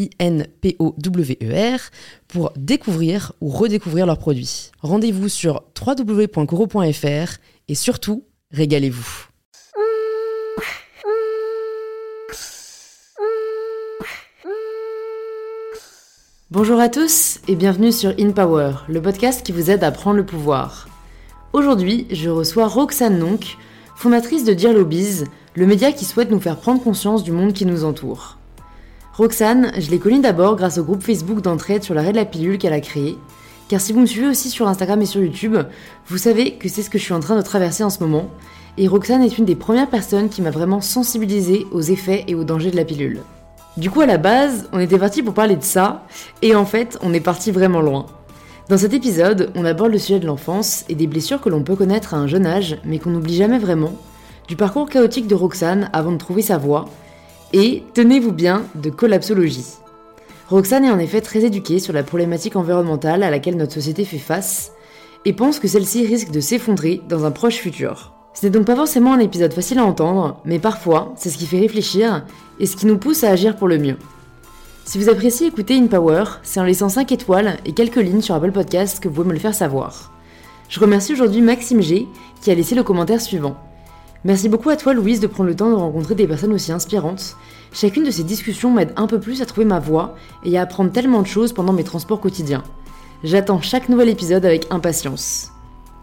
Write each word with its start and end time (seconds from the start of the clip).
I-N-P-O-W-E-R, 0.00 1.80
pour 2.28 2.52
découvrir 2.56 3.32
ou 3.40 3.48
redécouvrir 3.48 4.06
leurs 4.06 4.18
produits. 4.18 4.70
Rendez-vous 4.80 5.28
sur 5.28 5.62
www.coro.fr 5.78 7.38
et 7.68 7.74
surtout, 7.74 8.24
régalez-vous. 8.52 9.26
Bonjour 16.50 16.80
à 16.80 16.88
tous 16.88 17.38
et 17.46 17.54
bienvenue 17.54 17.92
sur 17.92 18.12
In 18.18 18.32
Power, 18.32 18.72
le 18.88 19.00
podcast 19.00 19.46
qui 19.46 19.52
vous 19.52 19.70
aide 19.70 19.84
à 19.84 19.92
prendre 19.92 20.16
le 20.16 20.26
pouvoir. 20.26 20.88
Aujourd'hui, 21.52 22.08
je 22.10 22.28
reçois 22.28 22.66
Roxane 22.66 23.20
Nonk, 23.20 23.56
fondatrice 23.94 24.44
de 24.44 24.52
Dear 24.52 24.72
Lobbies, 24.72 25.26
le 25.54 25.66
média 25.66 25.92
qui 25.92 26.04
souhaite 26.04 26.32
nous 26.32 26.40
faire 26.40 26.56
prendre 26.56 26.82
conscience 26.82 27.22
du 27.22 27.30
monde 27.30 27.52
qui 27.52 27.66
nous 27.66 27.84
entoure. 27.84 28.39
Roxane, 29.20 29.70
je 29.76 29.90
l'ai 29.90 29.98
connue 29.98 30.20
d'abord 30.20 30.56
grâce 30.56 30.78
au 30.78 30.82
groupe 30.82 31.02
Facebook 31.02 31.42
d'entraide 31.42 31.82
sur 31.82 31.92
l'arrêt 31.92 32.12
de 32.12 32.16
la 32.16 32.24
pilule 32.24 32.56
qu'elle 32.56 32.72
a 32.72 32.80
créé. 32.80 33.18
Car 33.68 33.78
si 33.78 33.92
vous 33.92 34.00
me 34.00 34.06
suivez 34.06 34.28
aussi 34.28 34.48
sur 34.48 34.66
Instagram 34.66 35.02
et 35.02 35.04
sur 35.04 35.20
YouTube, 35.20 35.58
vous 36.06 36.16
savez 36.16 36.54
que 36.54 36.70
c'est 36.70 36.80
ce 36.80 36.88
que 36.88 36.96
je 36.96 37.04
suis 37.04 37.12
en 37.12 37.20
train 37.20 37.36
de 37.36 37.42
traverser 37.42 37.84
en 37.84 37.90
ce 37.90 38.02
moment. 38.02 38.30
Et 38.78 38.88
Roxane 38.88 39.22
est 39.22 39.36
une 39.36 39.44
des 39.44 39.56
premières 39.56 39.90
personnes 39.90 40.30
qui 40.30 40.40
m'a 40.40 40.50
vraiment 40.50 40.80
sensibilisée 40.80 41.66
aux 41.70 41.82
effets 41.82 42.24
et 42.28 42.34
aux 42.34 42.44
dangers 42.44 42.70
de 42.70 42.76
la 42.76 42.86
pilule. 42.86 43.20
Du 43.76 43.90
coup, 43.90 44.00
à 44.00 44.06
la 44.06 44.16
base, 44.16 44.70
on 44.72 44.80
était 44.80 44.98
parti 44.98 45.22
pour 45.22 45.34
parler 45.34 45.56
de 45.56 45.64
ça, 45.64 46.06
et 46.40 46.54
en 46.54 46.64
fait, 46.64 46.96
on 47.02 47.12
est 47.12 47.20
parti 47.20 47.50
vraiment 47.50 47.82
loin. 47.82 48.06
Dans 48.70 48.78
cet 48.78 48.94
épisode, 48.94 49.50
on 49.54 49.66
aborde 49.66 49.92
le 49.92 49.98
sujet 49.98 50.18
de 50.18 50.26
l'enfance 50.26 50.86
et 50.88 50.94
des 50.94 51.06
blessures 51.06 51.42
que 51.42 51.50
l'on 51.50 51.62
peut 51.62 51.76
connaître 51.76 52.14
à 52.14 52.16
un 52.16 52.26
jeune 52.26 52.46
âge, 52.46 52.78
mais 52.86 52.98
qu'on 52.98 53.10
n'oublie 53.10 53.36
jamais 53.36 53.58
vraiment, 53.58 53.92
du 54.48 54.56
parcours 54.56 54.88
chaotique 54.88 55.26
de 55.26 55.34
Roxane 55.34 55.90
avant 55.92 56.12
de 56.12 56.16
trouver 56.16 56.40
sa 56.40 56.56
voie, 56.56 56.86
et, 57.52 57.82
tenez-vous 57.94 58.32
bien, 58.32 58.64
de 58.74 58.90
collapsologie. 58.90 59.66
Roxane 60.48 60.84
est 60.84 60.90
en 60.90 60.98
effet 60.98 61.20
très 61.20 61.44
éduquée 61.44 61.78
sur 61.78 61.92
la 61.92 62.02
problématique 62.02 62.56
environnementale 62.56 63.22
à 63.22 63.30
laquelle 63.30 63.56
notre 63.56 63.74
société 63.74 64.04
fait 64.04 64.18
face, 64.18 64.72
et 65.24 65.32
pense 65.32 65.58
que 65.58 65.68
celle-ci 65.68 66.06
risque 66.06 66.30
de 66.30 66.40
s'effondrer 66.40 67.00
dans 67.08 67.24
un 67.24 67.30
proche 67.30 67.56
futur. 67.56 68.14
Ce 68.34 68.46
n'est 68.46 68.50
donc 68.50 68.66
pas 68.66 68.76
forcément 68.76 69.12
un 69.12 69.18
épisode 69.18 69.52
facile 69.52 69.78
à 69.78 69.84
entendre, 69.84 70.40
mais 70.44 70.58
parfois, 70.58 71.12
c'est 71.16 71.30
ce 71.30 71.38
qui 71.38 71.46
fait 71.46 71.60
réfléchir 71.60 72.24
et 72.58 72.66
ce 72.66 72.76
qui 72.76 72.86
nous 72.86 72.98
pousse 72.98 73.24
à 73.24 73.30
agir 73.30 73.56
pour 73.56 73.68
le 73.68 73.78
mieux. 73.78 73.96
Si 74.84 74.98
vous 74.98 75.08
appréciez 75.08 75.46
écouter 75.46 75.76
In 75.76 75.86
Power, 75.86 76.24
c'est 76.42 76.58
en 76.58 76.64
laissant 76.64 76.88
5 76.88 77.12
étoiles 77.12 77.58
et 77.64 77.72
quelques 77.72 77.96
lignes 77.96 78.22
sur 78.22 78.34
Apple 78.34 78.52
Podcast 78.52 79.00
que 79.00 79.08
vous 79.08 79.14
pouvez 79.14 79.28
me 79.28 79.34
le 79.34 79.38
faire 79.38 79.54
savoir. 79.54 80.12
Je 80.68 80.80
remercie 80.80 81.12
aujourd'hui 81.12 81.42
Maxime 81.42 81.82
G 81.82 82.06
qui 82.40 82.50
a 82.50 82.54
laissé 82.54 82.74
le 82.74 82.82
commentaire 82.82 83.20
suivant. 83.20 83.56
Merci 84.24 84.50
beaucoup 84.50 84.68
à 84.68 84.76
toi 84.76 84.92
Louise 84.92 85.20
de 85.20 85.26
prendre 85.26 85.48
le 85.48 85.56
temps 85.56 85.70
de 85.70 85.74
rencontrer 85.74 86.14
des 86.14 86.26
personnes 86.26 86.52
aussi 86.52 86.72
inspirantes. 86.72 87.36
Chacune 87.72 88.04
de 88.04 88.10
ces 88.10 88.22
discussions 88.22 88.70
m'aide 88.70 88.92
un 88.96 89.06
peu 89.06 89.18
plus 89.18 89.40
à 89.40 89.46
trouver 89.46 89.64
ma 89.64 89.78
voie 89.78 90.14
et 90.44 90.58
à 90.58 90.62
apprendre 90.62 90.92
tellement 90.92 91.22
de 91.22 91.26
choses 91.26 91.54
pendant 91.54 91.72
mes 91.72 91.84
transports 91.84 92.20
quotidiens. 92.20 92.62
J'attends 93.24 93.62
chaque 93.62 93.88
nouvel 93.88 94.10
épisode 94.10 94.44
avec 94.44 94.66
impatience. 94.70 95.52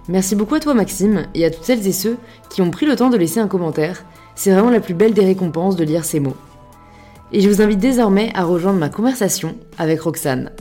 Merci 0.07 0.35
beaucoup 0.35 0.55
à 0.55 0.59
toi 0.59 0.73
Maxime 0.73 1.28
et 1.35 1.45
à 1.45 1.51
toutes 1.51 1.66
celles 1.66 1.85
et 1.85 1.91
ceux 1.91 2.17
qui 2.50 2.61
ont 2.61 2.72
pris 2.72 2.88
le 2.88 2.95
temps 2.95 3.09
de 3.11 3.17
laisser 3.17 3.39
un 3.39 3.47
commentaire. 3.47 4.03
C'est 4.34 4.51
vraiment 4.51 4.72
la 4.72 4.79
plus 4.79 4.94
belle 4.95 5.13
des 5.13 5.25
récompenses 5.25 5.75
de 5.75 5.84
lire 5.84 6.03
ces 6.03 6.19
mots. 6.19 6.38
Et 7.31 7.41
je 7.41 7.49
vous 7.49 7.61
invite 7.61 7.79
désormais 7.79 8.31
à 8.34 8.45
rejoindre 8.45 8.79
ma 8.79 8.89
conversation 8.89 9.55
avec 9.78 10.01
Roxane. 10.01 10.51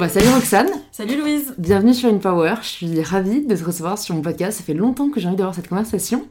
Bah 0.00 0.08
salut 0.08 0.30
Roxane 0.30 0.70
Salut 0.92 1.20
Louise 1.20 1.54
Bienvenue 1.58 1.92
sur 1.92 2.08
InPower, 2.08 2.54
je 2.62 2.68
suis 2.68 3.02
ravie 3.02 3.44
de 3.44 3.54
te 3.54 3.62
recevoir 3.62 3.98
sur 3.98 4.14
mon 4.14 4.22
podcast, 4.22 4.56
ça 4.56 4.64
fait 4.64 4.72
longtemps 4.72 5.10
que 5.10 5.20
j'ai 5.20 5.28
envie 5.28 5.36
d'avoir 5.36 5.54
cette 5.54 5.68
conversation. 5.68 6.26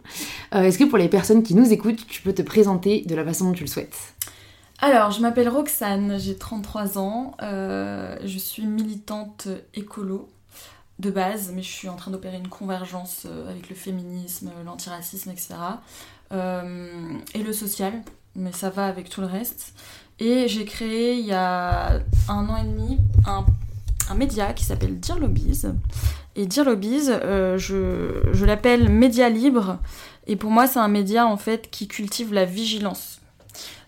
Euh, 0.55 0.63
Est-ce 0.63 0.79
que 0.79 0.85
pour 0.85 0.97
les 0.97 1.07
personnes 1.07 1.43
qui 1.43 1.53
nous 1.53 1.71
écoutent, 1.71 2.07
tu 2.07 2.23
peux 2.23 2.33
te 2.33 2.41
présenter 2.41 3.03
de 3.05 3.13
la 3.13 3.23
façon 3.23 3.45
dont 3.45 3.51
tu 3.51 3.63
le 3.63 3.69
souhaites? 3.69 3.95
Alors, 4.79 5.11
je 5.11 5.21
m'appelle 5.21 5.49
Roxane, 5.49 6.19
j'ai 6.19 6.35
33 6.35 6.97
ans, 6.97 7.37
euh, 7.43 8.17
je 8.25 8.39
suis 8.39 8.65
militante 8.65 9.47
écolo 9.75 10.29
de 10.97 11.11
base, 11.11 11.51
mais 11.53 11.61
je 11.61 11.69
suis 11.69 11.89
en 11.89 11.95
train 11.95 12.09
d'opérer 12.09 12.37
une 12.37 12.47
convergence 12.47 13.27
euh, 13.27 13.51
avec 13.51 13.69
le 13.69 13.75
féminisme, 13.75 14.49
l'antiracisme, 14.65 15.29
etc. 15.29 15.53
Euh, 16.31 17.13
et 17.35 17.43
le 17.43 17.53
social, 17.53 17.93
mais 18.35 18.51
ça 18.51 18.71
va 18.71 18.87
avec 18.87 19.09
tout 19.09 19.21
le 19.21 19.27
reste. 19.27 19.73
Et 20.19 20.47
j'ai 20.47 20.65
créé 20.65 21.15
il 21.15 21.25
y 21.25 21.31
a 21.31 22.01
un 22.27 22.49
an 22.49 22.57
et 22.57 22.67
demi 22.67 22.97
un, 23.25 23.45
média 24.15 24.53
qui 24.53 24.65
s'appelle 24.65 24.99
Dear 24.99 25.19
Lobbies. 25.19 25.63
Et 26.35 26.45
Dear 26.45 26.65
Lobbies, 26.65 27.09
euh, 27.09 27.57
je, 27.57 28.21
je 28.33 28.45
l'appelle 28.45 28.89
média 28.89 29.29
libre. 29.29 29.79
Et 30.27 30.35
pour 30.35 30.51
moi, 30.51 30.67
c'est 30.67 30.79
un 30.79 30.87
média 30.87 31.25
en 31.25 31.37
fait 31.37 31.69
qui 31.69 31.87
cultive 31.87 32.33
la 32.33 32.45
vigilance. 32.45 33.19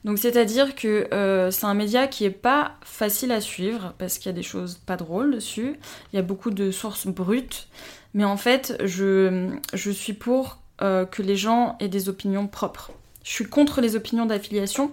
Donc 0.03 0.17
c'est-à-dire 0.17 0.73
que 0.75 1.07
euh, 1.13 1.51
c'est 1.51 1.65
un 1.65 1.73
média 1.73 2.07
qui 2.07 2.25
est 2.25 2.31
pas 2.31 2.73
facile 2.81 3.31
à 3.31 3.41
suivre 3.41 3.93
parce 3.97 4.17
qu'il 4.17 4.27
y 4.27 4.29
a 4.29 4.35
des 4.35 4.43
choses 4.43 4.75
pas 4.85 4.97
drôles 4.97 5.35
dessus. 5.35 5.75
Il 6.11 6.15
y 6.15 6.19
a 6.19 6.23
beaucoup 6.23 6.49
de 6.49 6.71
sources 6.71 7.07
brutes. 7.07 7.67
Mais 8.13 8.23
en 8.23 8.37
fait, 8.37 8.77
je, 8.83 9.49
je 9.73 9.91
suis 9.91 10.13
pour 10.13 10.59
euh, 10.81 11.05
que 11.05 11.21
les 11.21 11.35
gens 11.35 11.77
aient 11.79 11.87
des 11.87 12.09
opinions 12.09 12.47
propres. 12.47 12.91
Je 13.23 13.31
suis 13.31 13.45
contre 13.45 13.81
les 13.81 13.95
opinions 13.95 14.25
d'affiliation. 14.25 14.91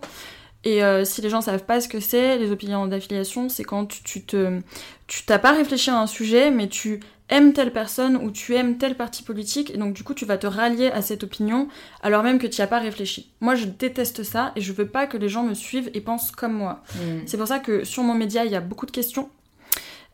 Et 0.64 0.82
euh, 0.82 1.04
si 1.04 1.22
les 1.22 1.30
gens 1.30 1.40
savent 1.40 1.64
pas 1.64 1.80
ce 1.80 1.88
que 1.88 2.00
c'est, 2.00 2.36
les 2.38 2.50
opinions 2.50 2.86
d'affiliation, 2.86 3.48
c'est 3.48 3.64
quand 3.64 3.86
tu, 3.86 4.02
tu 4.02 4.22
te, 4.22 4.60
tu 5.06 5.24
t'as 5.24 5.38
pas 5.38 5.52
réfléchi 5.52 5.90
à 5.90 5.98
un 5.98 6.06
sujet, 6.06 6.50
mais 6.50 6.68
tu 6.68 7.00
aimes 7.28 7.52
telle 7.52 7.72
personne 7.72 8.16
ou 8.16 8.30
tu 8.30 8.54
aimes 8.54 8.78
tel 8.78 8.96
parti 8.96 9.22
politique, 9.22 9.70
et 9.70 9.76
donc 9.76 9.92
du 9.92 10.02
coup 10.02 10.14
tu 10.14 10.24
vas 10.24 10.38
te 10.38 10.46
rallier 10.46 10.90
à 10.90 11.02
cette 11.02 11.24
opinion 11.24 11.68
alors 12.02 12.22
même 12.22 12.38
que 12.38 12.46
tu 12.46 12.60
n'y 12.60 12.64
as 12.64 12.68
pas 12.68 12.78
réfléchi. 12.78 13.30
Moi 13.40 13.54
je 13.54 13.66
déteste 13.66 14.22
ça 14.22 14.52
et 14.56 14.60
je 14.60 14.72
veux 14.72 14.86
pas 14.86 15.06
que 15.06 15.16
les 15.16 15.28
gens 15.28 15.42
me 15.42 15.54
suivent 15.54 15.90
et 15.94 16.00
pensent 16.00 16.30
comme 16.32 16.54
moi. 16.54 16.82
Mm. 16.94 17.26
C'est 17.26 17.36
pour 17.36 17.46
ça 17.46 17.58
que 17.58 17.84
sur 17.84 18.02
mon 18.02 18.14
média 18.14 18.44
il 18.44 18.50
y 18.50 18.56
a 18.56 18.60
beaucoup 18.60 18.86
de 18.86 18.90
questions, 18.90 19.28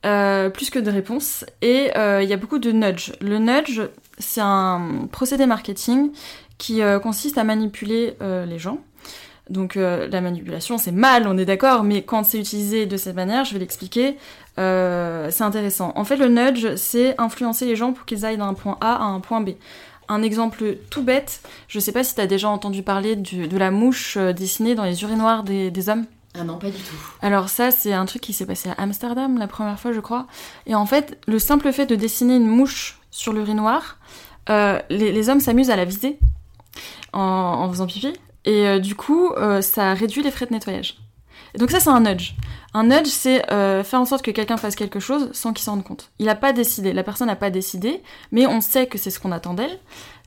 euh, 0.05 0.51
plus 0.51 0.71
que 0.71 0.79
de 0.79 0.91
réponses, 0.91 1.47
et 1.63 1.97
euh, 1.97 2.23
il 2.23 2.29
y 2.29 2.33
a 2.33 2.37
beaucoup 2.37 2.59
de 2.59 2.73
nudge. 2.73 3.13
Le 3.21 3.39
nudge, 3.39 3.81
c'est 4.19 4.43
un 4.43 5.09
procédé 5.11 5.47
marketing 5.47 6.11
qui 6.59 6.83
euh, 6.83 6.99
consiste 6.99 7.39
à 7.39 7.45
manipuler 7.45 8.17
les 8.21 8.59
gens. 8.59 8.81
Donc 9.51 9.77
euh, 9.77 10.09
la 10.09 10.21
manipulation 10.23 10.79
c'est 10.79 10.91
mal, 10.93 11.27
on 11.29 11.37
est 11.37 11.45
d'accord, 11.45 11.85
mais 11.85 12.03
quand 12.03 12.25
c'est 12.25 12.39
utilisé 12.39 12.87
de 12.87 12.97
cette 12.97 13.15
manière, 13.15 13.45
je 13.45 13.53
vais 13.53 13.59
l'expliquer, 13.59 14.17
euh, 14.59 15.29
c'est 15.31 15.45
intéressant. 15.45 15.93
En 15.97 16.05
fait 16.05 16.17
le 16.17 16.29
nudge 16.29 16.77
c'est 16.77 17.15
influencer 17.21 17.67
les 17.67 17.77
gens 17.77 17.93
pour 17.93 18.07
qu'ils 18.07 18.25
aillent 18.25 18.39
d'un 18.39 18.55
point 18.55 18.79
A 18.81 18.95
à 18.97 19.03
un 19.05 19.21
point 19.21 19.41
B. 19.43 19.51
Un 20.09 20.23
exemple 20.23 20.77
tout 20.91 21.03
bête, 21.03 21.41
je 21.69 21.79
sais 21.81 21.93
pas 21.93 22.05
si 22.05 22.15
t'as 22.15 22.27
déjà 22.27 22.49
entendu 22.49 22.83
parler 22.83 23.17
du- 23.17 23.49
de 23.49 23.57
la 23.59 23.71
mouche 23.71 24.17
euh, 24.17 24.33
dessinée 24.33 24.75
dans 24.75 24.85
les 24.85 25.03
urinoirs 25.03 25.43
des, 25.45 25.71
des 25.71 25.89
hommes. 25.89 26.07
Ah 26.39 26.43
non, 26.45 26.59
pas 26.59 26.67
du 26.69 26.79
tout. 26.79 26.97
Alors 27.23 27.49
ça, 27.49 27.71
c'est 27.71 27.93
un 27.93 28.05
truc 28.07 28.21
qui 28.21 28.33
s'est 28.33 28.45
passé 28.47 28.69
à 28.71 28.75
Amsterdam 28.83 29.39
la 29.39 29.47
première 29.47 29.79
fois, 29.79 29.93
je 29.93 30.01
crois. 30.01 30.27
Et 30.67 30.75
en 30.75 30.85
fait, 30.85 31.19
le 31.27 31.39
simple 31.39 31.71
fait 31.73 31.87
de 31.87 31.95
dessiner 31.95 32.37
une 32.37 32.47
mouche 32.49 32.99
sur 33.11 33.33
l'urinoir, 33.33 33.99
euh, 34.51 34.81
les, 34.91 35.13
les 35.13 35.29
hommes 35.29 35.41
s'amusent 35.41 35.71
à 35.71 35.77
la 35.77 35.85
viser 35.85 36.19
en, 37.13 37.21
en 37.21 37.71
faisant 37.71 37.87
pipi. 37.87 38.13
Et 38.45 38.67
euh, 38.67 38.79
du 38.79 38.95
coup, 38.95 39.31
euh, 39.31 39.63
ça 39.63 39.95
réduit 39.95 40.23
les 40.23 40.31
frais 40.31 40.47
de 40.47 40.53
nettoyage. 40.53 40.99
Et 41.55 41.59
donc 41.59 41.71
ça, 41.71 41.81
c'est 41.81 41.91
un 41.91 42.01
nudge. 42.01 42.35
Un 42.75 42.85
nudge, 42.85 43.07
c'est 43.07 43.51
euh, 43.53 43.85
faire 43.85 44.01
en 44.01 44.05
sorte 44.05 44.25
que 44.25 44.31
quelqu'un 44.31 44.57
fasse 44.57 44.75
quelque 44.75 45.01
chose 45.01 45.31
sans 45.33 45.53
qu'il 45.53 45.65
s'en 45.65 45.73
rende 45.73 45.85
compte. 45.85 46.11
Il 46.19 46.27
n'a 46.27 46.35
pas 46.35 46.53
décidé, 46.53 46.93
la 46.93 47.05
personne 47.05 47.29
n'a 47.29 47.37
pas 47.37 47.51
décidé, 47.51 48.03
mais 48.33 48.47
on 48.47 48.61
sait 48.61 48.87
que 48.87 48.99
c'est 48.99 49.11
ce 49.11 49.21
qu'on 49.21 49.33
attend 49.33 49.55
d'elle. 49.55 49.79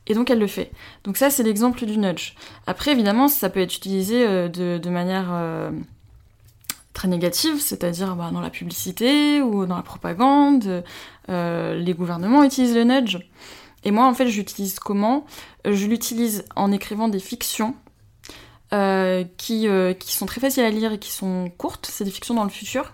Et 0.08 0.14
donc 0.14 0.30
elle 0.30 0.40
le 0.40 0.48
fait. 0.48 0.72
Donc 1.04 1.18
ça, 1.18 1.30
c'est 1.30 1.44
l'exemple 1.44 1.86
du 1.86 1.98
nudge. 1.98 2.34
Après, 2.66 2.92
évidemment, 2.92 3.28
ça 3.28 3.50
peut 3.50 3.60
être 3.60 3.76
utilisé 3.76 4.26
de, 4.48 4.90
manière 4.90 5.28
très 6.94 7.10
négatives, 7.10 7.60
c'est-à-dire 7.60 8.16
bah, 8.16 8.30
dans 8.32 8.40
la 8.40 8.50
publicité 8.50 9.42
ou 9.42 9.66
dans 9.66 9.76
la 9.76 9.84
propagande. 9.84 10.86
les 11.28 11.94
gouvernements 11.94 12.46
utilisent 12.46 12.74
le 12.76 12.86
nudge. 12.86 13.18
Et 13.84 13.92
moi, 13.92 14.06
en 14.06 14.14
fait, 14.14 14.28
j'utilise 14.28 14.80
comment? 14.80 15.26
Je 15.66 15.88
l'utilise 15.88 16.46
en 16.56 16.72
écrivant 16.72 17.10
des 17.10 17.20
fictions 17.20 17.76
qui, 18.72 19.68
qui 20.00 20.14
sont 20.14 20.26
très 20.26 20.42
faciles 20.42 20.64
à 20.64 20.70
lire 20.70 20.94
et 20.94 21.00
qui 21.00 21.12
sont 21.12 21.52
courtes. 21.58 21.88
C'est 21.92 22.04
des 22.04 22.12
fictions 22.12 22.36
dans 22.36 22.44
le 22.44 22.50
futur. 22.50 22.94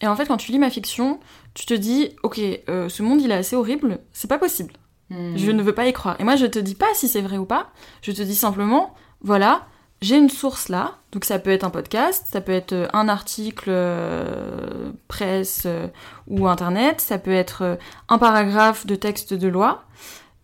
Et 0.00 0.06
en 0.06 0.16
fait, 0.16 0.26
quand 0.26 0.36
tu 0.36 0.52
lis 0.52 0.58
ma 0.58 0.70
fiction, 0.70 1.20
tu 1.54 1.66
te 1.66 1.74
dis, 1.74 2.10
ok, 2.22 2.36
ce 2.36 3.02
monde 3.02 3.20
il 3.22 3.30
est 3.30 3.34
assez 3.34 3.56
horrible, 3.56 4.00
c'est 4.12 4.28
pas 4.28 4.38
possible. 4.38 4.74
Hmm. 5.10 5.36
Je 5.36 5.50
ne 5.50 5.62
veux 5.62 5.74
pas 5.74 5.86
y 5.86 5.92
croire. 5.92 6.16
Et 6.20 6.24
moi, 6.24 6.36
je 6.36 6.46
te 6.46 6.58
dis 6.58 6.74
pas 6.74 6.92
si 6.94 7.08
c'est 7.08 7.20
vrai 7.20 7.38
ou 7.38 7.44
pas. 7.44 7.70
Je 8.02 8.12
te 8.12 8.22
dis 8.22 8.34
simplement, 8.34 8.94
voilà, 9.20 9.66
j'ai 10.00 10.16
une 10.16 10.30
source 10.30 10.68
là. 10.68 10.98
Donc 11.12 11.24
ça 11.24 11.38
peut 11.38 11.50
être 11.50 11.64
un 11.64 11.70
podcast, 11.70 12.26
ça 12.30 12.40
peut 12.40 12.52
être 12.52 12.72
euh, 12.72 12.88
un 12.92 13.08
article 13.08 13.68
euh, 13.68 14.92
presse 15.08 15.62
euh, 15.66 15.88
ou 16.26 16.46
internet, 16.46 17.00
ça 17.00 17.18
peut 17.18 17.32
être 17.32 17.78
un 18.08 18.18
paragraphe 18.18 18.86
de 18.86 18.96
texte 18.96 19.32
de 19.32 19.48
loi. 19.48 19.84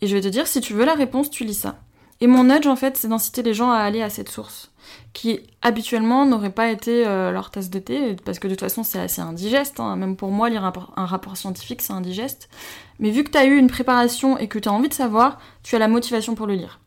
Et 0.00 0.06
je 0.06 0.16
vais 0.16 0.22
te 0.22 0.28
dire, 0.28 0.46
si 0.46 0.60
tu 0.60 0.72
veux 0.72 0.84
la 0.84 0.94
réponse, 0.94 1.28
tu 1.30 1.44
lis 1.44 1.54
ça. 1.54 1.78
Et 2.20 2.26
mon 2.26 2.44
nudge, 2.44 2.66
en 2.66 2.76
fait, 2.76 2.96
c'est 2.96 3.08
d'inciter 3.08 3.42
les 3.42 3.54
gens 3.54 3.70
à 3.70 3.78
aller 3.78 4.02
à 4.02 4.10
cette 4.10 4.28
source, 4.28 4.70
qui 5.14 5.40
habituellement 5.62 6.26
n'aurait 6.26 6.50
pas 6.50 6.70
été 6.70 7.04
leur 7.04 7.50
tasse 7.50 7.70
de 7.70 7.78
thé, 7.78 8.16
parce 8.24 8.38
que 8.38 8.46
de 8.46 8.52
toute 8.52 8.60
façon, 8.60 8.82
c'est 8.82 9.00
assez 9.00 9.22
indigeste. 9.22 9.80
Hein. 9.80 9.96
Même 9.96 10.16
pour 10.16 10.30
moi, 10.30 10.50
lire 10.50 10.64
un, 10.64 11.06
rapport 11.06 11.36
scientifique, 11.38 11.80
c'est 11.80 11.94
indigeste. 11.94 12.50
Mais 12.98 13.10
vu 13.10 13.24
que 13.24 13.30
tu 13.30 13.38
as 13.38 13.46
eu 13.46 13.56
une 13.56 13.68
préparation 13.68 14.36
et 14.36 14.48
que 14.48 14.58
tu 14.58 14.68
as 14.68 14.72
envie 14.72 14.90
de 14.90 14.94
savoir, 14.94 15.38
tu 15.62 15.76
as 15.76 15.78
la 15.78 15.88
motivation 15.88 16.34
pour 16.34 16.46
le 16.46 16.54
lire. 16.54 16.80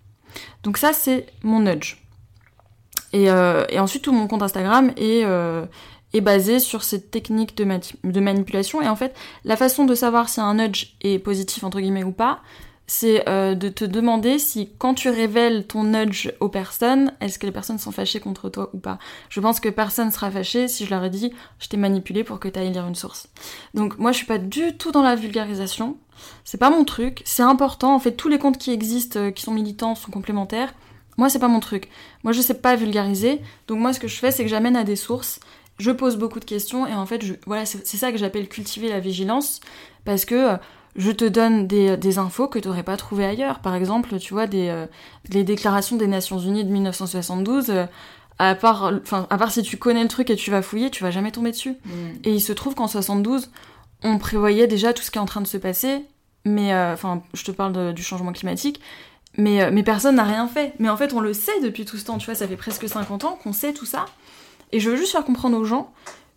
Donc 0.63 0.77
ça, 0.77 0.93
c'est 0.93 1.25
mon 1.43 1.59
nudge. 1.59 1.97
Et, 3.11 3.29
euh, 3.29 3.65
ensuite, 3.77 4.03
tout 4.03 4.11
mon 4.11 4.27
compte 4.27 4.41
Instagram 4.41 4.91
est, 4.97 5.23
euh, 5.23 5.65
basé 6.21 6.59
sur 6.59 6.83
cette 6.83 7.11
technique 7.11 7.55
de, 7.57 7.65
de, 8.03 8.19
manipulation. 8.19 8.81
Et 8.81 8.87
en 8.87 8.95
fait, 8.95 9.15
la 9.45 9.57
façon 9.57 9.85
de 9.85 9.95
savoir 9.95 10.29
si 10.29 10.41
un 10.41 10.55
nudge 10.55 10.95
est 11.01 11.19
positif, 11.19 11.63
entre 11.63 11.79
guillemets, 11.79 12.03
ou 12.03 12.11
pas, 12.11 12.41
c'est 12.85 13.27
euh, 13.29 13.55
de 13.55 13.69
te 13.69 13.85
demander 13.85 14.39
si 14.39 14.71
quand 14.77 14.93
tu 14.93 15.09
révèles 15.09 15.65
ton 15.65 15.83
nudge 15.85 16.31
aux 16.39 16.49
personnes, 16.49 17.13
est-ce 17.21 17.39
que 17.39 17.45
les 17.45 17.51
personnes 17.51 17.79
sont 17.79 17.91
fâchées 17.91 18.19
contre 18.19 18.49
toi 18.49 18.69
ou 18.73 18.77
pas. 18.77 18.99
Je 19.29 19.39
pense 19.39 19.59
que 19.59 19.69
personne 19.69 20.11
sera 20.11 20.29
fâché 20.29 20.67
si 20.67 20.85
je 20.85 20.89
leur 20.89 21.03
ai 21.03 21.09
dit 21.09 21.31
je 21.59 21.69
t'ai 21.69 21.77
manipulé 21.77 22.23
pour 22.23 22.39
que 22.39 22.47
tu 22.47 22.59
ailles 22.59 22.71
lire 22.71 22.87
une 22.87 22.95
source. 22.95 23.29
Donc 23.73 23.97
moi 23.99 24.11
je 24.11 24.17
suis 24.17 24.25
pas 24.25 24.37
du 24.37 24.75
tout 24.77 24.91
dans 24.91 25.01
la 25.01 25.15
vulgarisation, 25.15 25.97
c'est 26.43 26.57
pas 26.57 26.69
mon 26.69 26.83
truc, 26.83 27.21
c'est 27.25 27.43
important, 27.43 27.95
en 27.95 27.99
fait 27.99 28.13
tous 28.13 28.27
les 28.27 28.39
comptes 28.39 28.57
qui 28.57 28.71
existent, 28.71 29.19
euh, 29.19 29.31
qui 29.31 29.43
sont 29.43 29.53
militants, 29.53 29.95
sont 29.95 30.11
complémentaires. 30.11 30.73
Moi 31.17 31.29
c'est 31.29 31.39
pas 31.39 31.47
mon 31.47 31.59
truc. 31.61 31.89
Moi 32.23 32.33
je 32.33 32.41
sais 32.41 32.55
pas 32.55 32.75
vulgariser, 32.75 33.41
donc 33.67 33.79
moi 33.79 33.93
ce 33.93 33.99
que 33.99 34.07
je 34.07 34.15
fais 34.15 34.31
c'est 34.31 34.43
que 34.43 34.49
j'amène 34.49 34.75
à 34.75 34.83
des 34.83 34.97
sources, 34.97 35.39
je 35.79 35.91
pose 35.91 36.17
beaucoup 36.17 36.39
de 36.39 36.45
questions 36.45 36.85
et 36.85 36.93
en 36.93 37.05
fait 37.05 37.23
voilà 37.45 37.65
c'est 37.65 37.97
ça 37.97 38.11
que 38.11 38.17
j'appelle 38.17 38.49
cultiver 38.49 38.89
la 38.89 38.99
vigilance 38.99 39.61
parce 40.05 40.25
que 40.25 40.35
euh, 40.35 40.57
je 40.95 41.11
te 41.11 41.25
donne 41.25 41.67
des, 41.67 42.17
infos 42.17 42.47
que 42.47 42.59
tu 42.59 42.67
n'aurais 42.67 42.83
pas 42.83 42.97
trouvées 42.97 43.25
ailleurs. 43.25 43.59
Par 43.59 43.75
exemple, 43.75 44.17
tu 44.19 44.33
vois, 44.33 44.47
des, 44.47 44.69
euh, 44.69 44.85
les 45.29 45.43
déclarations 45.43 45.95
des 45.95 46.07
Nations 46.07 46.39
Unies 46.39 46.63
de 46.63 46.71
1972, 46.71 47.69
euh, 47.69 47.85
à, 48.37 48.55
part, 48.55 48.93
à 49.11 49.37
part 49.37 49.51
si 49.51 49.63
tu 49.63 49.77
connais 49.77 50.03
le 50.03 50.09
truc 50.09 50.29
et 50.29 50.35
tu 50.35 50.51
vas 50.51 50.61
fouiller, 50.61 50.91
tu 50.91 51.03
vas 51.03 51.11
jamais 51.11 51.31
tomber 51.31 51.51
dessus. 51.51 51.75
Mm. 51.85 51.91
Et 52.25 52.33
il 52.33 52.41
se 52.41 52.53
trouve 52.53 52.75
qu'en 52.75 52.87
72, 52.87 53.49
on 54.03 54.17
prévoyait 54.19 54.67
déjà 54.67 54.93
tout 54.93 55.01
ce 55.01 55.09
qui 55.09 55.17
est 55.17 55.21
en 55.21 55.25
train 55.25 55.41
de 55.41 55.47
se 55.47 55.57
passer, 55.57 56.05
mais 56.45 56.73
euh, 56.73 56.93
enfin, 56.93 57.23
je 57.33 57.43
te 57.43 57.51
parle 57.51 57.93
du 57.93 58.03
changement 58.03 58.31
climatique, 58.31 58.79
mais, 59.35 59.71
mais 59.71 59.81
personne 59.81 60.15
n'a 60.15 60.23
rien 60.23 60.47
fait. 60.47 60.73
Mais 60.77 60.89
en 60.89 60.97
fait, 60.97 61.13
on 61.13 61.21
le 61.21 61.33
sait 61.33 61.59
depuis 61.61 61.85
tout 61.85 61.97
ce 61.97 62.05
temps, 62.05 62.19
tu 62.19 62.25
vois, 62.25 62.35
ça 62.35 62.47
fait 62.47 62.57
presque 62.57 62.87
50 62.87 63.23
ans 63.23 63.39
qu'on 63.41 63.53
sait 63.53 63.73
tout 63.73 63.85
ça. 63.87 64.05
Et 64.71 64.79
je 64.79 64.91
veux 64.91 64.95
juste 64.95 65.11
faire 65.11 65.25
comprendre 65.25 65.57
aux 65.57 65.65
gens 65.65 65.91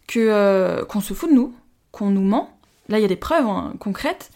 que 0.06 0.84
qu'on 0.84 1.00
se 1.00 1.12
fout 1.12 1.28
de 1.28 1.34
nous, 1.34 1.54
qu'on 1.90 2.10
nous 2.10 2.22
ment, 2.22 2.55
Là, 2.88 2.98
il 2.98 3.02
y 3.02 3.04
a 3.04 3.08
des 3.08 3.16
preuves 3.16 3.46
hein, 3.46 3.74
concrètes 3.78 4.30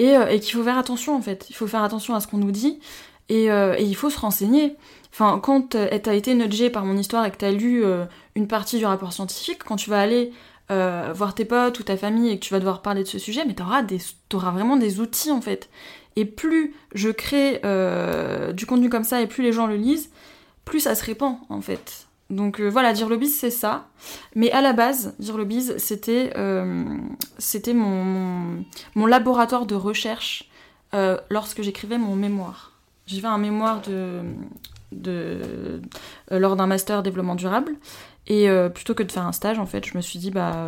euh, 0.00 0.26
et, 0.26 0.40
qu'il 0.40 0.54
faut 0.54 0.64
faire 0.64 0.78
attention 0.78 1.14
en 1.16 1.22
fait. 1.22 1.46
Il 1.50 1.54
faut 1.54 1.66
faire 1.66 1.82
attention 1.82 2.14
à 2.14 2.20
ce 2.20 2.26
qu'on 2.26 2.38
nous 2.38 2.50
dit 2.50 2.80
et, 3.28 3.50
euh, 3.50 3.76
il 3.78 3.96
faut 3.96 4.10
se 4.10 4.18
renseigner. 4.18 4.76
Enfin, 5.12 5.40
quand 5.42 5.70
tu 5.70 5.76
as 5.76 6.14
été 6.14 6.34
nudgé 6.34 6.70
par 6.70 6.84
mon 6.84 6.96
histoire 6.96 7.24
et 7.24 7.30
que 7.30 7.36
tu 7.36 7.44
as 7.44 7.52
lu 7.52 7.84
euh, 7.84 8.04
une 8.34 8.48
partie 8.48 8.78
du 8.78 8.86
rapport 8.86 9.12
scientifique, 9.12 9.62
quand 9.64 9.76
tu 9.76 9.90
vas 9.90 10.00
aller 10.00 10.32
voir 10.68 11.34
tes 11.34 11.44
potes 11.44 11.78
ou 11.78 11.82
ta 11.82 11.96
famille 11.96 12.30
et 12.30 12.38
que 12.38 12.44
tu 12.44 12.52
vas 12.52 12.58
devoir 12.58 12.80
parler 12.80 13.02
de 13.02 13.08
ce 13.08 13.18
sujet, 13.18 13.44
mais 13.46 13.54
tu 13.54 13.62
auras, 13.62 14.50
vraiment 14.50 14.76
des 14.76 14.98
outils 14.98 15.30
en 15.30 15.42
fait. 15.42 15.68
Et 16.16 16.24
plus 16.24 16.74
je 16.94 17.10
crée 17.10 17.60
du 18.54 18.66
contenu 18.66 18.88
comme 18.88 19.04
ça 19.04 19.20
et 19.20 19.26
plus 19.26 19.44
les 19.44 19.52
gens 19.52 19.66
le 19.66 19.76
lisent, 19.76 20.10
plus 20.64 20.80
ça 20.80 20.94
se 20.94 21.04
répand 21.04 21.36
en 21.50 21.60
fait. 21.60 22.03
Donc 22.34 22.60
euh, 22.60 22.68
voilà, 22.68 22.92
dire 22.92 23.08
bise, 23.16 23.38
c'est 23.38 23.50
ça. 23.50 23.86
Mais 24.34 24.50
à 24.50 24.60
la 24.60 24.72
base, 24.72 25.14
dire 25.18 25.42
bise, 25.44 25.76
c'était 25.78 26.32
euh, 26.36 26.84
c'était 27.38 27.74
mon, 27.74 28.64
laboratoire 29.06 29.66
de 29.66 29.74
recherche 29.74 30.50
euh, 30.94 31.18
lorsque 31.30 31.62
j'écrivais 31.62 31.98
mon 31.98 32.16
mémoire. 32.16 32.72
Fait 33.06 33.24
un 33.26 33.38
mémoire 33.38 33.82
de, 33.82 34.22
de 34.92 35.80
lors 36.30 36.56
d'un 36.56 36.66
master 36.66 37.02
développement 37.02 37.34
durable. 37.34 37.74
Et 38.26 38.48
plutôt 38.74 38.94
que 38.94 39.02
de 39.02 39.12
faire 39.12 39.26
un 39.26 39.32
stage, 39.32 39.58
en 39.58 39.66
fait, 39.66 39.84
je 39.84 39.94
me 39.94 40.00
suis 40.00 40.18
dit, 40.18 40.30
bah, 40.30 40.66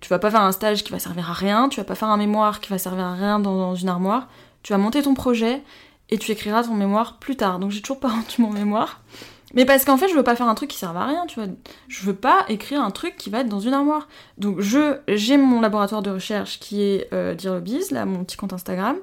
tu 0.00 0.08
vas 0.08 0.18
pas 0.18 0.32
faire 0.32 0.42
un 0.42 0.50
stage 0.50 0.82
qui 0.82 0.90
va 0.90 0.98
servir 0.98 1.30
à 1.30 1.32
rien, 1.32 1.68
tu 1.68 1.78
vas 1.78 1.84
pas 1.84 1.94
faire 1.94 2.08
un 2.08 2.16
mémoire 2.16 2.60
qui 2.60 2.70
va 2.70 2.78
servir 2.78 3.04
à 3.04 3.14
rien 3.14 3.38
dans, 3.38 3.54
dans 3.54 3.76
une 3.76 3.88
armoire. 3.88 4.26
Tu 4.64 4.72
vas 4.72 4.78
monter 4.78 5.00
ton 5.02 5.14
projet 5.14 5.62
et 6.10 6.18
tu 6.18 6.32
écriras 6.32 6.64
ton 6.64 6.74
mémoire 6.74 7.18
plus 7.18 7.36
tard. 7.36 7.60
Donc 7.60 7.70
j'ai 7.70 7.80
toujours 7.80 8.00
pas 8.00 8.08
rendu 8.16 8.34
mon 8.38 8.50
mémoire. 8.50 9.00
Mais 9.54 9.64
parce 9.64 9.84
qu'en 9.84 9.96
fait, 9.96 10.08
je 10.08 10.14
veux 10.14 10.22
pas 10.22 10.36
faire 10.36 10.48
un 10.48 10.54
truc 10.54 10.70
qui 10.70 10.78
serve 10.78 10.96
à 10.96 11.06
rien, 11.06 11.26
tu 11.26 11.40
vois. 11.40 11.48
Je 11.88 12.04
veux 12.04 12.14
pas 12.14 12.44
écrire 12.48 12.82
un 12.82 12.90
truc 12.90 13.16
qui 13.16 13.30
va 13.30 13.40
être 13.40 13.48
dans 13.48 13.60
une 13.60 13.72
armoire. 13.72 14.08
Donc, 14.38 14.60
je 14.60 14.98
j'ai 15.08 15.36
mon 15.36 15.60
laboratoire 15.60 16.02
de 16.02 16.10
recherche 16.10 16.60
qui 16.60 16.82
est 16.82 17.08
euh, 17.12 17.60
Biz, 17.60 17.90
là, 17.90 18.04
mon 18.04 18.24
petit 18.24 18.36
compte 18.36 18.52
Instagram. 18.52 18.96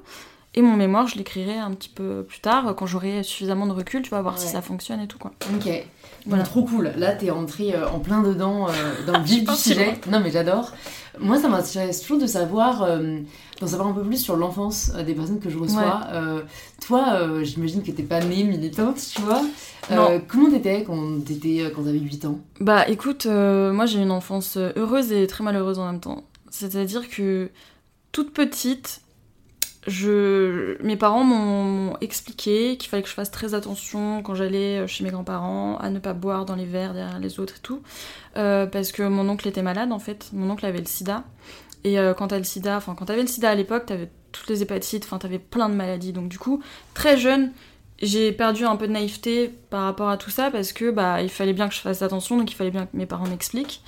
Et 0.53 0.61
mon 0.61 0.75
mémoire, 0.75 1.07
je 1.07 1.15
l'écrirai 1.15 1.57
un 1.57 1.71
petit 1.71 1.87
peu 1.89 2.25
plus 2.27 2.41
tard, 2.41 2.75
quand 2.75 2.85
j'aurai 2.85 3.23
suffisamment 3.23 3.67
de 3.67 3.71
recul, 3.71 4.01
tu 4.01 4.09
vas 4.09 4.21
voir 4.21 4.37
si 4.37 4.47
ça 4.47 4.61
fonctionne 4.61 4.99
et 4.99 5.07
tout, 5.07 5.17
quoi. 5.17 5.31
Ok. 5.55 5.69
Voilà. 6.25 6.43
trop 6.43 6.63
cool. 6.63 6.91
Là, 6.97 7.13
t'es 7.13 7.29
rentré 7.29 7.73
euh, 7.73 7.89
en 7.89 7.99
plein 7.99 8.21
dedans, 8.21 8.67
euh, 8.67 8.71
dans 9.07 9.17
le 9.17 9.23
vif 9.23 9.43
du 9.43 9.55
sujet. 9.55 9.99
Non, 10.09 10.19
mais 10.19 10.29
j'adore. 10.29 10.71
Moi, 11.19 11.39
ça 11.39 11.47
m'intéresse 11.47 12.01
toujours 12.01 12.19
de 12.19 12.27
savoir, 12.27 12.83
euh, 12.83 13.19
d'en 13.59 13.67
savoir 13.67 13.89
un 13.89 13.93
peu 13.93 14.03
plus 14.03 14.17
sur 14.17 14.35
l'enfance 14.35 14.91
des 14.91 15.13
personnes 15.13 15.39
que 15.39 15.49
je 15.49 15.57
reçois. 15.57 16.01
toi, 16.85 17.43
j'imagine 17.43 17.83
que 17.83 17.91
t'es 17.91 18.03
pas 18.03 18.19
née 18.21 18.43
militante, 18.43 18.97
tu 19.15 19.21
vois. 19.21 19.41
comment 20.27 20.49
t'étais 20.49 20.83
quand 20.83 21.25
t'étais 21.25 21.71
quand 21.75 21.83
t'avais 21.83 21.99
8 21.99 22.25
ans? 22.25 22.39
Bah, 22.59 22.87
écoute, 22.87 23.25
moi, 23.25 23.85
j'ai 23.85 23.99
une 23.99 24.11
enfance 24.11 24.57
heureuse 24.57 25.11
et 25.11 25.27
très 25.27 25.43
malheureuse 25.43 25.79
en 25.79 25.89
même 25.89 26.01
temps. 26.01 26.23
C'est-à-dire 26.49 27.09
que 27.09 27.49
toute 28.11 28.33
petite, 28.33 29.01
je, 29.87 30.81
mes 30.83 30.95
parents 30.95 31.23
m'ont 31.23 31.97
expliqué 32.01 32.77
qu'il 32.77 32.89
fallait 32.89 33.01
que 33.01 33.09
je 33.09 33.13
fasse 33.13 33.31
très 33.31 33.55
attention 33.55 34.21
quand 34.21 34.35
j'allais 34.35 34.87
chez 34.87 35.03
mes 35.03 35.09
grands-parents 35.09 35.77
à 35.77 35.89
ne 35.89 35.97
pas 35.97 36.13
boire 36.13 36.45
dans 36.45 36.55
les 36.55 36.65
verres 36.65 36.93
derrière 36.93 37.19
les 37.19 37.39
autres 37.39 37.55
et 37.57 37.61
tout, 37.61 37.81
euh, 38.37 38.67
parce 38.67 38.91
que 38.91 39.01
mon 39.01 39.27
oncle 39.27 39.47
était 39.47 39.63
malade 39.63 39.91
en 39.91 39.97
fait. 39.97 40.29
Mon 40.33 40.49
oncle 40.51 40.65
avait 40.65 40.79
le 40.79 40.85
SIDA 40.85 41.23
et 41.83 41.97
euh, 41.99 42.13
quand 42.13 42.27
t'as 42.27 42.37
le 42.37 42.43
SIDA, 42.43 42.77
enfin 42.77 42.93
quand 42.93 43.05
t'avais 43.05 43.21
le 43.21 43.27
SIDA 43.27 43.49
à 43.49 43.55
l'époque, 43.55 43.87
t'avais 43.87 44.09
toutes 44.31 44.49
les 44.49 44.61
hépatites, 44.61 45.03
enfin 45.03 45.17
t'avais 45.17 45.39
plein 45.39 45.67
de 45.67 45.73
maladies. 45.73 46.13
Donc 46.13 46.29
du 46.29 46.37
coup, 46.37 46.61
très 46.93 47.17
jeune, 47.17 47.51
j'ai 48.03 48.31
perdu 48.31 48.65
un 48.65 48.75
peu 48.75 48.87
de 48.87 48.93
naïveté 48.93 49.51
par 49.71 49.83
rapport 49.83 50.09
à 50.09 50.17
tout 50.17 50.29
ça 50.29 50.51
parce 50.51 50.73
que 50.73 50.91
bah 50.91 51.23
il 51.23 51.29
fallait 51.29 51.53
bien 51.53 51.67
que 51.67 51.73
je 51.73 51.79
fasse 51.79 52.03
attention, 52.03 52.37
donc 52.37 52.51
il 52.51 52.55
fallait 52.55 52.71
bien 52.71 52.85
que 52.85 52.95
mes 52.95 53.07
parents 53.07 53.27
m'expliquent. 53.27 53.81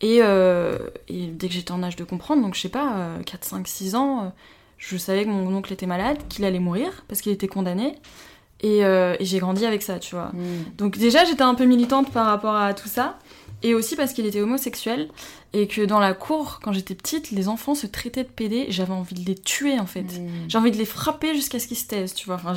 Et, 0.00 0.18
euh, 0.22 0.78
et, 1.08 1.28
dès 1.28 1.48
que 1.48 1.54
j'étais 1.54 1.72
en 1.72 1.82
âge 1.82 1.96
de 1.96 2.04
comprendre, 2.04 2.42
donc 2.42 2.54
je 2.54 2.60
sais 2.60 2.68
pas, 2.68 3.10
4, 3.24 3.44
5, 3.44 3.68
6 3.68 3.94
ans 3.94 4.32
je 4.86 4.96
savais 4.96 5.24
que 5.24 5.30
mon 5.30 5.54
oncle 5.54 5.72
était 5.72 5.86
malade, 5.86 6.18
qu'il 6.28 6.44
allait 6.44 6.58
mourir 6.58 7.04
parce 7.08 7.20
qu'il 7.20 7.32
était 7.32 7.48
condamné. 7.48 7.94
Et, 8.60 8.84
euh, 8.84 9.16
j'ai 9.20 9.38
grandi 9.38 9.64
avec 9.66 9.82
ça, 9.82 9.98
tu 9.98 10.14
vois. 10.14 10.30
Mm. 10.32 10.76
Donc 10.78 10.98
déjà, 10.98 11.24
j'étais 11.24 11.42
un 11.42 11.54
peu 11.54 11.64
militante 11.64 12.12
par 12.12 12.26
rapport 12.26 12.54
à 12.54 12.74
tout 12.74 12.88
ça. 12.88 13.18
Et 13.62 13.74
aussi 13.74 13.96
parce 13.96 14.12
qu'il 14.12 14.26
était 14.26 14.42
homosexuel. 14.42 15.08
Et 15.54 15.68
que 15.68 15.82
dans 15.82 16.00
la 16.00 16.12
cour, 16.12 16.60
quand 16.62 16.72
j'étais 16.72 16.94
petite, 16.94 17.30
les 17.30 17.48
enfants 17.48 17.74
se 17.74 17.86
traitaient 17.86 18.24
de 18.24 18.28
PD. 18.28 18.66
J'avais 18.68 18.92
envie 18.92 19.14
de 19.14 19.24
les 19.24 19.34
tuer, 19.34 19.78
en 19.78 19.86
fait. 19.86 20.02
Mm. 20.02 20.48
J'ai 20.48 20.58
envie 20.58 20.70
de 20.70 20.76
les 20.76 20.84
frapper 20.84 21.34
jusqu'à 21.34 21.58
ce 21.58 21.66
qu'ils 21.66 21.78
se 21.78 21.86
taisent, 21.86 22.14
tu 22.14 22.26
vois. 22.26 22.36
Enfin, 22.36 22.54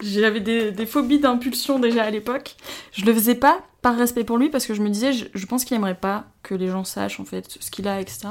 j'avais 0.00 0.40
des, 0.40 0.72
des, 0.72 0.86
phobies 0.86 1.20
d'impulsion 1.20 1.78
déjà 1.78 2.04
à 2.04 2.10
l'époque. 2.10 2.56
Je 2.92 3.04
le 3.04 3.14
faisais 3.14 3.34
pas 3.34 3.62
par 3.80 3.96
respect 3.96 4.24
pour 4.24 4.36
lui 4.36 4.50
parce 4.50 4.66
que 4.66 4.74
je 4.74 4.82
me 4.82 4.90
disais, 4.90 5.12
je, 5.12 5.24
je 5.32 5.46
pense 5.46 5.64
qu'il 5.64 5.76
aimerait 5.76 5.94
pas 5.94 6.26
que 6.42 6.54
les 6.54 6.68
gens 6.68 6.84
sachent, 6.84 7.18
en 7.18 7.24
fait, 7.24 7.56
ce 7.60 7.70
qu'il 7.70 7.88
a, 7.88 8.00
etc. 8.00 8.28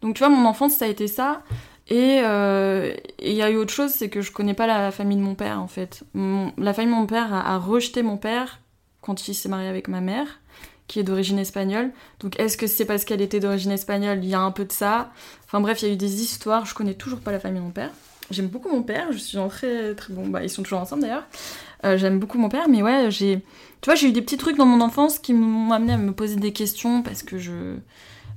Donc, 0.00 0.16
tu 0.16 0.18
vois, 0.18 0.28
mon 0.28 0.46
enfance, 0.46 0.74
ça 0.74 0.86
a 0.86 0.88
été 0.88 1.06
ça. 1.06 1.42
Euh, 1.90 2.94
et 3.18 3.30
il 3.30 3.36
y 3.36 3.42
a 3.42 3.50
eu 3.50 3.56
autre 3.56 3.72
chose, 3.72 3.90
c'est 3.90 4.08
que 4.08 4.20
je 4.20 4.32
connais 4.32 4.54
pas 4.54 4.66
la 4.66 4.90
famille 4.90 5.16
de 5.16 5.22
mon 5.22 5.34
père 5.34 5.60
en 5.60 5.66
fait. 5.66 6.04
la 6.14 6.72
famille 6.72 6.94
de 6.94 6.98
mon 6.98 7.06
père 7.06 7.32
a, 7.34 7.58
rejeté 7.58 8.02
mon 8.02 8.16
père 8.16 8.60
quand 9.00 9.28
il 9.28 9.34
s'est 9.34 9.48
marié 9.48 9.68
avec 9.68 9.88
ma 9.88 10.00
mère, 10.00 10.40
qui 10.86 11.00
est 11.00 11.02
d'origine 11.02 11.38
espagnole. 11.38 11.90
Donc 12.20 12.38
est-ce 12.38 12.56
que 12.56 12.66
c'est 12.66 12.84
parce 12.84 13.04
qu'elle 13.04 13.20
était 13.20 13.40
d'origine 13.40 13.72
espagnole? 13.72 14.20
Il 14.22 14.30
y 14.30 14.34
a 14.34 14.40
un 14.40 14.52
peu 14.52 14.64
de 14.64 14.72
ça. 14.72 15.10
Enfin 15.44 15.60
bref, 15.60 15.82
il 15.82 15.88
y 15.88 15.90
a 15.90 15.94
eu 15.94 15.96
des 15.96 16.22
histoires. 16.22 16.66
Je 16.66 16.74
connais 16.74 16.94
toujours 16.94 17.20
pas 17.20 17.32
la 17.32 17.40
famille 17.40 17.60
de 17.60 17.64
mon 17.64 17.72
père. 17.72 17.90
J'aime 18.30 18.46
beaucoup 18.46 18.70
mon 18.70 18.82
père, 18.82 19.12
je 19.12 19.18
suis 19.18 19.38
en 19.38 19.48
très 19.48 19.94
très 19.94 20.14
bon. 20.14 20.28
Bah, 20.28 20.42
ils 20.42 20.50
sont 20.50 20.62
toujours 20.62 20.78
ensemble 20.78 21.02
d'ailleurs. 21.02 21.26
Euh, 21.84 21.98
j'aime 21.98 22.18
beaucoup 22.18 22.38
mon 22.38 22.48
père, 22.48 22.68
mais 22.68 22.82
ouais, 22.82 23.10
j'ai. 23.10 23.40
Tu 23.80 23.86
vois, 23.86 23.96
j'ai 23.96 24.08
eu 24.08 24.12
des 24.12 24.22
petits 24.22 24.36
trucs 24.36 24.56
dans 24.56 24.66
mon 24.66 24.80
enfance 24.80 25.18
qui 25.18 25.34
m'ont 25.34 25.72
amené 25.72 25.94
à 25.94 25.98
me 25.98 26.12
poser 26.12 26.36
des 26.36 26.52
questions 26.52 27.02
parce 27.02 27.22
que 27.22 27.38
je. 27.38 27.76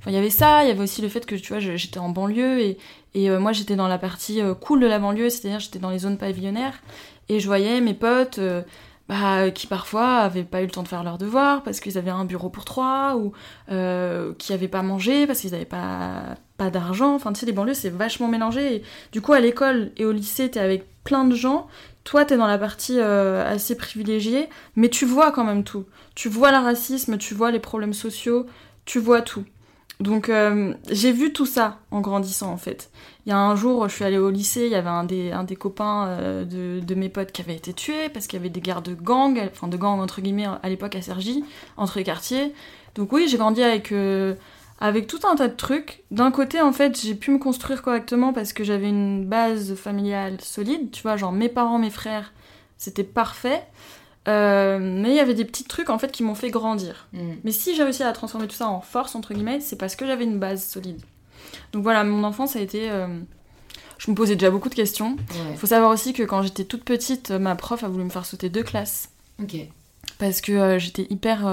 Il 0.06 0.12
y 0.12 0.16
avait 0.16 0.30
ça, 0.30 0.62
il 0.62 0.68
y 0.68 0.70
avait 0.70 0.82
aussi 0.82 1.02
le 1.02 1.08
fait 1.08 1.26
que, 1.26 1.34
tu 1.34 1.52
vois, 1.52 1.58
j'étais 1.58 1.98
en 1.98 2.10
banlieue 2.10 2.60
et, 2.60 2.78
euh, 3.16 3.40
moi, 3.40 3.52
j'étais 3.52 3.74
dans 3.76 3.88
la 3.88 3.98
partie 3.98 4.40
euh, 4.40 4.54
cool 4.54 4.80
de 4.80 4.86
la 4.86 4.98
banlieue, 4.98 5.30
c'est-à-dire 5.30 5.58
j'étais 5.58 5.80
dans 5.80 5.90
les 5.90 6.00
zones 6.00 6.16
pavillonnaires 6.18 6.80
et 7.28 7.40
je 7.40 7.46
voyais 7.46 7.80
mes 7.80 7.94
potes. 7.94 8.38
euh, 8.38 8.62
bah, 9.08 9.52
qui 9.52 9.68
parfois 9.68 10.16
avaient 10.16 10.42
pas 10.42 10.62
eu 10.62 10.64
le 10.64 10.72
temps 10.72 10.82
de 10.82 10.88
faire 10.88 11.04
leurs 11.04 11.16
devoirs 11.16 11.62
parce 11.62 11.78
qu'ils 11.78 11.96
avaient 11.96 12.10
un 12.10 12.24
bureau 12.24 12.48
pour 12.50 12.64
trois 12.64 13.14
ou 13.16 13.32
qui 14.36 14.52
avaient 14.52 14.66
pas 14.66 14.82
mangé 14.82 15.28
parce 15.28 15.40
qu'ils 15.40 15.54
avaient 15.54 15.64
pas, 15.64 16.36
d'argent. 16.72 17.14
Enfin, 17.14 17.32
tu 17.32 17.38
sais, 17.38 17.46
les 17.46 17.52
banlieues, 17.52 17.74
c'est 17.74 17.90
vachement 17.90 18.26
mélangé. 18.26 18.76
Et 18.76 18.82
du 19.12 19.20
coup, 19.20 19.32
à 19.32 19.38
l'école 19.38 19.92
et 19.96 20.04
au 20.04 20.10
lycée, 20.10 20.50
t'es 20.50 20.58
avec 20.58 20.86
plein 21.04 21.24
de 21.24 21.36
gens. 21.36 21.68
Toi, 22.02 22.24
t'es 22.24 22.36
dans 22.36 22.48
la 22.48 22.58
partie 22.58 22.98
assez 23.00 23.76
privilégiée, 23.76 24.48
mais 24.74 24.88
tu 24.88 25.04
vois 25.04 25.30
quand 25.30 25.44
même 25.44 25.62
tout. 25.62 25.84
Tu 26.16 26.28
vois 26.28 26.50
le 26.50 26.58
racisme, 26.58 27.16
tu 27.16 27.34
vois 27.34 27.52
les 27.52 27.60
problèmes 27.60 27.94
sociaux, 27.94 28.46
tu 28.86 28.98
vois 28.98 29.22
tout. 29.22 29.44
Donc, 29.98 30.28
euh, 30.28 30.74
j'ai 30.90 31.10
vu 31.10 31.32
tout 31.32 31.46
ça 31.46 31.78
en 31.90 32.00
grandissant, 32.02 32.52
en 32.52 32.58
fait. 32.58 32.90
Il 33.24 33.30
y 33.30 33.32
a 33.32 33.38
un 33.38 33.56
jour, 33.56 33.88
je 33.88 33.94
suis 33.94 34.04
allée 34.04 34.18
au 34.18 34.30
lycée, 34.30 34.66
il 34.66 34.72
y 34.72 34.74
avait 34.74 34.90
un 34.90 35.04
des, 35.04 35.32
un 35.32 35.42
des 35.42 35.56
copains 35.56 36.06
euh, 36.08 36.44
de, 36.44 36.84
de 36.84 36.94
mes 36.94 37.08
potes 37.08 37.32
qui 37.32 37.40
avait 37.40 37.56
été 37.56 37.72
tué 37.72 38.10
parce 38.10 38.26
qu'il 38.26 38.38
y 38.38 38.40
avait 38.40 38.50
des 38.50 38.60
guerres 38.60 38.82
de 38.82 38.94
gangs, 38.94 39.40
enfin 39.50 39.68
de 39.68 39.76
gangs 39.76 40.00
entre 40.00 40.20
guillemets 40.20 40.46
à 40.62 40.68
l'époque 40.68 40.94
à 40.96 41.02
Cergy, 41.02 41.44
entre 41.78 41.98
les 41.98 42.04
quartiers. 42.04 42.52
Donc 42.94 43.12
oui, 43.12 43.26
j'ai 43.26 43.38
grandi 43.38 43.62
avec, 43.62 43.90
euh, 43.90 44.34
avec 44.80 45.06
tout 45.06 45.20
un 45.24 45.34
tas 45.34 45.48
de 45.48 45.56
trucs. 45.56 46.04
D'un 46.10 46.30
côté, 46.30 46.60
en 46.60 46.72
fait, 46.72 47.00
j'ai 47.00 47.14
pu 47.14 47.30
me 47.30 47.38
construire 47.38 47.80
correctement 47.82 48.34
parce 48.34 48.52
que 48.52 48.64
j'avais 48.64 48.90
une 48.90 49.24
base 49.24 49.74
familiale 49.76 50.40
solide, 50.42 50.90
tu 50.90 51.02
vois, 51.02 51.16
genre 51.16 51.32
mes 51.32 51.48
parents, 51.48 51.78
mes 51.78 51.90
frères, 51.90 52.32
c'était 52.76 53.02
parfait. 53.04 53.62
Euh, 54.28 54.78
mais 54.80 55.10
il 55.10 55.14
y 55.14 55.20
avait 55.20 55.34
des 55.34 55.44
petits 55.44 55.64
trucs 55.64 55.88
en 55.90 55.98
fait 55.98 56.10
qui 56.10 56.22
m'ont 56.22 56.34
fait 56.34 56.50
grandir. 56.50 57.06
Mm. 57.12 57.34
Mais 57.44 57.52
si 57.52 57.76
j'ai 57.76 57.84
réussi 57.84 58.02
à 58.02 58.12
transformer 58.12 58.48
tout 58.48 58.56
ça 58.56 58.68
en 58.68 58.80
force, 58.80 59.14
entre 59.14 59.34
guillemets, 59.34 59.60
c'est 59.60 59.76
parce 59.76 59.94
que 59.96 60.06
j'avais 60.06 60.24
une 60.24 60.38
base 60.38 60.64
solide. 60.64 61.00
Donc 61.72 61.82
voilà, 61.82 62.02
mon 62.04 62.24
enfance 62.24 62.56
a 62.56 62.60
été. 62.60 62.90
euh, 62.90 63.06
Je 63.98 64.10
me 64.10 64.16
posais 64.16 64.34
déjà 64.34 64.50
beaucoup 64.50 64.68
de 64.68 64.74
questions. 64.74 65.12
Ouais. 65.30 65.52
Il 65.52 65.56
faut 65.56 65.68
savoir 65.68 65.90
aussi 65.90 66.12
que 66.12 66.22
quand 66.24 66.42
j'étais 66.42 66.64
toute 66.64 66.84
petite, 66.84 67.30
ma 67.30 67.54
prof 67.54 67.84
a 67.84 67.88
voulu 67.88 68.04
me 68.04 68.10
faire 68.10 68.26
sauter 68.26 68.48
deux 68.48 68.62
classes. 68.64 69.10
Ok. 69.40 69.56
Parce 70.18 70.40
que 70.40 70.52
euh, 70.52 70.78
j'étais 70.78 71.06
hyper 71.10 71.46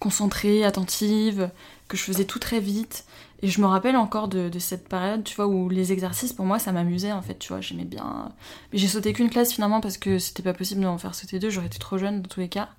concentrée, 0.00 0.64
attentive, 0.64 1.48
que 1.88 1.96
je 1.96 2.02
faisais 2.02 2.24
tout 2.24 2.38
très 2.38 2.60
vite. 2.60 3.04
Et 3.44 3.48
je 3.48 3.60
me 3.60 3.66
rappelle 3.66 3.94
encore 3.96 4.28
de, 4.28 4.48
de 4.48 4.58
cette 4.58 4.88
période, 4.88 5.22
tu 5.22 5.36
vois, 5.36 5.46
où 5.46 5.68
les 5.68 5.92
exercices, 5.92 6.32
pour 6.32 6.46
moi, 6.46 6.58
ça 6.58 6.72
m'amusait, 6.72 7.12
en 7.12 7.20
fait, 7.20 7.38
tu 7.38 7.48
vois, 7.48 7.60
j'aimais 7.60 7.84
bien. 7.84 8.32
Mais 8.72 8.78
j'ai 8.78 8.88
sauté 8.88 9.12
qu'une 9.12 9.28
classe, 9.28 9.52
finalement, 9.52 9.82
parce 9.82 9.98
que 9.98 10.18
c'était 10.18 10.42
pas 10.42 10.54
possible 10.54 10.80
d'en 10.80 10.96
faire 10.96 11.14
sauter 11.14 11.38
deux, 11.38 11.50
j'aurais 11.50 11.66
été 11.66 11.78
trop 11.78 11.98
jeune, 11.98 12.22
dans 12.22 12.28
tous 12.28 12.40
les 12.40 12.48
cas. 12.48 12.70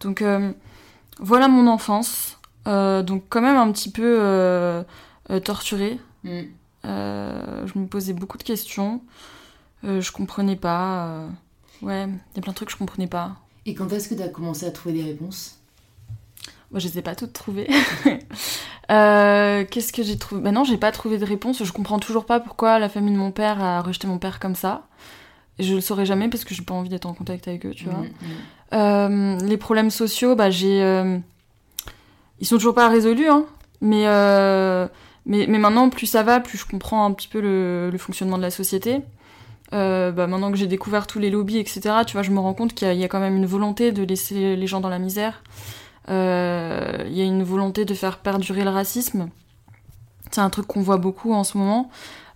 Donc, 0.00 0.20
euh, 0.20 0.52
voilà 1.18 1.48
mon 1.48 1.66
enfance. 1.66 2.38
Euh, 2.66 3.02
donc, 3.02 3.24
quand 3.30 3.40
même 3.40 3.56
un 3.56 3.72
petit 3.72 3.90
peu 3.90 4.18
euh, 4.20 4.84
torturée. 5.42 5.98
Mm. 6.24 6.42
Je 6.84 7.78
me 7.78 7.86
posais 7.86 8.12
beaucoup 8.12 8.36
de 8.36 8.42
questions. 8.42 9.00
Je 9.82 10.12
comprenais 10.12 10.56
pas. 10.56 11.26
Ouais, 11.80 12.04
il 12.04 12.36
y 12.36 12.38
a 12.38 12.42
plein 12.42 12.52
de 12.52 12.56
trucs 12.56 12.68
que 12.68 12.74
je 12.74 12.78
comprenais 12.78 13.06
pas. 13.06 13.36
Et 13.64 13.74
quand 13.74 13.90
est-ce 13.94 14.10
que 14.10 14.14
tu 14.14 14.20
as 14.20 14.28
commencé 14.28 14.66
à 14.66 14.70
trouver 14.72 14.96
des 14.96 15.04
réponses? 15.04 15.55
Moi, 16.72 16.80
je 16.80 16.88
les 16.88 16.98
ai 16.98 17.02
pas 17.02 17.14
toutes 17.14 17.32
trouvées. 17.32 17.68
Euh, 18.88 19.64
Qu'est-ce 19.68 19.92
que 19.92 20.04
j'ai 20.04 20.16
trouvé? 20.16 20.40
Bah 20.40 20.52
non, 20.52 20.62
j'ai 20.62 20.76
pas 20.76 20.92
trouvé 20.92 21.18
de 21.18 21.24
réponse. 21.24 21.60
Je 21.64 21.72
comprends 21.72 21.98
toujours 21.98 22.24
pas 22.24 22.38
pourquoi 22.38 22.78
la 22.78 22.88
famille 22.88 23.12
de 23.12 23.18
mon 23.18 23.32
père 23.32 23.60
a 23.60 23.80
rejeté 23.82 24.06
mon 24.06 24.18
père 24.18 24.38
comme 24.38 24.54
ça. 24.54 24.86
Je 25.58 25.74
le 25.74 25.80
saurais 25.80 26.06
jamais 26.06 26.28
parce 26.28 26.44
que 26.44 26.54
j'ai 26.54 26.62
pas 26.62 26.74
envie 26.74 26.88
d'être 26.88 27.06
en 27.06 27.12
contact 27.12 27.48
avec 27.48 27.66
eux, 27.66 27.72
tu 27.74 27.86
vois. 27.86 27.98
Mm, 27.98 28.04
mm. 28.04 28.74
Euh, 28.74 29.38
les 29.44 29.56
problèmes 29.56 29.90
sociaux, 29.90 30.36
bah 30.36 30.50
j'ai. 30.50 30.80
euh, 30.84 31.18
Ils 32.38 32.46
sont 32.46 32.56
toujours 32.58 32.74
pas 32.76 32.88
résolus, 32.88 33.26
hein. 33.28 33.46
Mais, 33.80 34.06
euh, 34.06 34.86
mais, 35.24 35.46
mais 35.48 35.58
maintenant, 35.58 35.88
plus 35.90 36.06
ça 36.06 36.22
va, 36.22 36.38
plus 36.38 36.56
je 36.56 36.66
comprends 36.66 37.04
un 37.06 37.12
petit 37.12 37.26
peu 37.26 37.40
le, 37.40 37.90
le 37.90 37.98
fonctionnement 37.98 38.36
de 38.36 38.42
la 38.42 38.52
société. 38.52 39.00
Euh, 39.72 40.12
bah 40.12 40.28
maintenant 40.28 40.52
que 40.52 40.56
j'ai 40.58 40.68
découvert 40.68 41.08
tous 41.08 41.18
les 41.18 41.30
lobbies, 41.30 41.58
etc., 41.58 41.80
tu 42.06 42.12
vois, 42.12 42.22
je 42.22 42.30
me 42.30 42.38
rends 42.38 42.54
compte 42.54 42.72
qu'il 42.72 42.94
y 42.94 43.02
a 43.04 43.08
quand 43.08 43.18
même 43.18 43.34
une 43.34 43.46
volonté 43.46 43.90
de 43.90 44.04
laisser 44.04 44.54
les 44.54 44.66
gens 44.68 44.78
dans 44.80 44.88
la 44.90 45.00
misère. 45.00 45.42
Euh, 46.08 47.04
Il 47.06 47.16
y 47.16 47.20
a 47.20 47.24
une 47.24 47.42
volonté 47.42 47.84
de 47.84 47.94
faire 47.94 48.18
perdurer 48.18 48.64
le 48.64 48.70
racisme. 48.70 49.28
C'est 50.30 50.40
un 50.40 50.50
truc 50.50 50.66
qu'on 50.66 50.82
voit 50.82 50.98
beaucoup 50.98 51.32
en 51.32 51.44
ce 51.44 51.56
moment. 51.56 51.90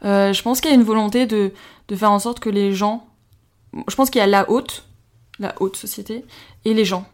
Euh, 0.05 0.33
je 0.33 0.43
pense 0.43 0.61
qu'il 0.61 0.71
y 0.71 0.75
a 0.75 0.77
une 0.77 0.85
volonté 0.85 1.27
de, 1.27 1.53
faire 1.95 2.12
en 2.12 2.19
sorte 2.19 2.41
que 2.41 2.50
les 2.50 2.73
gens. 2.73 3.07
Je 3.89 3.95
pense 3.95 4.11
qu'il 4.11 4.21
y 4.21 4.23
a 4.23 4.27
la 4.27 4.50
haute, 4.50 4.85
la 5.39 5.55
haute 5.61 5.77
société, 5.77 6.25
et 6.65 6.75
les 6.75 6.85
gens. 6.85 7.05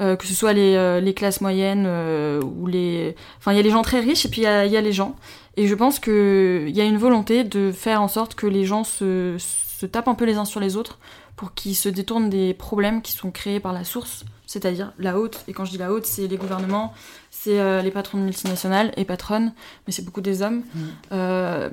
Euh, 0.00 0.16
que 0.16 0.26
ce 0.26 0.34
soit 0.34 0.52
les, 0.52 0.74
euh, 0.74 1.12
classes 1.12 1.40
moyennes 1.40 1.84
euh, 1.86 2.42
ou 2.42 2.66
les. 2.66 3.14
Enfin, 3.38 3.52
il 3.52 3.56
y 3.56 3.60
a 3.60 3.62
les 3.62 3.70
gens 3.70 3.82
très 3.82 4.00
riches 4.00 4.26
et 4.26 4.28
puis 4.28 4.40
il 4.40 4.44
y 4.44 4.76
a, 4.76 4.80
les 4.80 4.92
gens. 4.92 5.14
Et 5.56 5.68
je 5.68 5.74
pense 5.74 6.00
qu'il 6.00 6.70
y 6.70 6.80
a 6.80 6.84
une 6.84 6.98
volonté 6.98 7.44
de 7.44 7.70
faire 7.70 8.02
en 8.02 8.08
sorte 8.08 8.34
que 8.34 8.48
les 8.48 8.64
gens 8.64 8.82
se 8.82 9.36
tapent 9.92 10.08
un 10.08 10.14
peu 10.14 10.24
les 10.24 10.36
uns 10.36 10.44
sur 10.44 10.58
les 10.58 10.76
autres 10.76 10.98
pour 11.36 11.54
qu'ils 11.54 11.76
se 11.76 11.88
détournent 11.88 12.28
des 12.28 12.54
problèmes 12.54 13.02
qui 13.02 13.12
sont 13.12 13.30
créés 13.30 13.60
par 13.60 13.72
la 13.72 13.84
source, 13.84 14.24
c'est-à-dire 14.54 14.92
la 14.98 15.18
haute. 15.18 15.44
Et 15.48 15.52
quand 15.52 15.64
je 15.64 15.70
dis 15.72 15.78
la 15.78 15.92
haute, 15.92 16.06
c'est 16.06 16.26
les 16.26 16.36
gouvernements, 16.36 16.94
c'est 17.30 17.58
euh, 17.60 17.82
les 17.82 17.90
patrons 17.90 18.18
de 18.18 18.22
multinationales 18.24 18.92
et 18.96 19.04
patronnes, 19.04 19.52
mais 19.86 19.92
c'est 19.92 20.04
beaucoup 20.04 20.20
des 20.22 20.40
hommes. 20.42 20.62
Mm. 20.74 20.80
Euh, 21.12 21.70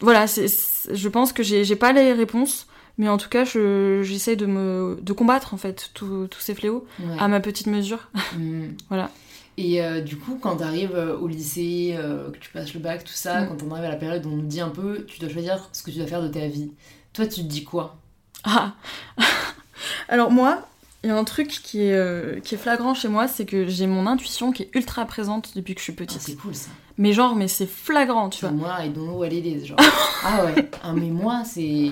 voilà, 0.00 0.26
je 0.26 1.08
pense 1.08 1.32
que 1.32 1.42
j'ai 1.42 1.76
pas 1.76 1.92
les 1.92 2.12
réponses, 2.12 2.66
mais 2.98 3.08
en 3.08 3.16
tout 3.16 3.28
cas, 3.28 3.44
je- 3.44 4.02
j'essaie 4.04 4.36
de 4.36 4.46
me 4.46 4.98
de 5.00 5.12
combattre 5.12 5.54
en 5.54 5.56
fait 5.56 5.90
tous 5.94 6.28
ces 6.38 6.54
fléaux 6.54 6.86
Ouais. 7.00 7.16
à 7.18 7.28
ma 7.28 7.40
petite 7.40 7.66
mesure. 7.68 8.08
Mm. 8.36 8.68
Voilà. 8.88 9.10
Et 9.56 9.82
euh, 9.82 10.00
du 10.00 10.16
coup, 10.16 10.38
quand 10.40 10.58
tu 10.58 10.62
arrives 10.62 10.94
au 11.20 11.26
lycée, 11.26 11.96
que 12.32 12.38
tu 12.38 12.50
passes 12.50 12.74
le 12.74 12.80
bac, 12.80 13.02
tout 13.04 13.12
ça, 13.12 13.40
Mm. 13.40 13.48
quand 13.48 13.62
on 13.66 13.72
arrive 13.72 13.86
à 13.86 13.88
la 13.88 13.96
période 13.96 14.24
où 14.26 14.28
on 14.30 14.36
nous 14.36 14.46
dit 14.46 14.60
un 14.60 14.68
peu, 14.68 15.04
tu 15.08 15.18
dois 15.20 15.28
choisir 15.28 15.68
ce 15.72 15.82
que 15.82 15.90
tu 15.90 15.98
dois 15.98 16.06
faire 16.06 16.22
de 16.22 16.28
ta 16.28 16.46
vie. 16.46 16.70
Toi, 17.12 17.26
tu 17.26 17.36
te 17.42 17.46
dis 17.46 17.64
quoi? 17.64 17.96
Ah. 18.44 18.74
Alors 20.08 20.30
moi, 20.30 20.66
il 21.04 21.08
y 21.08 21.12
a 21.12 21.16
un 21.16 21.24
truc 21.24 21.48
qui 21.48 21.82
est, 21.82 21.92
euh, 21.94 22.40
qui 22.40 22.54
est 22.54 22.58
flagrant 22.58 22.94
chez 22.94 23.08
moi, 23.08 23.28
c'est 23.28 23.44
que 23.46 23.66
j'ai 23.68 23.86
mon 23.86 24.06
intuition 24.06 24.50
qui 24.52 24.64
est 24.64 24.70
ultra 24.74 25.04
présente 25.04 25.52
depuis 25.56 25.74
que 25.74 25.80
je 25.80 25.84
suis 25.84 25.92
Ah, 25.96 26.02
petite. 26.04 26.20
C'est 26.20 26.36
cool 26.36 26.54
ça. 26.54 26.70
mais 26.96 27.12
genre, 27.12 27.36
mais 27.36 27.46
c'est 27.46 27.68
flagrant, 27.68 28.28
tu 28.28 28.40
vois, 28.40 28.50
moi, 28.50 28.76
I 28.84 28.88
don't 28.90 29.04
know 29.06 29.18
what 29.18 29.28
it 29.28 29.46
is. 29.46 29.66
Genre. 29.66 29.78
ah 30.24 30.44
ouais. 30.44 30.68
Ah, 30.82 30.92
mais 30.94 31.08
moi, 31.10 31.42
c'est. 31.44 31.90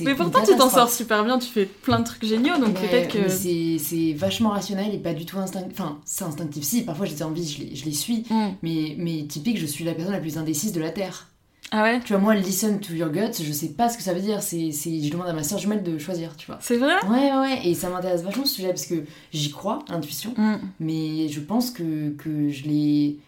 Mais 0.00 0.14
pourtant, 0.16 0.42
tu 0.44 0.56
t'en 0.56 0.68
sors 0.68 0.90
super 0.90 1.24
bien, 1.24 1.38
tu 1.38 1.46
fais 1.48 1.64
plein 1.66 2.00
de 2.00 2.04
trucs 2.04 2.24
géniaux, 2.24 2.58
donc 2.58 2.74
peut-être 2.74 3.14
mais 3.14 3.22
que... 3.24 3.28
c'est- 3.28 3.78
c'est 3.78 4.12
vachement 4.14 4.50
rationnel 4.50 4.92
et 4.94 4.98
pas 4.98 5.14
du 5.14 5.24
tout 5.26 5.38
instinctif. 5.38 5.72
Enfin, 5.78 5.98
c'est 6.04 6.24
instinctif. 6.24 6.64
Si, 6.64 6.82
parfois 6.82 7.06
j'ai 7.06 7.14
des 7.14 7.22
envies, 7.22 7.48
je 7.48 7.62
les, 7.64 7.76
je 7.76 7.84
les 7.84 7.92
suis. 7.92 8.24
Hmm. 8.30 8.50
Mais, 8.62 8.96
mais 8.98 9.24
typique, 9.28 9.58
je 9.58 9.66
suis 9.66 9.84
la 9.84 9.94
personne 9.94 10.12
la 10.14 10.20
plus 10.20 10.38
indécise 10.38 10.72
de 10.72 10.80
la 10.80 10.90
Terre. 10.90 11.28
Ah 11.72 11.82
ouais 11.84 12.00
Tu 12.04 12.12
vois, 12.12 12.20
moi, 12.20 12.34
listen 12.34 12.80
to 12.80 12.92
your 12.94 13.10
guts, 13.10 13.42
je 13.42 13.52
sais 13.52 13.68
pas 13.68 13.88
ce 13.88 13.96
que 13.96 14.02
ça 14.02 14.12
veut 14.12 14.20
dire. 14.20 14.42
C'est, 14.42 14.72
c'est, 14.72 15.00
je 15.02 15.10
demande 15.10 15.28
à 15.28 15.32
ma 15.32 15.42
soeur 15.44 15.58
jumelle 15.58 15.82
de 15.82 15.98
choisir, 15.98 16.36
tu 16.36 16.46
vois. 16.46 16.58
C'est 16.60 16.76
vrai 16.76 16.94
Ouais, 17.08 17.32
ouais. 17.38 17.60
Et 17.64 17.74
ça 17.74 17.88
m'intéresse 17.90 18.22
vachement 18.22 18.44
ce 18.44 18.54
sujet 18.54 18.68
parce 18.68 18.86
que 18.86 19.04
j'y 19.32 19.50
crois, 19.50 19.80
l'intuition. 19.88 20.34
Hmm. 20.36 20.56
Mais 20.80 21.28
je 21.28 21.40
pense 21.40 21.70
que, 21.70 22.10
que 22.10 22.48
je 22.50 22.64
l'ai 22.64 23.18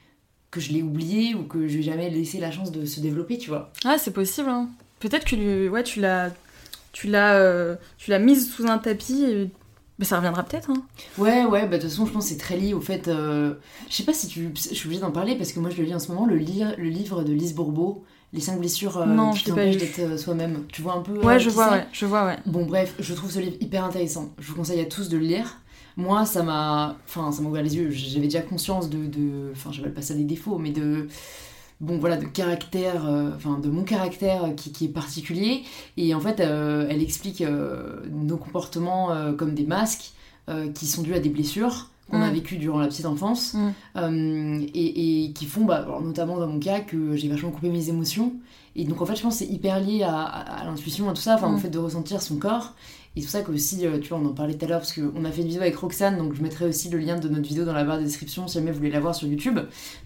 que 0.51 0.61
je 0.61 0.73
l'ai 0.73 0.83
oublié 0.83 1.35
ou 1.35 1.45
que 1.45 1.67
je 1.67 1.77
vais 1.79 1.83
jamais 1.83 2.11
laissé 2.11 2.39
la 2.39 2.51
chance 2.51 2.71
de 2.73 2.85
se 2.85 3.01
développer, 3.01 3.39
tu 3.39 3.49
vois. 3.49 3.73
Ah, 3.87 3.97
c'est 3.99 4.11
possible, 4.11 4.51
hein. 4.51 4.69
Peut-être 5.01 5.25
que 5.25 5.35
lui- 5.37 5.69
ouais, 5.69 5.83
tu 5.83 6.01
l'as... 6.01 6.31
Tu 6.93 7.07
l'as, 7.09 7.37
euh, 7.37 7.75
tu 7.97 8.11
l'as 8.11 8.19
mise 8.19 8.53
sous 8.53 8.67
un 8.67 8.77
tapis 8.77 9.25
et... 9.25 9.51
Mais 9.99 10.05
ça 10.05 10.17
reviendra 10.17 10.43
peut-être, 10.43 10.69
hein. 10.71 10.83
Ouais, 11.17 11.45
ouais, 11.47 11.63
bah 11.67 11.77
de 11.79 11.83
toute 11.83 11.89
façon, 11.91 12.05
je 12.05 12.13
pense 12.13 12.25
que 12.25 12.31
c'est 12.33 12.37
très 12.39 12.59
lié 12.59 12.75
au 12.75 12.83
fait. 12.83 13.09
euh, 13.09 13.55
Je 13.89 13.95
sais 13.97 14.03
pas 14.03 14.13
si 14.13 14.27
tu. 14.27 14.51
Je 14.55 14.75
suis 14.75 14.87
obligée 14.89 15.01
d'en 15.01 15.11
parler 15.11 15.37
parce 15.37 15.53
que 15.53 15.61
moi 15.61 15.71
je 15.71 15.77
le 15.79 15.85
lis 15.85 15.95
en 15.95 15.99
ce 15.99 16.09
moment, 16.13 16.27
le, 16.27 16.37
le 16.37 16.89
livre 16.91 17.23
de 17.25 17.33
Lise 17.33 17.55
Bourbeau, 17.55 18.05
Les 18.35 18.41
5 18.41 18.59
blessures 18.61 18.97
euh, 18.99 19.05
Non, 19.07 19.33
qui 19.33 19.45
t'empêchent 19.45 19.77
d'être 19.77 19.99
euh, 19.99 20.17
soi-même. 20.17 20.65
Tu 20.73 20.81
vois 20.81 20.95
un 20.95 21.03
peu. 21.03 21.19
Ouais, 21.19 21.35
euh, 21.35 21.39
je 21.39 21.51
vois, 21.51 21.71
ouais. 21.73 21.87
Je 21.93 22.07
vois, 22.07 22.25
ouais. 22.25 22.39
Bon, 22.47 22.65
bref, 22.65 22.95
je 22.99 23.13
trouve 23.15 23.31
ce 23.31 23.39
livre 23.41 23.57
hyper 23.61 23.85
intéressant. 23.85 24.33
Je 24.39 24.49
vous 24.49 24.55
conseille 24.57 24.81
à 24.81 24.87
tous 24.87 25.09
de 25.11 25.19
le 25.19 25.25
lire. 25.25 25.59
Moi, 25.99 26.25
ça 26.25 26.43
m'a. 26.43 26.97
Enfin, 27.07 27.31
ça 27.31 27.43
m'a 27.43 27.51
ouvert 27.51 27.63
les 27.63 27.77
yeux. 27.77 27.91
J'avais 27.91 28.25
déjà 28.27 28.41
conscience 28.41 28.89
de. 28.89 29.05
de... 29.07 29.51
Enfin, 29.53 29.71
j'appelle 29.71 29.93
pas 29.93 30.01
ça 30.03 30.15
des 30.15 30.25
défauts, 30.25 30.57
mais 30.59 30.71
de. 30.71 31.09
Bon, 31.81 31.99
voilà, 31.99 32.17
de 32.17 32.25
caractère. 32.25 33.07
euh, 33.07 33.31
Enfin, 33.37 33.59
de 33.59 33.69
mon 33.69 33.83
caractère 33.85 34.55
qui, 34.57 34.73
qui 34.73 34.87
est 34.87 34.89
particulier. 34.89 35.63
Et 35.99 36.15
en 36.15 36.21
fait, 36.21 36.41
elle 36.41 37.03
explique 37.03 37.45
nos 38.11 38.37
comportements 38.39 39.11
comme 39.37 39.55
des 39.55 39.65
masques 39.67 40.13
qui 40.75 40.87
sont 40.87 41.03
dus 41.03 41.15
à 41.15 41.21
des 41.21 41.29
blessures 41.29 41.91
qu'on 42.11 42.21
a 42.21 42.31
Mm. 42.31 42.35
vécues 42.35 42.57
durant 42.59 42.79
la 42.81 42.89
petite 42.89 43.07
enfance. 43.07 43.55
Mm. 43.55 43.71
Euh, 43.97 44.61
et, 44.75 45.25
et 45.27 45.33
qui 45.33 45.47
font, 45.47 45.65
bah, 45.65 45.77
alors, 45.77 46.01
notamment 46.03 46.39
dans 46.39 46.47
mon 46.49 46.59
cas, 46.59 46.81
que 46.81 47.17
j'ai 47.17 47.29
vachement 47.29 47.51
coupé 47.51 47.69
mes 47.71 47.89
émotions. 47.89 48.33
Et 48.77 48.85
donc, 48.85 49.01
en 49.03 49.07
fait, 49.07 49.17
je 49.17 49.23
pense 49.23 49.39
que 49.39 49.45
c'est 49.45 49.51
hyper 49.53 49.81
lié 49.81 50.03
à, 50.03 50.15
à- 50.21 50.61
à 50.61 50.65
l'intuition, 50.65 51.09
à 51.09 51.13
tout 51.13 51.21
ça, 51.23 51.35
enfin, 51.35 51.49
Mm. 51.51 51.55
au 51.55 51.59
fait 51.59 51.71
de 51.71 51.79
ressentir 51.79 52.21
son 52.23 52.37
corps. 52.37 52.73
Et 53.15 53.21
c'est 53.21 53.27
pour 53.27 53.33
ça 53.33 53.43
que 53.43 53.53
aussi, 53.53 53.87
euh, 53.87 53.99
tu 53.99 54.09
vois, 54.09 54.19
on 54.19 54.25
en 54.25 54.33
parlait 54.33 54.55
tout 54.55 54.65
à 54.65 54.69
l'heure, 54.69 54.79
parce 54.81 54.95
qu'on 54.95 55.25
a 55.27 55.31
fait 55.31 55.43
une 55.43 55.49
vidéo 55.49 55.61
avec 55.61 55.77
Roxane, 55.77 56.17
donc 56.17 56.33
je 56.35 56.41
mettrai 56.43 56.65
aussi 56.65 56.89
le 56.89 56.97
lien 56.99 57.19
de 57.19 57.29
notre 57.29 57.47
vidéo 57.47 57.67
dans 57.67 57.75
la 57.75 57.85
barre 57.85 57.99
de 57.99 58.05
description 58.05 58.49
si 58.49 58.55
jamais 58.55 58.71
vous 58.71 58.79
voulez 58.79 58.91
la 58.91 59.01
voir 59.01 59.15
sur 59.15 59.29
YouTube. 59.29 59.59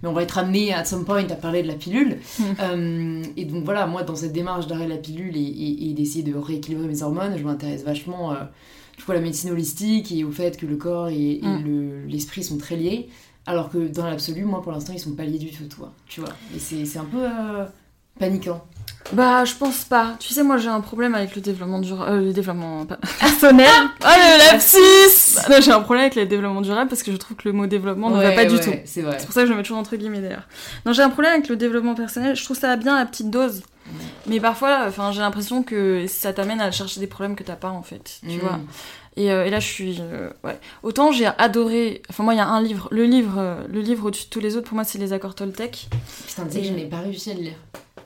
Mais 0.02 0.08
on 0.08 0.12
va 0.12 0.24
être 0.24 0.38
amené 0.38 0.74
à 0.74 0.84
some 0.84 1.04
point 1.04 1.24
à 1.30 1.34
parler 1.36 1.62
de 1.62 1.68
la 1.68 1.74
pilule. 1.74 2.18
Mm. 2.40 2.42
Euh, 2.60 3.22
et 3.36 3.44
donc 3.44 3.64
voilà, 3.64 3.86
moi, 3.86 4.02
dans 4.02 4.16
cette 4.16 4.32
démarche 4.32 4.66
d'arrêt 4.66 4.86
de 4.86 4.90
la 4.90 4.96
pilule 4.96 5.36
et, 5.36 5.40
et- 5.40 5.90
et 5.90 5.92
d'essayer 5.94 6.24
de 6.24 6.34
rééquilibrer 6.36 6.88
mes 6.88 7.02
hormones, 7.04 7.36
je 7.38 7.44
m'intéresse 7.44 7.84
vachement. 7.84 8.32
euh, 8.32 8.36
tu 8.96 9.02
vois, 9.04 9.14
la 9.14 9.20
médecine 9.20 9.50
holistique 9.50 10.10
et 10.12 10.24
au 10.24 10.30
fait 10.32 10.56
que 10.56 10.66
le 10.66 10.76
corps 10.76 11.08
et, 11.08 11.32
et 11.36 11.42
Mm. 11.42 11.64
le- 11.64 12.06
l'esprit 12.06 12.42
sont 12.42 12.58
très 12.58 12.76
liés. 12.76 13.08
Alors 13.46 13.70
que 13.70 13.78
dans 13.88 14.06
l'absolu, 14.06 14.44
moi 14.44 14.60
pour 14.62 14.72
l'instant, 14.72 14.92
ils 14.92 14.98
sont 14.98 15.12
pas 15.14 15.24
liés 15.24 15.38
du 15.38 15.50
tout, 15.52 15.64
toi. 15.64 15.92
Tu 16.08 16.20
vois. 16.20 16.30
Et 16.54 16.58
c'est 16.58 16.98
un 16.98 17.04
peu 17.04 17.18
euh, 17.22 17.64
paniquant. 18.18 18.64
Bah, 19.12 19.44
je 19.44 19.54
pense 19.54 19.84
pas. 19.84 20.16
Tu 20.18 20.34
sais, 20.34 20.42
moi 20.42 20.56
j'ai 20.56 20.68
un 20.68 20.80
problème 20.80 21.14
avec 21.14 21.36
le 21.36 21.40
développement 21.40 21.78
durable. 21.78 22.10
Euh, 22.10 22.20
le 22.22 22.32
développement 22.32 22.84
personnel. 23.20 23.68
oh 24.02 24.04
le 24.04 24.52
lapsus 24.52 25.62
J'ai 25.64 25.70
un 25.70 25.80
problème 25.80 26.02
avec 26.06 26.16
le 26.16 26.26
développement 26.26 26.60
durable 26.60 26.88
parce 26.88 27.04
que 27.04 27.12
je 27.12 27.16
trouve 27.16 27.36
que 27.36 27.46
le 27.48 27.52
mot 27.52 27.66
développement 27.66 28.10
ne 28.10 28.16
va 28.16 28.30
Ouais, 28.30 28.34
pas 28.34 28.46
du 28.46 28.58
tout. 28.58 28.72
C'est 28.84 29.02
pour 29.02 29.32
ça 29.32 29.42
que 29.42 29.46
je 29.46 29.52
le 29.52 29.56
mets 29.56 29.62
toujours 29.62 29.78
entre 29.78 29.94
guillemets 29.94 30.20
d'ailleurs. 30.22 30.48
Non, 30.84 30.92
j'ai 30.92 31.02
un 31.02 31.10
problème 31.10 31.34
avec 31.34 31.48
le 31.48 31.54
développement 31.56 31.94
personnel. 31.94 32.34
Je 32.34 32.42
trouve 32.44 32.58
ça 32.58 32.74
bien 32.76 32.96
à 32.96 33.06
petite 33.06 33.30
dose. 33.30 33.62
Mais 34.26 34.40
parfois, 34.40 34.84
enfin, 34.86 35.12
j'ai 35.12 35.20
l'impression 35.20 35.62
que 35.62 36.06
ça 36.08 36.32
t'amène 36.32 36.60
à 36.60 36.70
chercher 36.70 37.00
des 37.00 37.06
problèmes 37.06 37.36
que 37.36 37.42
t'as 37.44 37.56
pas 37.56 37.70
en 37.70 37.82
fait. 37.82 38.20
Tu 38.28 38.36
Mm. 38.36 38.40
vois. 38.40 38.58
Et, 39.16 39.30
euh, 39.32 39.46
et 39.46 39.50
là, 39.50 39.60
je 39.60 39.66
suis. 39.66 39.96
euh, 40.00 40.28
ouais. 40.44 40.58
Autant 40.82 41.10
j'ai 41.12 41.26
adoré. 41.38 42.02
Enfin, 42.10 42.22
moi, 42.22 42.34
il 42.34 42.36
y 42.36 42.40
a 42.40 42.48
un 42.48 42.60
livre. 42.62 42.88
Le 42.90 43.04
livre, 43.04 43.36
euh, 43.38 43.62
le 43.68 43.80
livre 43.80 44.06
au-dessus 44.06 44.24
de 44.26 44.30
tous 44.30 44.40
les 44.40 44.56
autres, 44.56 44.66
pour 44.68 44.74
moi, 44.74 44.84
c'est 44.84 44.98
Les 44.98 45.12
Accords 45.12 45.34
Toltec. 45.34 45.88
Putain, 46.26 46.44
tu 46.46 46.52
sais 46.52 46.60
que 46.60 46.66
je 46.66 46.72
n'ai 46.72 46.84
pas 46.86 46.98
réussi 47.00 47.30
à 47.30 47.34
le 47.34 47.40
lire. 47.42 47.54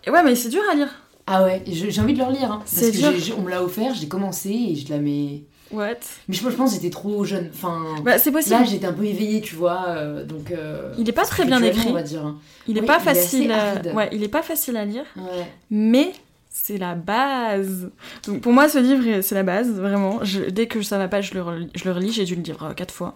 Et 0.05 0.11
ouais, 0.11 0.23
mais 0.23 0.35
c'est 0.37 0.51
dur 0.51 0.63
à 0.71 0.75
lire. 0.75 0.89
Ah 1.27 1.45
ouais, 1.45 1.63
j'ai 1.67 2.01
envie 2.01 2.13
de 2.15 2.19
le 2.19 2.25
relire. 2.25 2.51
Hein, 2.53 2.59
parce 2.61 2.71
C'est 2.73 2.93
que 2.93 2.97
dur. 3.21 3.37
on 3.39 3.43
me 3.43 3.51
l'a 3.51 3.63
offert, 3.63 3.95
j'ai 3.95 4.09
commencé 4.09 4.51
et 4.51 4.75
je 4.77 4.89
la 4.91 4.99
mets. 4.99 5.43
What? 5.73 5.95
Mais 6.29 6.35
je, 6.35 6.43
je 6.43 6.49
pense 6.57 6.71
que 6.71 6.77
j'étais 6.77 6.91
trop 6.91 7.25
jeune. 7.25 7.51
Enfin, 7.55 7.83
Bah, 8.05 8.19
c'est 8.19 8.33
possible. 8.33 8.57
là 8.57 8.65
j'étais 8.65 8.87
un 8.87 8.93
peu 8.93 9.05
éveillée, 9.05 9.41
tu 9.41 9.55
vois. 9.55 9.85
euh, 9.89 10.25
donc. 10.25 10.51
euh, 10.51 10.93
Il 10.99 11.09
est 11.09 11.13
pas 11.13 11.25
très 11.25 11.45
bien 11.45 11.63
écrit. 11.63 11.89
On 11.91 11.93
va 11.93 12.03
dire. 12.03 12.25
hein. 12.27 12.39
Il 12.67 12.77
est 12.77 12.81
Oui, 12.81 12.87
pas 12.87 12.99
il 13.01 13.05
facile. 13.05 13.53
à... 13.53 13.71
aride. 13.73 13.93
Ouais, 13.95 14.09
il 14.13 14.23
est 14.25 14.29
pas 14.29 14.43
facile 14.43 14.77
à 14.77 14.85
lire. 14.85 15.05
Ouais. 15.17 15.47
mais 15.71 16.13
c'est 16.53 16.79
la 16.79 16.95
base. 16.97 17.91
Donc 18.27 18.41
pour 18.41 18.53
moi, 18.53 18.69
ce 18.69 18.79
livre, 18.79 19.21
c'est 19.23 19.35
la 19.37 19.45
base, 19.45 19.71
vraiment. 19.71 20.19
Je- 20.25 20.51
dès 20.51 20.67
que 20.67 20.83
ça 20.83 20.99
va 20.99 21.07
pas, 21.07 21.21
je 21.21 21.35
le, 21.35 21.43
relis, 21.43 21.71
je 21.77 21.85
le 21.85 21.93
relis. 21.93 22.13
J'ai 22.13 22.25
dû 22.25 22.35
le 22.35 22.43
lire 22.43 22.63
euh, 22.65 22.73
quatre 22.75 22.93
fois. 22.93 23.15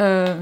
Euh, 0.00 0.34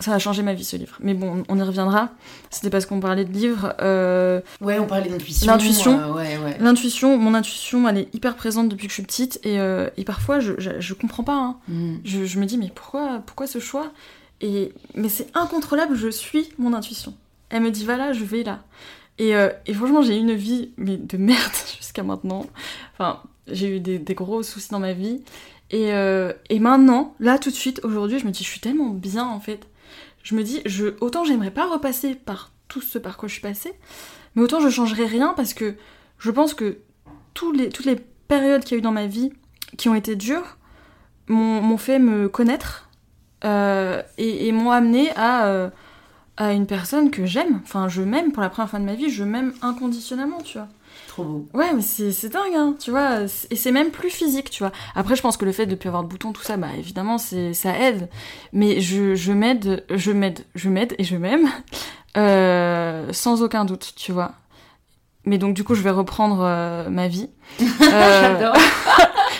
ça 0.00 0.12
a 0.14 0.18
changé 0.18 0.42
ma 0.42 0.54
vie, 0.54 0.64
ce 0.64 0.76
livre. 0.76 0.96
Mais 1.00 1.14
bon, 1.14 1.44
on 1.48 1.58
y 1.58 1.62
reviendra. 1.62 2.10
C'était 2.50 2.70
parce 2.70 2.84
qu'on 2.86 3.00
parlait 3.00 3.24
de 3.24 3.32
livres. 3.32 3.74
Euh, 3.80 4.40
Ouais, 4.60 4.78
on 4.78 4.86
parlait 4.86 5.08
d'intuition. 5.08 5.46
L'intuition. 5.46 5.98
euh, 6.00 6.12
ouais, 6.12 6.36
ouais. 6.38 6.56
L'intuition, 6.60 7.16
mon 7.18 7.34
intuition, 7.34 7.88
elle 7.88 7.98
est 7.98 8.14
hyper 8.14 8.34
présente 8.36 8.68
depuis 8.68 8.86
que 8.86 8.90
je 8.90 8.94
suis 8.94 9.02
petite. 9.04 9.38
Et, 9.44 9.60
euh, 9.60 9.88
et 9.96 10.04
parfois, 10.04 10.40
je, 10.40 10.52
je, 10.58 10.70
je 10.80 10.94
comprends 10.94 11.22
pas. 11.22 11.36
hein. 11.36 11.56
Mm. 11.68 11.94
Je, 12.04 12.24
je 12.24 12.38
me 12.40 12.46
dis, 12.46 12.58
mais 12.58 12.72
pourquoi, 12.74 13.22
pourquoi 13.24 13.46
ce 13.46 13.58
choix? 13.60 13.92
Et, 14.40 14.72
Mais 14.94 15.08
c'est 15.08 15.28
incontrôlable, 15.36 15.94
je 15.96 16.08
suis 16.08 16.48
mon 16.58 16.72
intuition. 16.74 17.14
Elle 17.50 17.62
me 17.62 17.70
dit, 17.70 17.84
voilà, 17.84 18.12
je 18.12 18.24
vais 18.24 18.42
là. 18.42 18.60
Et, 19.18 19.30
et 19.66 19.74
franchement, 19.74 20.02
j'ai 20.02 20.16
eu 20.16 20.20
une 20.20 20.34
vie 20.34 20.70
mais 20.76 20.96
de 20.96 21.16
merde 21.16 21.52
jusqu'à 21.78 22.02
maintenant. 22.02 22.46
Enfin, 22.94 23.20
j'ai 23.46 23.76
eu 23.76 23.78
des, 23.80 24.00
des 24.00 24.14
gros 24.14 24.42
soucis 24.42 24.70
dans 24.70 24.80
ma 24.80 24.92
vie. 24.92 25.22
Et, 25.70 25.92
euh, 25.92 26.32
et 26.50 26.58
maintenant, 26.58 27.14
là, 27.20 27.38
tout 27.38 27.50
de 27.50 27.54
suite, 27.54 27.80
aujourd'hui, 27.84 28.18
je 28.18 28.26
me 28.26 28.32
dis, 28.32 28.42
je 28.42 28.48
suis 28.48 28.60
tellement 28.60 28.88
bien, 28.90 29.24
en 29.26 29.38
fait. 29.40 29.60
Je 30.24 30.34
me 30.34 30.42
dis, 30.42 30.62
autant 31.00 31.24
j'aimerais 31.24 31.52
pas 31.52 31.70
repasser 31.70 32.16
par 32.16 32.50
tout 32.66 32.80
ce 32.80 32.98
par 32.98 33.16
quoi 33.16 33.28
je 33.28 33.34
suis 33.34 33.42
passée, 33.42 33.72
mais 34.34 34.42
autant 34.42 34.58
je 34.58 34.68
changerais 34.68 35.06
rien 35.06 35.34
parce 35.36 35.54
que 35.54 35.76
je 36.18 36.30
pense 36.32 36.54
que 36.54 36.78
toutes 37.34 37.84
les 37.84 37.96
périodes 38.26 38.64
qu'il 38.64 38.72
y 38.72 38.74
a 38.74 38.78
eu 38.78 38.82
dans 38.82 38.90
ma 38.90 39.06
vie 39.06 39.32
qui 39.76 39.88
ont 39.88 39.94
été 39.94 40.16
dures 40.16 40.56
m'ont 41.28 41.76
fait 41.76 41.98
me 41.98 42.28
connaître 42.28 42.90
euh, 43.44 44.02
et, 44.18 44.48
et 44.48 44.52
m'ont 44.52 44.70
amené 44.70 45.10
à, 45.16 45.46
euh, 45.46 45.70
à 46.36 46.52
une 46.52 46.66
personne 46.66 47.10
que 47.10 47.26
j'aime. 47.26 47.60
Enfin, 47.62 47.88
je 47.88 48.02
m'aime 48.02 48.32
pour 48.32 48.42
la 48.42 48.48
première 48.48 48.70
fois 48.70 48.78
de 48.78 48.84
ma 48.84 48.94
vie, 48.94 49.10
je 49.10 49.24
m'aime 49.24 49.52
inconditionnellement, 49.62 50.40
tu 50.42 50.58
vois. 50.58 50.68
Trop 51.14 51.22
beau. 51.22 51.48
Ouais, 51.54 51.72
mais 51.72 51.80
c'est 51.80 52.10
c'est 52.10 52.28
dingue, 52.28 52.54
hein, 52.56 52.74
tu 52.80 52.90
vois. 52.90 53.20
Et 53.50 53.54
c'est 53.56 53.70
même 53.70 53.90
plus 53.92 54.10
physique, 54.10 54.50
tu 54.50 54.64
vois. 54.64 54.72
Après, 54.96 55.14
je 55.14 55.22
pense 55.22 55.36
que 55.36 55.44
le 55.44 55.52
fait 55.52 55.64
de 55.66 55.70
ne 55.70 55.76
plus 55.76 55.86
avoir 55.86 56.02
de 56.02 56.08
boutons, 56.08 56.32
tout 56.32 56.42
ça, 56.42 56.56
bah 56.56 56.66
évidemment, 56.76 57.18
c'est 57.18 57.54
ça 57.54 57.78
aide. 57.78 58.08
Mais 58.52 58.80
je, 58.80 59.14
je 59.14 59.32
m'aide, 59.32 59.84
je 59.90 60.10
m'aide, 60.10 60.44
je 60.56 60.68
m'aide 60.68 60.96
et 60.98 61.04
je 61.04 61.16
m'aime 61.16 61.48
euh, 62.16 63.12
sans 63.12 63.42
aucun 63.42 63.64
doute, 63.64 63.92
tu 63.94 64.10
vois. 64.10 64.32
Mais 65.24 65.38
donc, 65.38 65.54
du 65.54 65.62
coup, 65.62 65.76
je 65.76 65.82
vais 65.82 65.90
reprendre 65.90 66.40
euh, 66.42 66.88
ma 66.90 67.06
vie. 67.06 67.30
Euh, 67.60 68.20
J'adore. 68.20 68.56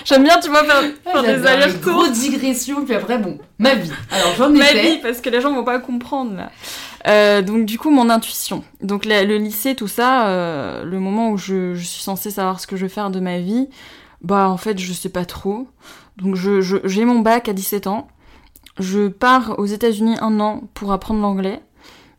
J'aime 0.04 0.22
bien, 0.24 0.38
tu 0.40 0.50
vois, 0.50 0.64
faire, 0.64 0.82
faire 1.04 1.22
des 1.22 1.46
allers-retours. 1.46 1.92
Grosse 1.94 2.12
digression, 2.12 2.84
puis 2.84 2.94
après, 2.94 3.18
bon, 3.18 3.38
ma 3.58 3.74
vie. 3.74 3.90
Alors 4.10 4.34
j'en 4.36 4.54
ai 4.54 4.58
ma 4.58 4.64
fait. 4.66 4.82
vie 4.82 4.98
parce 5.02 5.20
que 5.20 5.30
les 5.30 5.40
gens 5.40 5.52
vont 5.54 5.64
pas 5.64 5.78
comprendre 5.78 6.36
là. 6.36 6.50
Euh, 7.06 7.42
donc 7.42 7.66
du 7.66 7.78
coup 7.78 7.90
mon 7.90 8.08
intuition. 8.08 8.64
Donc 8.82 9.04
la- 9.04 9.24
le 9.24 9.36
lycée 9.36 9.74
tout 9.74 9.88
ça, 9.88 10.28
euh, 10.28 10.84
le 10.84 10.98
moment 11.00 11.30
où 11.30 11.36
je, 11.36 11.74
je 11.74 11.84
suis 11.84 12.02
censée 12.02 12.30
savoir 12.30 12.60
ce 12.60 12.66
que 12.66 12.76
je 12.76 12.82
vais 12.86 12.88
faire 12.88 13.10
de 13.10 13.20
ma 13.20 13.38
vie, 13.40 13.68
bah 14.22 14.48
en 14.48 14.56
fait 14.56 14.78
je 14.78 14.92
sais 14.94 15.10
pas 15.10 15.26
trop. 15.26 15.68
Donc 16.16 16.34
je 16.34 16.62
je- 16.62 16.78
j'ai 16.84 17.04
mon 17.04 17.18
bac 17.20 17.48
à 17.48 17.52
17 17.52 17.86
ans. 17.88 18.08
Je 18.80 19.08
pars 19.08 19.54
aux 19.58 19.66
États-Unis 19.66 20.16
un 20.20 20.40
an 20.40 20.62
pour 20.72 20.92
apprendre 20.92 21.20
l'anglais. 21.20 21.60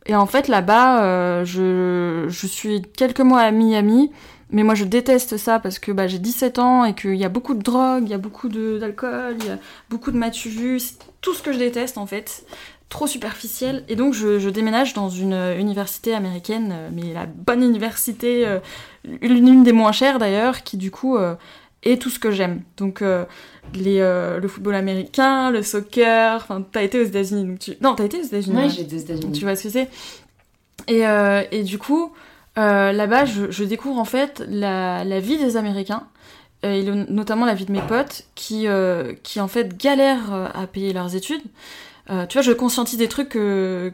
Et 0.06 0.14
en 0.14 0.26
fait 0.26 0.46
là-bas 0.46 1.02
euh, 1.02 1.44
je 1.44 2.26
je 2.28 2.46
suis 2.46 2.82
quelques 2.96 3.20
mois 3.20 3.40
à 3.40 3.50
Miami. 3.50 4.12
Mais 4.50 4.62
moi 4.62 4.74
je 4.74 4.84
déteste 4.84 5.36
ça 5.36 5.58
parce 5.58 5.78
que 5.78 5.90
bah, 5.90 6.06
j'ai 6.06 6.18
17 6.18 6.58
ans 6.58 6.84
et 6.84 6.94
qu'il 6.94 7.16
y 7.16 7.24
a 7.24 7.28
beaucoup 7.28 7.54
de 7.54 7.62
drogue, 7.62 8.04
il 8.04 8.10
y 8.10 8.14
a 8.14 8.18
beaucoup 8.18 8.48
d'alcool, 8.48 9.36
il 9.40 9.46
y 9.46 9.50
a 9.50 9.58
beaucoup 9.90 10.12
de 10.12 10.16
matu 10.16 10.78
c'est 10.78 10.98
tout 11.20 11.34
ce 11.34 11.42
que 11.42 11.52
je 11.52 11.58
déteste 11.58 11.98
en 11.98 12.06
fait, 12.06 12.46
trop 12.88 13.08
superficiel. 13.08 13.84
Et 13.88 13.96
donc 13.96 14.14
je, 14.14 14.38
je 14.38 14.48
déménage 14.48 14.94
dans 14.94 15.08
une 15.08 15.32
euh, 15.32 15.58
université 15.58 16.14
américaine, 16.14 16.70
euh, 16.72 16.88
mais 16.92 17.12
la 17.12 17.26
bonne 17.26 17.62
université, 17.62 18.46
euh, 18.46 18.60
l'une 19.20 19.64
des 19.64 19.72
moins 19.72 19.90
chères 19.92 20.20
d'ailleurs, 20.20 20.62
qui 20.62 20.76
du 20.76 20.92
coup 20.92 21.16
euh, 21.16 21.34
est 21.82 22.00
tout 22.00 22.10
ce 22.10 22.20
que 22.20 22.30
j'aime. 22.30 22.62
Donc 22.76 23.02
euh, 23.02 23.24
les, 23.74 23.98
le 23.98 24.46
football 24.46 24.76
américain, 24.76 25.50
le 25.50 25.62
soccer, 25.62 26.36
enfin 26.36 26.64
t'as 26.70 26.84
été 26.84 27.00
aux 27.00 27.04
États-Unis, 27.04 27.44
donc 27.44 27.58
tu... 27.58 27.72
non 27.80 27.96
t'as 27.96 28.04
été 28.04 28.20
aux 28.20 28.24
États-Unis. 28.24 28.56
Ouais, 28.56 28.62
ouais. 28.64 28.70
j'étais 28.70 28.94
aux 28.94 29.00
États-Unis. 29.00 29.32
Tu 29.32 29.44
vois 29.44 29.56
ce 29.56 29.64
que 29.64 29.70
c'est 29.70 29.88
et, 30.88 31.02
et 31.50 31.64
du 31.64 31.78
coup, 31.78 32.12
euh, 32.58 32.92
là-bas, 32.92 33.24
je, 33.24 33.50
je 33.50 33.64
découvre 33.64 33.98
en 33.98 34.04
fait 34.04 34.42
la, 34.48 35.04
la 35.04 35.20
vie 35.20 35.38
des 35.38 35.56
Américains, 35.56 36.04
euh, 36.64 36.72
et 36.72 36.82
le- 36.82 37.04
notamment 37.10 37.44
la 37.46 37.54
vie 37.54 37.66
de 37.66 37.72
mes 37.72 37.82
potes, 37.82 38.24
qui, 38.34 38.66
euh, 38.66 39.14
qui 39.22 39.40
en 39.40 39.48
fait 39.48 39.76
galèrent 39.76 40.32
euh, 40.32 40.48
à 40.54 40.66
payer 40.66 40.92
leurs 40.92 41.14
études. 41.14 41.42
Euh, 42.08 42.24
tu 42.26 42.34
vois, 42.38 42.42
je 42.42 42.52
conscientise 42.52 42.98
des 42.98 43.08
trucs 43.08 43.34
euh, 43.34 43.90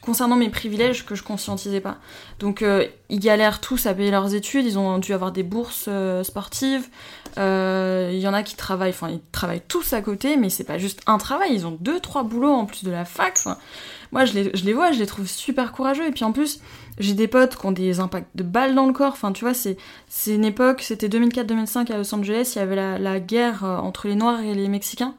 concernant 0.00 0.36
mes 0.36 0.48
privilèges 0.48 1.04
que 1.04 1.14
je 1.14 1.22
conscientisais 1.22 1.82
pas. 1.82 1.98
Donc, 2.38 2.62
euh, 2.62 2.86
ils 3.10 3.20
galèrent 3.20 3.60
tous 3.60 3.84
à 3.84 3.92
payer 3.92 4.10
leurs 4.10 4.34
études, 4.34 4.64
ils 4.64 4.78
ont 4.78 4.96
dû 4.96 5.12
avoir 5.12 5.30
des 5.30 5.42
bourses 5.42 5.84
euh, 5.86 6.24
sportives. 6.24 6.88
Euh, 7.36 8.08
Il 8.14 8.18
y 8.18 8.26
en 8.26 8.32
a 8.32 8.42
qui 8.42 8.56
travaillent, 8.56 8.90
enfin, 8.90 9.10
ils 9.10 9.20
travaillent 9.30 9.62
tous 9.68 9.92
à 9.92 10.00
côté, 10.00 10.38
mais 10.38 10.48
c'est 10.48 10.64
pas 10.64 10.78
juste 10.78 11.02
un 11.06 11.18
travail, 11.18 11.50
ils 11.52 11.66
ont 11.66 11.76
deux, 11.78 12.00
trois 12.00 12.22
boulots 12.22 12.54
en 12.54 12.64
plus 12.64 12.82
de 12.82 12.90
la 12.90 13.04
fac. 13.04 13.36
Moi, 14.10 14.24
je 14.24 14.32
les, 14.32 14.50
je 14.54 14.64
les 14.64 14.72
vois, 14.72 14.90
je 14.92 14.98
les 14.98 15.06
trouve 15.06 15.26
super 15.28 15.72
courageux. 15.72 16.06
Et 16.06 16.12
puis 16.12 16.24
en 16.24 16.32
plus, 16.32 16.60
j'ai 17.00 17.14
des 17.14 17.28
potes 17.28 17.56
qui 17.56 17.66
ont 17.66 17.72
des 17.72 17.98
impacts 17.98 18.36
de 18.36 18.42
balles 18.42 18.74
dans 18.74 18.86
le 18.86 18.92
corps. 18.92 19.12
Enfin, 19.12 19.32
tu 19.32 19.44
vois, 19.44 19.54
c'est 19.54 19.76
une 20.26 20.44
époque, 20.44 20.82
c'était 20.82 21.08
2004-2005 21.08 21.90
à 21.90 21.96
Los 21.96 22.14
Angeles, 22.14 22.52
il 22.54 22.58
y 22.58 22.62
avait 22.62 22.98
la, 22.98 23.20
guerre 23.20 23.64
euh, 23.64 23.78
entre 23.78 24.06
les 24.06 24.14
Noirs 24.14 24.40
et 24.40 24.54
les 24.54 24.68
Mexicains. 24.68 25.14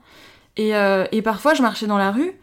Et, 0.58 0.76
euh, 0.76 1.06
et 1.12 1.22
parfois, 1.22 1.54
je 1.56 1.62
marchais 1.62 1.88
dans 1.88 1.98
la 1.98 2.12
rue 2.12 2.34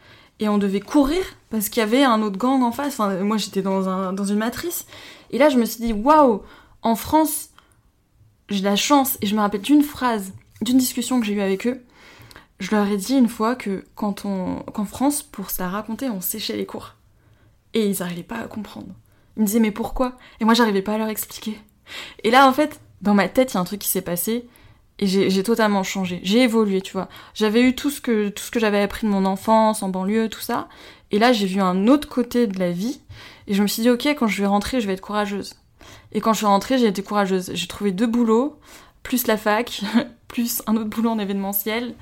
et 0.41 0.49
on 0.49 0.59
devait 0.59 0.81
courir 0.81 1.23
parce 1.51 1.69
qu'il 1.69 1.81
y 1.81 1.85
avait 1.85 2.03
un 2.03 2.21
autre 2.21 2.37
gang 2.37 2.63
en 2.63 2.73
face. 2.73 2.99
Enfin, 2.99 3.15
moi, 3.23 3.37
j'étais 3.37 3.63
dans, 3.63 3.89
un, 3.89 4.13
dans 4.13 4.25
une 4.25 4.39
matrice. 4.39 4.87
Et 5.31 5.39
là, 5.39 5.49
je 5.49 5.57
me 5.57 5.65
suis 5.65 5.85
dit, 5.85 5.93
waouh, 5.93 6.43
en 6.83 6.97
France, 6.97 7.51
j'ai 8.49 8.63
la 8.63 8.77
chance. 8.77 9.19
Et 9.23 9.27
je 9.27 9.37
me 9.37 9.41
rappelle 9.41 9.61
d'une 9.61 9.83
phrase, 9.83 10.33
d'une 10.63 10.79
discussion 10.79 11.21
que 11.21 11.27
j'ai 11.27 11.35
eue 11.35 11.41
avec 11.41 11.67
eux. 11.67 11.81
Je 12.59 12.73
leur 12.73 12.89
ai 12.89 12.97
dit 12.97 13.15
une 13.15 13.29
fois 13.29 13.55
que 13.55 13.85
quand 13.95 14.25
on, 14.25 14.65
qu'en 14.73 14.85
France, 14.85 15.23
pour 15.23 15.51
se 15.51 15.63
la 15.63 15.69
raconter, 15.69 16.11
on 16.11 16.21
séchait 16.21 16.57
les 16.57 16.67
cours. 16.67 16.95
Et 17.73 17.87
ils 17.87 18.01
n'arrivaient 18.01 18.25
pas 18.25 18.39
à 18.39 18.49
comprendre. 18.49 18.95
Ils 19.39 19.43
me 19.43 19.47
disaient, 19.47 19.61
mais 19.61 19.71
pourquoi? 19.71 20.17
Et 20.41 20.45
moi, 20.45 20.55
j'arrivais 20.55 20.83
pas 20.83 20.95
à 20.95 20.99
leur 20.99 21.09
expliquer. 21.09 21.59
Et 22.25 22.31
là, 22.31 22.49
en 22.49 22.53
fait, 22.53 22.81
dans 23.01 23.15
ma 23.15 23.29
tête, 23.29 23.53
il 23.53 23.55
y 23.55 23.59
a 23.59 23.61
un 23.61 23.65
truc 23.65 23.81
qui 23.81 23.89
s'est 23.89 24.03
passé. 24.03 24.47
Et 25.01 25.07
j'ai 25.07 25.43
totalement 25.45 25.85
changé. 25.85 26.19
J'ai 26.25 26.43
évolué, 26.43 26.81
tu 26.81 26.93
vois. 26.93 27.09
J'avais 27.33 27.63
eu 27.63 27.77
tout 27.77 27.89
ce 27.89 28.01
que, 28.01 28.31
que 28.31 28.59
j'avais 28.59 28.81
appris 28.81 29.07
de 29.07 29.13
mon 29.13 29.25
enfance, 29.27 29.85
en 29.85 29.89
banlieue, 29.89 30.29
tout 30.29 30.41
ça. 30.41 30.69
Et 31.13 31.21
là, 31.21 31.33
j'ai 31.33 31.47
vu 31.47 31.61
un 31.61 31.87
autre 31.87 32.09
côté 32.09 32.49
de 32.49 32.59
la 32.59 32.73
vie. 32.73 33.01
Et 33.47 33.55
je 33.55 33.63
me 33.63 33.69
suis 33.69 33.83
dit, 33.83 33.91
ok, 33.91 34.07
quand 34.19 34.27
je 34.27 34.41
vais 34.43 34.49
rentrer, 34.49 34.81
je 34.81 34.89
vais 34.89 34.95
être 34.95 35.01
courageuse. 35.01 35.55
Et 36.11 36.21
quand 36.21 36.33
je 36.33 36.39
suis 36.39 36.47
rentrée, 36.47 36.79
j'ai 36.79 36.87
été 36.87 37.03
courageuse. 37.05 37.53
J'ai 37.55 37.67
trouvé 37.69 37.93
deux 37.93 38.09
boulots, 38.09 38.59
plus 39.05 39.29
la 39.29 39.37
fac, 39.37 39.83
plus 40.29 40.63
un 40.67 40.77
autre 40.77 40.91
boulot 40.91 41.11
en 41.11 41.19
événementiel. 41.21 41.95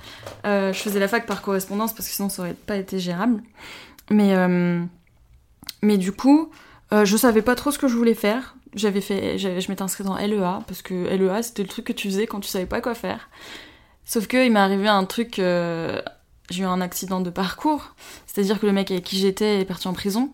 Euh, 0.46 0.72
je 0.72 0.78
faisais 0.78 0.98
la 0.98 1.08
fac 1.08 1.26
par 1.26 1.42
correspondance 1.42 1.92
parce 1.92 2.08
que 2.08 2.14
sinon 2.14 2.30
ça 2.30 2.42
aurait 2.42 2.54
pas 2.54 2.76
été 2.76 2.98
gérable. 2.98 3.42
Mais, 4.10 4.34
euh, 4.34 4.82
mais 5.82 5.98
du 5.98 6.12
coup, 6.12 6.50
euh, 6.92 7.04
je 7.04 7.16
savais 7.16 7.42
pas 7.42 7.54
trop 7.54 7.70
ce 7.70 7.78
que 7.78 7.88
je 7.88 7.96
voulais 7.96 8.14
faire. 8.14 8.56
J'avais 8.74 9.00
fait, 9.00 9.38
je 9.38 9.68
m'étais 9.70 9.82
inscrite 9.82 10.06
en 10.06 10.16
LEA 10.16 10.60
parce 10.66 10.82
que 10.82 10.94
LEA 10.94 11.42
c'était 11.42 11.62
le 11.62 11.68
truc 11.68 11.86
que 11.86 11.92
tu 11.92 12.08
faisais 12.08 12.26
quand 12.26 12.40
tu 12.40 12.48
savais 12.48 12.66
pas 12.66 12.80
quoi 12.80 12.94
faire. 12.94 13.28
Sauf 14.04 14.26
que 14.28 14.44
il 14.44 14.52
m'est 14.52 14.60
arrivé 14.60 14.86
un 14.86 15.04
truc, 15.04 15.38
euh, 15.38 16.00
j'ai 16.50 16.62
eu 16.62 16.66
un 16.66 16.80
accident 16.80 17.20
de 17.20 17.30
parcours, 17.30 17.94
c'est-à-dire 18.26 18.60
que 18.60 18.66
le 18.66 18.72
mec 18.72 18.90
avec 18.90 19.04
qui 19.04 19.16
j'étais 19.16 19.60
est 19.60 19.64
parti 19.64 19.88
en 19.88 19.94
prison. 19.94 20.30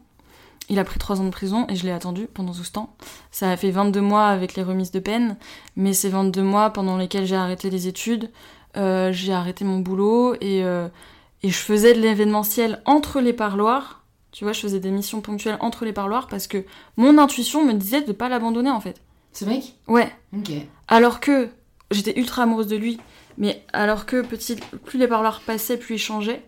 Il 0.69 0.79
a 0.79 0.85
pris 0.85 0.99
3 0.99 1.21
ans 1.21 1.25
de 1.25 1.31
prison 1.31 1.67
et 1.69 1.77
je 1.77 1.85
l'ai 1.85 1.93
attendu 1.93 2.29
pendant 2.33 2.53
tout 2.53 2.65
ce 2.65 2.73
temps. 2.73 2.95
Ça 3.31 3.51
a 3.51 3.57
fait 3.57 3.71
22 3.71 4.01
mois 4.01 4.27
avec 4.27 4.55
les 4.55 4.63
remises 4.63 4.93
de 4.93 5.01
peine, 5.01 5.37
mais 5.77 5.93
c'est 5.93 6.09
22 6.09 6.43
mois 6.43 6.71
pendant 6.71 6.97
lesquels 6.97 7.27
j'ai 7.27 7.37
arrêté 7.37 7.71
les 7.71 7.89
études. 7.89 8.31
euh, 8.77 9.13
j'ai 9.13 9.33
arrêté 9.33 9.65
mon 9.65 9.79
boulot 9.81 10.35
et, 10.41 10.61
et 10.61 11.49
je 11.49 11.59
faisais 11.59 11.95
de 11.95 12.01
l'événementiel 12.01 12.81
entre 12.85 13.21
les 13.21 13.33
parloirs. 13.33 14.02
Tu 14.33 14.45
vois, 14.45 14.53
je 14.53 14.61
faisais 14.61 14.81
des 14.81 14.91
missions 14.91 15.21
ponctuelles 15.21 15.59
entre 15.61 15.85
les 15.85 15.93
parloirs 15.93 16.27
parce 16.27 16.47
que 16.47 16.65
mon 16.97 17.19
intuition 17.19 17.65
me 17.65 17.75
disait 17.75 18.01
de 18.03 18.13
pas 18.13 18.29
l'abandonner 18.29 18.71
en 18.71 18.81
fait. 18.81 19.01
Ce 19.33 19.45
mec? 19.45 19.75
Ouais. 19.87 20.11
Ok. 20.37 20.51
Alors 20.89 21.21
que 21.21 21.49
j'étais 21.91 22.19
ultra 22.19 22.43
amoureuse 22.45 22.67
de 22.67 22.77
lui, 22.77 22.99
mais 23.39 23.63
alors 23.73 24.07
que 24.07 24.23
petit, 24.23 24.57
plus 24.85 24.99
les 24.99 25.07
parloirs 25.09 25.41
passaient, 25.43 25.77
plus 25.77 25.95
il 25.97 25.99
changeait. 25.99 26.43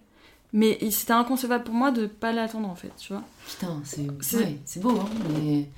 Mais 0.53 0.79
c'était 0.90 1.12
inconcevable 1.12 1.64
pour 1.64 1.75
moi 1.75 1.90
de 1.90 2.07
pas 2.07 2.33
l'attendre 2.33 2.68
en 2.68 2.75
fait, 2.77 2.92
tu 2.97 3.12
vois. 3.12 3.23
Putain, 3.47 3.81
c'est 3.85 4.07
C'est- 4.20 4.37
ouais, 4.38 4.59
c'est 4.64 4.81
beau, 4.81 4.90
hein. 5.01 5.09
Mais... 5.42 5.68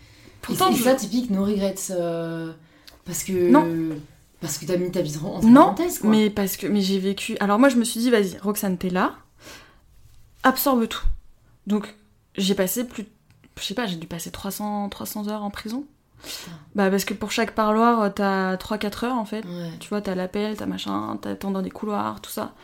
Pourtant, 0.43 0.71
c'est 0.71 0.79
je- 0.79 0.83
ça, 0.85 0.95
typique, 0.95 1.31
no 1.31 1.45
regrets. 1.45 1.75
euh, 1.91 2.53
Parce 3.05 3.25
que. 3.25 3.51
Non. 3.51 3.67
Parce 4.41 4.59
que 4.59 4.67
t'as 4.67 4.77
mis 4.77 4.91
ta 4.93 5.01
vie 5.01 5.17
en 5.25 5.41
Non, 5.43 5.75
quoi. 5.75 6.11
mais 6.11 6.29
parce 6.31 6.57
que 6.59 6.67
mais 6.67 6.83
j'ai 6.83 6.99
vécu. 6.99 7.37
Alors 7.41 7.59
moi 7.59 7.69
je 7.71 7.77
me 7.77 7.85
suis 7.85 7.99
dit 8.01 8.11
vas-y 8.11 8.37
Roxane 8.39 8.77
t'es 8.77 8.91
là, 8.91 9.15
absorbe 10.43 10.87
tout. 10.89 11.01
Donc 11.67 11.95
j'ai 12.37 12.55
passé 12.55 12.85
plus, 12.87 13.07
je 13.59 13.65
sais 13.65 13.75
pas 13.75 13.87
j'ai 13.87 13.97
dû 13.97 14.07
passer 14.07 14.31
300 14.31 14.89
300 14.89 15.29
heures 15.29 15.43
en 15.43 15.51
prison. 15.51 15.85
Putain. 16.23 16.53
Bah 16.75 16.91
parce 16.91 17.05
que 17.05 17.15
pour 17.15 17.31
chaque 17.31 17.55
parloir 17.55 18.01
euh, 18.03 18.09
t'as 18.11 18.57
3-4 18.57 19.05
heures 19.07 19.17
en 19.17 19.25
fait. 19.25 19.45
Ouais. 19.45 19.71
Tu 19.81 19.89
vois 19.89 20.01
t'as 20.01 20.15
l'appel, 20.15 20.57
t'as 20.57 20.67
machin, 20.67 21.19
t'attends 21.21 21.51
dans 21.51 21.63
des 21.63 21.71
couloirs, 21.71 22.21
tout 22.21 22.31
ça. 22.31 22.55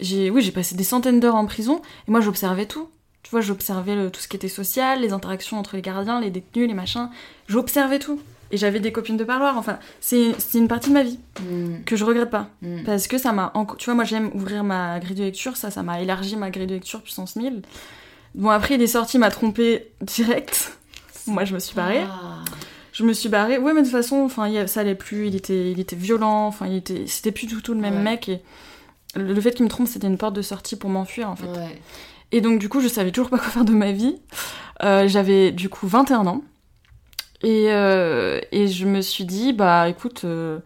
J'ai 0.00 0.30
oui 0.30 0.42
j'ai 0.42 0.52
passé 0.52 0.74
des 0.74 0.84
centaines 0.84 1.20
d'heures 1.20 1.34
en 1.36 1.46
prison 1.46 1.82
et 2.08 2.10
moi 2.10 2.20
j'observais 2.20 2.66
tout. 2.66 2.88
Tu 3.22 3.30
vois 3.30 3.40
j'observais 3.40 4.10
tout 4.10 4.20
ce 4.20 4.28
qui 4.28 4.36
était 4.36 4.48
social, 4.48 5.00
les 5.00 5.12
interactions 5.12 5.58
entre 5.58 5.76
les 5.76 5.82
gardiens, 5.82 6.20
les 6.20 6.30
détenus, 6.30 6.66
les 6.68 6.74
machins. 6.74 7.08
J'observais 7.48 7.98
tout. 7.98 8.20
Et 8.50 8.58
j'avais 8.58 8.80
des 8.80 8.92
copines 8.92 9.16
de 9.16 9.24
parloir. 9.24 9.56
Enfin 9.56 9.78
c'est 10.00 10.34
une 10.54 10.68
partie 10.68 10.90
de 10.90 10.94
ma 10.94 11.02
vie 11.02 11.18
Mm, 11.40 11.84
que 11.86 11.96
je 11.96 12.04
regrette 12.04 12.30
pas. 12.30 12.48
mm. 12.62 12.82
Parce 12.84 13.06
que 13.08 13.16
ça 13.16 13.32
m'a. 13.32 13.52
Tu 13.78 13.86
vois, 13.86 13.94
moi 13.94 14.04
j'aime 14.04 14.30
ouvrir 14.34 14.62
ma 14.64 14.98
grille 15.00 15.14
de 15.16 15.22
lecture, 15.24 15.56
ça, 15.56 15.70
ça 15.70 15.82
m'a 15.82 16.00
élargi 16.02 16.36
ma 16.36 16.50
grille 16.50 16.66
de 16.66 16.74
lecture 16.74 17.00
puissance 17.02 17.36
1000. 17.36 17.62
Bon, 18.34 18.48
après, 18.50 18.74
il 18.76 18.82
est 18.82 18.86
sorti, 18.86 19.16
il 19.16 19.20
m'a 19.20 19.30
trompé 19.30 19.92
direct. 20.00 20.78
Moi, 21.26 21.44
je 21.44 21.54
me 21.54 21.58
suis 21.58 21.74
barrée. 21.74 22.02
Ah. 22.06 22.38
Je 22.92 23.04
me 23.04 23.12
suis 23.12 23.28
barrée. 23.28 23.58
Ouais, 23.58 23.72
mais 23.72 23.80
de 23.82 23.86
toute 23.86 23.96
façon, 23.96 24.16
enfin, 24.22 24.50
ça 24.66 24.80
allait 24.80 24.94
plus. 24.94 25.28
Il 25.28 25.34
était, 25.34 25.70
il 25.70 25.80
était 25.80 25.96
violent. 25.96 26.46
Enfin, 26.46 26.66
il 26.66 26.76
était. 26.76 27.06
C'était 27.06 27.32
plus 27.32 27.46
du 27.46 27.60
tout 27.62 27.74
le 27.74 27.80
même 27.80 27.96
Ouais. 27.96 28.02
mec. 28.02 28.28
Et 28.28 28.42
le, 29.14 29.32
le 29.32 29.40
fait 29.40 29.52
qu'il 29.52 29.64
me 29.64 29.70
trompe, 29.70 29.88
c'était 29.88 30.06
une 30.06 30.18
porte 30.18 30.34
de 30.34 30.42
sortie 30.42 30.76
pour 30.76 30.90
m'enfuir, 30.90 31.28
en 31.28 31.36
fait. 31.36 31.46
Ouais. 31.46 31.80
Et 32.32 32.40
donc, 32.40 32.58
du 32.58 32.68
coup, 32.68 32.80
je 32.80 32.88
savais 32.88 33.10
toujours 33.12 33.30
pas 33.30 33.38
quoi 33.38 33.48
faire 33.48 33.64
de 33.64 33.72
ma 33.72 33.92
vie. 33.92 34.16
Euh, 34.82 35.06
J'avais, 35.08 35.52
du 35.52 35.68
coup, 35.68 35.86
21 35.86 36.26
ans. 36.26 36.42
Et, 37.42 37.66
euh, 37.72 38.40
et 38.52 38.68
je 38.68 38.86
me 38.86 39.00
suis 39.00 39.24
dit, 39.24 39.52
bah 39.52 39.88
écoute, 39.88 40.22
euh, 40.24 40.58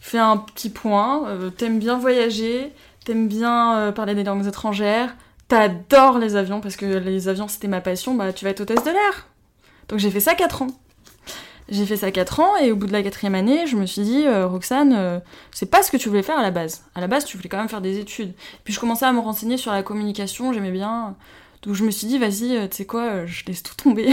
fais 0.00 0.18
un 0.18 0.36
petit 0.36 0.70
point. 0.70 1.26
T'aimes 1.56 1.78
bien 1.80 1.98
voyager, 1.98 2.72
t'aimes 3.04 3.26
bien 3.28 3.92
parler 3.94 4.14
des 4.14 4.22
langues 4.24 4.46
étrangères, 4.46 5.14
t'adores 5.52 6.18
les 6.18 6.34
avions, 6.36 6.62
parce 6.62 6.76
que 6.76 6.86
les 6.86 7.28
avions 7.28 7.46
c'était 7.46 7.68
ma 7.68 7.82
passion, 7.82 8.14
bah 8.14 8.32
tu 8.32 8.46
vas 8.46 8.52
être 8.52 8.60
hôtesse 8.60 8.84
de 8.84 8.90
l'air. 8.90 9.28
Donc 9.88 9.98
j'ai 9.98 10.10
fait 10.10 10.20
ça 10.20 10.34
4 10.34 10.62
ans. 10.62 10.68
J'ai 11.68 11.84
fait 11.84 11.98
ça 11.98 12.10
4 12.10 12.40
ans, 12.40 12.56
et 12.56 12.72
au 12.72 12.76
bout 12.76 12.86
de 12.86 12.92
la 12.92 13.02
quatrième 13.02 13.34
année, 13.34 13.66
je 13.66 13.76
me 13.76 13.84
suis 13.84 14.00
dit, 14.00 14.24
euh, 14.26 14.46
Roxane, 14.46 14.94
euh, 14.94 15.20
c'est 15.50 15.70
pas 15.70 15.82
ce 15.82 15.90
que 15.90 15.98
tu 15.98 16.08
voulais 16.08 16.22
faire 16.22 16.38
à 16.38 16.42
la 16.42 16.50
base. 16.50 16.84
À 16.94 17.02
la 17.02 17.06
base, 17.06 17.26
tu 17.26 17.36
voulais 17.36 17.50
quand 17.50 17.58
même 17.58 17.68
faire 17.68 17.82
des 17.82 17.98
études. 17.98 18.32
Puis 18.64 18.72
je 18.72 18.80
commençais 18.80 19.04
à 19.04 19.12
me 19.12 19.20
renseigner 19.20 19.58
sur 19.58 19.72
la 19.72 19.82
communication, 19.82 20.54
j'aimais 20.54 20.70
bien. 20.70 21.16
Donc 21.62 21.74
je 21.74 21.84
me 21.84 21.90
suis 21.90 22.06
dit, 22.06 22.18
vas-y, 22.18 22.56
euh, 22.56 22.66
tu 22.66 22.78
sais 22.78 22.86
quoi, 22.86 23.02
euh, 23.02 23.26
je 23.26 23.44
laisse 23.44 23.62
tout 23.62 23.76
tomber. 23.76 24.08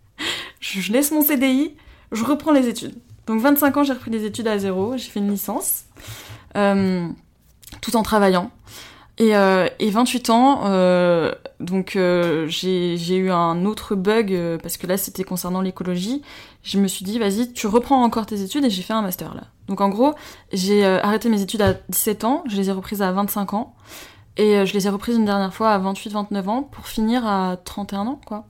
je, 0.60 0.92
laisse 0.92 1.10
mon 1.10 1.20
CDI, 1.20 1.76
je 2.10 2.24
reprends 2.24 2.52
les 2.52 2.68
études. 2.68 2.94
Donc 3.26 3.42
25 3.42 3.76
ans, 3.76 3.84
j'ai 3.84 3.92
repris 3.92 4.10
des 4.10 4.24
études 4.24 4.48
à 4.48 4.58
zéro, 4.58 4.96
j'ai 4.96 5.10
fait 5.10 5.20
une 5.20 5.30
licence, 5.30 5.84
tout 6.54 7.96
en 7.96 8.02
travaillant. 8.02 8.50
Et, 9.20 9.36
euh, 9.36 9.68
et 9.78 9.90
28 9.90 10.30
ans, 10.30 10.62
euh, 10.64 11.30
donc 11.60 11.94
euh, 11.94 12.46
j'ai 12.48 13.16
eu 13.16 13.30
un 13.30 13.66
autre 13.66 13.94
bug, 13.94 14.32
euh, 14.32 14.56
parce 14.56 14.78
que 14.78 14.86
là 14.86 14.96
c'était 14.96 15.24
concernant 15.24 15.60
l'écologie. 15.60 16.22
Je 16.62 16.78
me 16.78 16.88
suis 16.88 17.04
dit, 17.04 17.18
vas-y, 17.18 17.52
tu 17.52 17.66
reprends 17.66 18.02
encore 18.02 18.24
tes 18.24 18.40
études 18.40 18.64
et 18.64 18.70
j'ai 18.70 18.80
fait 18.80 18.94
un 18.94 19.02
master 19.02 19.34
là. 19.34 19.42
Donc 19.68 19.82
en 19.82 19.90
gros, 19.90 20.14
j'ai 20.54 20.86
euh, 20.86 21.02
arrêté 21.02 21.28
mes 21.28 21.42
études 21.42 21.60
à 21.60 21.74
17 21.90 22.24
ans, 22.24 22.44
je 22.48 22.56
les 22.56 22.70
ai 22.70 22.72
reprises 22.72 23.02
à 23.02 23.12
25 23.12 23.52
ans. 23.52 23.74
Et 24.38 24.56
euh, 24.56 24.64
je 24.64 24.72
les 24.72 24.86
ai 24.86 24.90
reprises 24.90 25.16
une 25.16 25.26
dernière 25.26 25.52
fois 25.52 25.72
à 25.72 25.78
28-29 25.78 26.48
ans 26.48 26.62
pour 26.62 26.86
finir 26.86 27.26
à 27.26 27.58
31 27.62 28.06
ans, 28.06 28.20
quoi. 28.24 28.46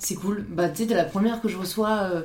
C'est 0.00 0.16
cool. 0.16 0.44
Bah, 0.50 0.68
tu 0.68 0.82
sais, 0.82 0.88
t'es 0.88 0.94
la 0.94 1.04
première 1.04 1.40
que 1.40 1.48
je 1.48 1.56
reçois 1.56 2.10
euh, 2.12 2.22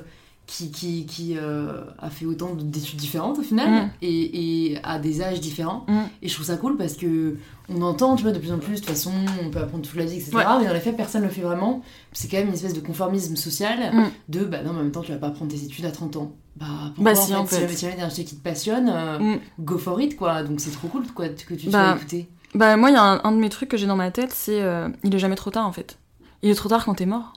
qui, 0.52 0.72
qui, 0.72 1.06
qui 1.06 1.36
euh, 1.38 1.84
a 2.00 2.10
fait 2.10 2.26
autant 2.26 2.56
d'études 2.56 2.98
différentes 2.98 3.38
au 3.38 3.44
final 3.44 3.70
Mm. 3.86 3.90
et, 4.02 4.72
et 4.74 4.80
à 4.84 4.98
des 4.98 5.22
âges 5.22 5.40
différents. 5.40 5.86
Mm. 5.88 6.00
Et 6.24 6.28
je 6.28 6.34
trouve 6.34 6.46
ça 6.48 6.58
cool 6.58 6.76
parce 6.76 6.94
que 6.96 7.38
on 7.70 7.84
entend, 7.84 8.16
tu 8.16 8.24
vois, 8.24 8.32
de 8.32 8.40
plus 8.40 8.52
en 8.52 8.58
plus, 8.58 8.76
de 8.76 8.78
toute 8.80 8.90
façon, 8.90 9.12
on 9.46 9.52
peut 9.52 9.60
apprendre 9.60 9.86
toute 9.88 9.96
la 9.96 10.06
vie, 10.06 10.16
etc. 10.16 10.32
Ouais. 10.36 10.44
Mais 10.60 10.66
dans 10.68 10.74
les 10.74 10.80
faits, 10.80 10.98
personne 10.98 11.22
ne 11.22 11.28
le 11.28 11.32
fait 11.32 11.42
vraiment. 11.44 11.84
C'est 12.14 12.28
quand 12.28 12.38
même 12.38 12.48
une 12.48 12.56
espèce 12.56 12.74
de 12.74 12.80
conformisme 12.80 13.36
social 13.36 13.78
Mm. 13.94 14.06
de, 14.30 14.40
bah 14.46 14.64
non, 14.64 14.74
mais 14.74 14.80
en 14.80 14.84
même 14.84 14.92
temps, 14.92 15.02
tu 15.02 15.12
vas 15.12 15.20
pas 15.20 15.28
apprendre 15.28 15.52
tes 15.52 15.64
études 15.64 15.86
à 15.86 15.92
30 15.92 16.16
ans. 16.16 16.32
Bah, 16.56 16.66
pourquoi, 16.96 17.14
Bah, 17.14 17.16
si, 17.16 17.36
en 17.36 17.46
fait. 17.46 17.60
jamais 17.62 17.74
si 17.76 17.82
jamais 17.82 17.94
il 17.94 18.00
y 18.00 18.04
a 18.04 18.06
un 18.08 18.10
truc 18.10 18.26
qui 18.26 18.36
te 18.36 18.44
passionne, 18.44 18.90
euh, 18.92 19.36
go 19.60 19.78
for 19.78 20.02
it, 20.02 20.18
quoi. 20.18 20.42
Donc 20.44 20.60
c'est 20.62 20.72
trop 20.72 20.88
cool 20.88 21.04
quoi, 21.14 21.30
que 21.30 21.54
tu 21.54 21.70
Bah, 21.70 21.90
sois 21.90 21.96
écouté. 21.98 22.28
Bah 22.56 22.76
moi, 22.76 22.90
il 22.90 22.94
y 22.94 22.98
a 22.98 23.04
un, 23.04 23.22
un 23.24 23.32
de 23.32 23.38
mes 23.38 23.50
trucs 23.50 23.70
que 23.70 23.78
j'ai 23.78 23.86
dans 23.86 23.96
ma 23.96 24.10
tête, 24.10 24.32
c'est 24.34 24.62
euh, 24.64 24.90
il 25.04 25.14
est 25.14 25.20
jamais 25.20 25.36
trop 25.36 25.52
tard 25.52 25.68
en 25.68 25.72
fait. 25.72 26.00
Il 26.42 26.50
est 26.50 26.56
trop 26.56 26.70
tard 26.70 26.84
quand 26.86 26.96
t'es 26.96 27.06
mort. 27.06 27.34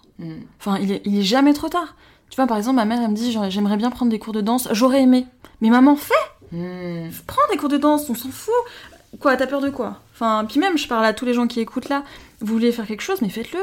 Enfin, 0.59 0.79
il 0.81 0.93
est, 0.93 1.03
il 1.05 1.19
est 1.19 1.23
jamais 1.23 1.53
trop 1.53 1.69
tard. 1.69 1.95
Tu 2.33 2.37
vois, 2.37 2.47
par 2.47 2.57
exemple, 2.57 2.77
ma 2.77 2.87
mère, 2.87 2.99
elle 3.03 3.11
me 3.11 3.15
dit, 3.15 3.31
j'aimerais 3.51 3.77
bien 3.77 3.91
prendre 3.91 4.11
des 4.11 4.19
cours 4.19 4.33
de 4.33 4.41
danse. 4.41 4.67
J'aurais 4.73 5.03
aimé. 5.03 5.27
Mais 5.61 5.69
maman, 5.69 5.97
fais, 5.97 6.15
Mm. 6.51 7.11
prends 7.27 7.43
des 7.51 7.59
cours 7.59 7.69
de 7.69 7.77
danse, 7.77 8.09
on 8.09 8.15
s'en 8.15 8.31
fout. 8.31 8.55
Quoi, 9.21 9.37
t'as 9.37 9.47
peur 9.47 9.61
de 9.61 9.69
quoi? 9.69 9.99
Enfin, 10.15 10.47
puis 10.49 10.59
même, 10.59 10.79
je 10.79 10.89
parle 10.89 11.05
à 11.05 11.13
tous 11.13 11.27
les 11.27 11.35
gens 11.35 11.47
qui 11.47 11.61
écoutent 11.61 11.91
là. 11.91 12.05
Vous 12.41 12.55
voulez 12.55 12.73
faire 12.73 12.87
quelque 12.87 13.03
chose, 13.03 13.21
mais 13.21 13.29
faites-le. 13.29 13.59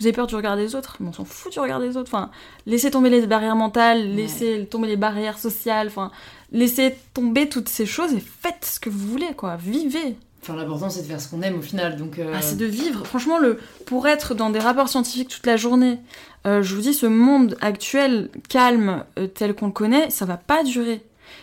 Vous 0.00 0.06
avez 0.06 0.14
peur 0.14 0.26
du 0.26 0.34
regard 0.34 0.56
des 0.56 0.74
autres, 0.74 0.96
mais 1.00 1.08
on 1.10 1.12
s'en 1.12 1.26
fout 1.26 1.52
du 1.52 1.60
regard 1.60 1.78
des 1.78 1.98
autres. 1.98 2.08
Enfin, 2.10 2.30
laissez 2.64 2.90
tomber 2.90 3.10
les 3.10 3.26
barrières 3.26 3.54
mentales, 3.54 4.14
laissez 4.14 4.66
tomber 4.70 4.88
les 4.88 4.96
barrières 4.96 5.38
sociales. 5.38 5.88
Enfin, 5.88 6.10
laissez 6.52 6.96
tomber 7.12 7.50
toutes 7.50 7.68
ces 7.68 7.84
choses 7.84 8.14
et 8.14 8.20
faites 8.20 8.64
ce 8.64 8.80
que 8.80 8.88
vous 8.88 9.06
voulez, 9.08 9.34
quoi. 9.36 9.56
Vivez. 9.56 10.16
Enfin, 10.48 10.56
l'important 10.56 10.90
c'est 10.90 11.02
de 11.02 11.06
faire 11.06 11.20
ce 11.20 11.28
qu'on 11.28 11.42
aime 11.42 11.58
au 11.58 11.62
final. 11.62 11.96
Donc, 11.96 12.20
euh, 12.20 12.32
Ah, 12.32 12.40
c'est 12.40 12.56
de 12.56 12.66
vivre. 12.66 13.04
Franchement, 13.04 13.38
pour 13.84 14.06
être 14.06 14.34
dans 14.34 14.50
des 14.50 14.60
rapports 14.60 14.88
scientifiques 14.88 15.28
toute 15.28 15.44
la 15.46 15.56
journée, 15.56 15.98
euh, 16.46 16.62
je 16.62 16.72
vous 16.72 16.82
dis, 16.82 16.94
ce 16.94 17.06
monde 17.06 17.56
actuel, 17.60 18.30
calme, 18.48 19.04
euh, 19.18 19.26
tel 19.26 19.54
qu'on 19.54 19.66
le 19.66 19.72
connaît, 19.72 20.08
ça 20.10 20.24
va 20.24 20.36
pas 20.36 20.62
durer. 20.62 21.02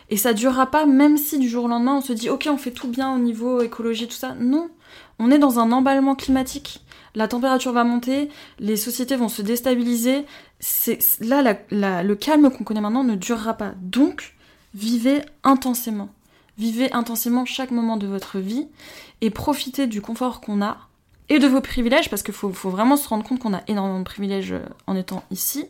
Et 0.10 0.16
ça 0.16 0.32
durera 0.32 0.68
pas, 0.68 0.86
même 0.86 1.18
si 1.18 1.38
du 1.38 1.50
jour 1.50 1.66
au 1.66 1.68
lendemain, 1.68 1.98
on 1.98 2.02
se 2.02 2.13
dit, 2.13 2.30
ok, 2.30 2.48
on 2.50 2.56
fait 2.56 2.72
tout 2.72 2.88
bien 2.88 3.13
au 3.13 3.20
niveau 3.20 3.62
écologie, 3.62 4.08
tout 4.08 4.16
ça. 4.16 4.36
Non. 4.39 4.70
On 5.20 5.32
est 5.32 5.39
dans 5.39 5.60
un 5.60 5.74
emballement 5.74 6.16
climatique. 6.16 6.80
La 7.13 7.28
température 7.28 7.74
va 7.74 7.84
monter, 7.84 8.30
les 8.60 8.78
sociétés 8.78 9.18
vont 9.18 9.28
se 9.28 9.42
déstabiliser. 9.42 10.26
Là, 11.20 11.58
le 11.72 12.13
calme 12.13 12.50
qu'on 12.50 12.63
connaît 12.63 12.82
maintenant 12.82 13.04
ne 13.04 13.16
durera 13.16 13.54
pas. 13.56 13.74
Donc, 13.82 14.34
vivez 14.74 15.22
intensément. 15.44 16.10
Vivez 16.58 16.92
intensément 16.94 17.46
chaque 17.46 17.72
moment 17.72 17.98
de 17.98 18.08
votre 18.08 18.39
vie 18.39 18.68
et 19.22 19.30
profitez 19.30 19.88
du 19.88 20.02
confort 20.02 20.42
qu'on 20.42 20.62
a 20.62 20.89
et 21.30 21.39
de 21.39 21.48
vos 21.48 21.62
privilèges, 21.62 22.10
parce 22.10 22.22
qu'il 22.22 22.34
faut, 22.34 22.52
faut 22.52 22.70
vraiment 22.70 22.98
se 22.98 23.08
rendre 23.08 23.24
compte 23.24 23.39
qu'on 23.39 23.54
a 23.54 23.63
énormément 23.68 24.00
de 24.00 24.04
privilèges 24.04 24.52
euh, 24.52 24.66
en 24.88 24.96
étant 24.96 25.24
ici, 25.32 25.66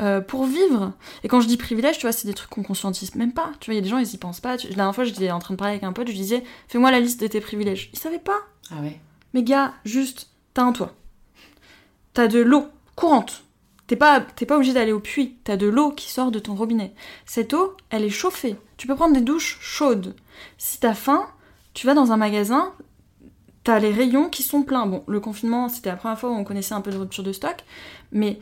euh, 0.00 0.20
pour 0.20 0.46
vivre. 0.46 0.92
Et 1.22 1.28
quand 1.28 1.40
je 1.40 1.46
dis 1.46 1.56
privilèges, 1.56 1.98
tu 1.98 2.02
vois, 2.02 2.12
c'est 2.12 2.26
des 2.26 2.34
trucs 2.34 2.50
qu'on 2.50 2.62
conscientise 2.62 3.14
même 3.14 3.32
pas. 3.32 3.52
Tu 3.60 3.66
vois, 3.66 3.74
il 3.74 3.78
y 3.78 3.80
a 3.80 3.82
des 3.82 3.88
gens, 3.88 3.98
ils 3.98 4.14
y 4.14 4.18
pensent 4.18 4.40
pas. 4.40 4.56
La 4.56 4.74
dernière 4.74 4.94
fois, 4.94 5.04
j'étais 5.04 5.30
en 5.30 5.40
train 5.40 5.54
de 5.54 5.58
parler 5.58 5.72
avec 5.74 5.84
un 5.84 5.92
pote, 5.92 6.08
je 6.08 6.14
disais, 6.14 6.42
fais-moi 6.68 6.90
la 6.90 7.00
liste 7.00 7.20
de 7.20 7.26
tes 7.26 7.40
privilèges. 7.40 7.90
Il 7.92 7.98
savait 7.98 8.18
pas. 8.18 8.38
Ah 8.70 8.80
ouais. 8.80 8.98
Mais 9.34 9.42
gars, 9.42 9.74
juste, 9.84 10.28
t'as 10.54 10.62
un 10.62 10.72
toit. 10.72 10.94
T'as 12.12 12.28
de 12.28 12.40
l'eau 12.40 12.66
courante. 12.96 13.44
T'es 13.86 13.96
pas, 13.96 14.20
t'es 14.20 14.46
pas 14.46 14.56
obligé 14.56 14.72
d'aller 14.72 14.92
au 14.92 15.00
puits. 15.00 15.36
T'as 15.44 15.56
de 15.56 15.66
l'eau 15.66 15.90
qui 15.90 16.10
sort 16.10 16.30
de 16.30 16.38
ton 16.38 16.54
robinet. 16.54 16.94
Cette 17.26 17.52
eau, 17.52 17.76
elle 17.90 18.04
est 18.04 18.10
chauffée. 18.10 18.56
Tu 18.76 18.86
peux 18.86 18.94
prendre 18.94 19.14
des 19.14 19.20
douches 19.20 19.58
chaudes. 19.60 20.16
Si 20.56 20.80
t'as 20.80 20.94
faim, 20.94 21.26
tu 21.74 21.86
vas 21.86 21.94
dans 21.94 22.12
un 22.12 22.16
magasin, 22.16 22.72
t'as 23.62 23.78
les 23.78 23.90
rayons 23.92 24.30
qui 24.30 24.42
sont 24.42 24.62
pleins. 24.62 24.86
Bon, 24.86 25.04
le 25.06 25.20
confinement, 25.20 25.68
c'était 25.68 25.90
la 25.90 25.96
première 25.96 26.18
fois 26.18 26.30
où 26.30 26.34
on 26.34 26.44
connaissait 26.44 26.74
un 26.74 26.80
peu 26.80 26.90
de 26.90 26.96
rupture 26.96 27.24
de 27.24 27.32
stock. 27.32 27.56
Mais 28.12 28.38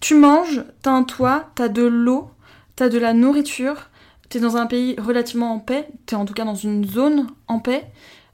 tu 0.00 0.14
manges, 0.14 0.64
t'as 0.82 0.92
un 0.92 1.04
toit, 1.04 1.50
t'as 1.54 1.68
de 1.68 1.82
l'eau, 1.82 2.30
t'as 2.74 2.88
de 2.88 2.98
la 2.98 3.12
nourriture. 3.12 3.90
T'es 4.28 4.40
dans 4.40 4.56
un 4.56 4.66
pays 4.66 4.96
relativement 4.98 5.52
en 5.52 5.60
paix. 5.60 5.88
T'es 6.06 6.16
en 6.16 6.24
tout 6.24 6.34
cas 6.34 6.44
dans 6.44 6.54
une 6.56 6.84
zone 6.84 7.28
en 7.46 7.60
paix. 7.60 7.86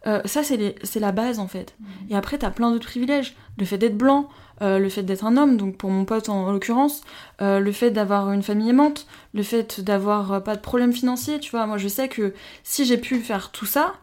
Euh, 0.07 0.23
ça, 0.25 0.43
c'est 0.43 1.01
la 1.01 1.13
base 1.13 1.39
en 1.39 1.49
fait. 1.49 1.77
Et 2.09 2.17
après, 2.17 2.39
t'as 2.39 2.51
plein 2.51 2.71
d'autres 2.71 2.87
privilèges. 2.87 3.37
Le 3.59 3.67
fait 3.67 3.77
d'être 3.77 3.99
blanc, 3.99 4.31
euh, 4.63 4.79
le 4.79 4.89
fait 4.89 5.03
d'être 5.03 5.25
un 5.25 5.37
homme, 5.37 5.57
donc 5.57 5.77
pour 5.77 5.91
mon 5.91 6.05
pote 6.05 6.29
en, 6.29 6.47
en 6.47 6.53
l'occurrence, 6.53 7.03
euh, 7.41 7.61
le 7.61 7.73
fait 7.73 7.91
d'avoir 7.91 8.31
une 8.33 8.43
famille 8.43 8.71
aimante, 8.71 9.07
le 9.33 9.43
fait 9.43 9.81
d'avoir 9.81 10.33
euh, 10.33 10.41
pas 10.41 10.57
de 10.57 10.61
problème 10.61 10.93
financier, 10.93 11.41
tu 11.41 11.51
vois. 11.51 11.67
Moi, 11.67 11.79
je 11.79 11.89
sais 11.89 12.09
que 12.09 12.35
si 12.63 12.85
j'ai 12.85 12.99
pu 12.99 13.21
faire 13.21 13.51
tout 13.51 13.67
ça, 13.67 13.95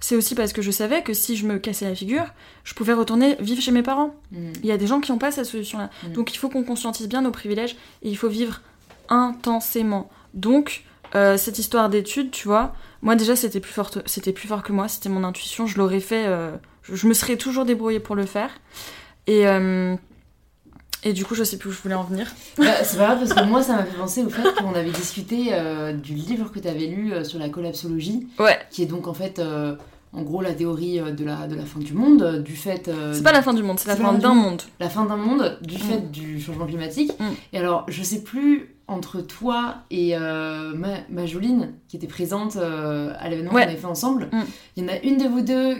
c'est 0.00 0.16
aussi 0.16 0.34
parce 0.34 0.52
que 0.52 0.62
je 0.62 0.70
savais 0.70 1.02
que 1.02 1.14
si 1.14 1.36
je 1.36 1.46
me 1.46 1.58
cassais 1.58 1.88
la 1.88 1.94
figure, 1.94 2.26
je 2.64 2.74
pouvais 2.74 2.92
retourner 2.92 3.36
vivre 3.38 3.62
chez 3.62 3.70
mes 3.70 3.82
parents. 3.82 4.14
Mm. 4.32 4.52
Il 4.62 4.66
y 4.66 4.72
a 4.72 4.76
des 4.76 4.86
gens 4.86 5.00
qui 5.00 5.12
n'ont 5.12 5.18
pas 5.18 5.30
cette 5.30 5.46
solution-là. 5.46 5.90
Mm. 6.02 6.12
Donc 6.12 6.34
il 6.34 6.38
faut 6.38 6.48
qu'on 6.48 6.64
conscientise 6.64 7.08
bien 7.08 7.22
nos 7.22 7.30
privilèges 7.30 7.76
et 8.02 8.10
il 8.10 8.16
faut 8.16 8.28
vivre 8.28 8.60
intensément. 9.08 10.10
Donc, 10.34 10.84
euh, 11.14 11.36
cette 11.36 11.58
histoire 11.58 11.88
d'études, 11.88 12.30
tu 12.30 12.48
vois, 12.48 12.74
Moi 13.02 13.16
déjà 13.16 13.36
c'était 13.36 13.60
plus 13.60 13.72
fort, 13.72 13.90
c'était 14.06 14.32
plus 14.32 14.48
fort 14.48 14.62
que 14.62 14.72
moi, 14.72 14.88
c'était 14.88 15.08
mon 15.08 15.24
intuition, 15.24 15.66
je 15.66 15.78
l'aurais 15.78 16.00
fait, 16.00 16.26
euh, 16.26 16.50
je, 16.82 16.96
je 16.96 17.06
me 17.06 17.14
serais 17.14 17.36
toujours 17.36 17.64
débrouillée 17.64 18.00
pour 18.00 18.16
le 18.16 18.26
faire. 18.26 18.50
Et, 19.26 19.46
euh, 19.46 19.94
et 21.04 21.12
du 21.12 21.24
coup 21.24 21.34
je 21.34 21.44
sais 21.44 21.56
plus 21.58 21.70
où 21.70 21.72
je 21.72 21.80
voulais 21.80 21.94
en 21.94 22.04
venir. 22.04 22.32
Bah, 22.58 22.64
c'est 22.84 22.96
pas 22.98 23.06
grave 23.14 23.18
parce 23.20 23.32
que 23.34 23.44
moi 23.44 23.62
ça 23.62 23.74
m'a 23.76 23.84
fait 23.84 23.96
penser 23.96 24.22
au 24.24 24.28
fait 24.30 24.42
qu'on 24.56 24.74
avait 24.74 24.90
discuté 24.90 25.48
euh, 25.52 25.92
du 25.92 26.14
livre 26.14 26.50
que 26.50 26.58
tu 26.58 26.68
avais 26.68 26.86
lu 26.86 27.12
euh, 27.12 27.24
sur 27.24 27.38
la 27.38 27.48
collapsologie, 27.48 28.26
Ouais, 28.38 28.58
qui 28.70 28.82
est 28.82 28.86
donc 28.86 29.06
en 29.08 29.14
fait 29.14 29.38
euh, 29.38 29.76
en 30.12 30.22
gros 30.22 30.42
la 30.42 30.52
théorie 30.52 31.00
de 31.00 31.24
la, 31.24 31.46
de 31.46 31.54
la 31.54 31.64
fin 31.64 31.80
du 31.80 31.92
monde, 31.94 32.42
du 32.42 32.54
fait... 32.54 32.88
euh, 32.88 33.14
c'est 33.14 33.22
pas 33.22 33.32
la 33.32 33.42
fin 33.42 33.54
du 33.54 33.62
monde, 33.62 33.78
c'est 33.78 33.88
la 33.88 33.96
fin 33.96 34.12
d'un 34.12 34.30
du- 34.34 34.40
monde. 34.40 34.62
la 34.78 34.90
fin 34.90 35.04
d'un 35.06 35.16
monde 35.16 35.58
du 35.62 35.76
Mm. 35.76 35.78
fait 35.78 36.10
du 36.12 36.40
changement 36.40 36.66
climatique. 36.66 37.12
Mm. 37.18 37.24
Et 37.54 37.58
alors, 37.58 37.84
je 37.88 38.02
sais 38.02 38.22
plus 38.22 38.74
entre 38.88 39.22
toi 39.22 39.76
et 39.90 40.14
euh, 40.14 40.74
ma, 40.74 40.98
Majoline, 41.08 41.72
qui 41.88 41.96
était 41.96 42.06
présente 42.08 42.56
euh, 42.56 43.14
à 43.18 43.30
l'événement 43.30 43.52
Ouais. 43.54 43.62
qu'on 43.62 43.68
avait 43.70 43.78
fait 43.78 43.86
ensemble, 43.86 44.28
Mm. 44.32 44.40
il 44.76 44.82
y 44.82 44.86
en 44.86 44.92
a 44.92 44.98
une 44.98 45.16
de 45.16 45.28
vous 45.28 45.40
deux 45.40 45.76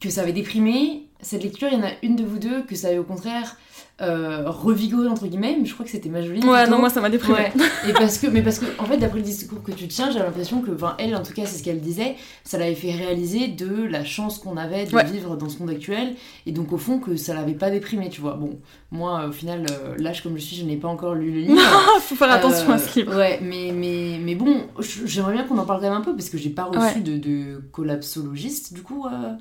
que 0.00 0.08
ça 0.08 0.20
avait 0.22 0.32
déprimé. 0.32 1.08
Cette 1.22 1.44
lecture, 1.44 1.68
il 1.70 1.78
y 1.78 1.80
en 1.80 1.86
a 1.86 1.92
une 2.02 2.16
de 2.16 2.24
vous 2.24 2.38
deux 2.38 2.64
que 2.64 2.74
ça 2.74 2.88
avait 2.88 2.98
au 2.98 3.04
contraire 3.04 3.56
euh, 4.00 4.42
revigoré, 4.46 5.06
entre 5.08 5.26
guillemets. 5.26 5.56
Mais 5.60 5.66
je 5.66 5.74
crois 5.74 5.84
que 5.84 5.90
c'était 5.92 6.08
Majoline. 6.08 6.44
Ouais, 6.44 6.62
plutôt. 6.62 6.70
non, 6.72 6.78
moi 6.80 6.90
ça 6.90 7.00
m'a 7.00 7.10
déprimé. 7.10 7.38
Ouais. 7.38 7.52
Et 7.88 7.92
parce 7.92 8.18
que, 8.18 8.26
mais 8.26 8.42
parce 8.42 8.58
que, 8.58 8.66
en 8.78 8.84
fait, 8.84 8.96
d'après 8.96 9.18
le 9.18 9.24
discours 9.24 9.62
que 9.62 9.70
tu 9.72 9.86
tiens, 9.88 10.10
j'ai 10.10 10.18
l'impression 10.18 10.60
que, 10.60 10.70
enfin, 10.72 10.94
elle, 10.98 11.14
en 11.14 11.22
tout 11.22 11.32
cas, 11.32 11.42
c'est 11.46 11.58
ce 11.58 11.62
qu'elle 11.62 11.80
disait, 11.80 12.16
ça 12.44 12.58
l'avait 12.58 12.74
fait 12.74 12.92
réaliser 12.92 13.48
de 13.48 13.84
la 13.84 14.04
chance 14.04 14.38
qu'on 14.38 14.56
avait 14.56 14.86
de 14.86 14.94
Ouais. 14.94 15.04
vivre 15.04 15.36
dans 15.36 15.48
ce 15.48 15.58
monde 15.58 15.70
actuel, 15.70 16.14
et 16.46 16.52
donc 16.52 16.72
au 16.72 16.78
fond 16.78 16.98
que 16.98 17.16
ça 17.16 17.34
l'avait 17.34 17.52
pas 17.54 17.70
déprimé, 17.70 18.08
tu 18.08 18.20
vois. 18.20 18.34
Bon, 18.34 18.58
moi, 18.90 19.26
au 19.28 19.32
final, 19.32 19.66
euh, 19.70 19.94
l'âge 19.98 20.22
comme 20.22 20.36
je 20.36 20.42
suis, 20.42 20.56
je 20.56 20.64
n'ai 20.64 20.76
pas 20.76 20.88
encore 20.88 21.14
lu 21.14 21.30
le 21.30 21.40
livre. 21.40 21.60
Faut 22.00 22.14
faire 22.16 22.30
attention 22.32 22.70
Euh, 22.70 22.74
à 22.74 22.78
ce 22.78 22.98
livre. 22.98 23.16
Ouais, 23.16 23.38
mais, 23.42 23.72
mais, 23.72 24.18
mais 24.20 24.34
bon, 24.34 24.62
j'aimerais 25.04 25.32
bien 25.34 25.44
qu'on 25.44 25.58
en 25.58 25.64
parle 25.64 25.80
quand 25.80 25.88
même 25.90 25.98
un 25.98 26.02
peu, 26.02 26.14
parce 26.16 26.28
que 26.30 26.38
j'ai 26.38 26.50
pas 26.50 26.64
reçu 26.64 26.78
Ouais. 26.96 27.00
de, 27.00 27.16
de 27.18 27.62
collapsologiste, 27.72 28.72
du 28.74 28.82
coup. 28.82 29.06
euh, 29.06 29.32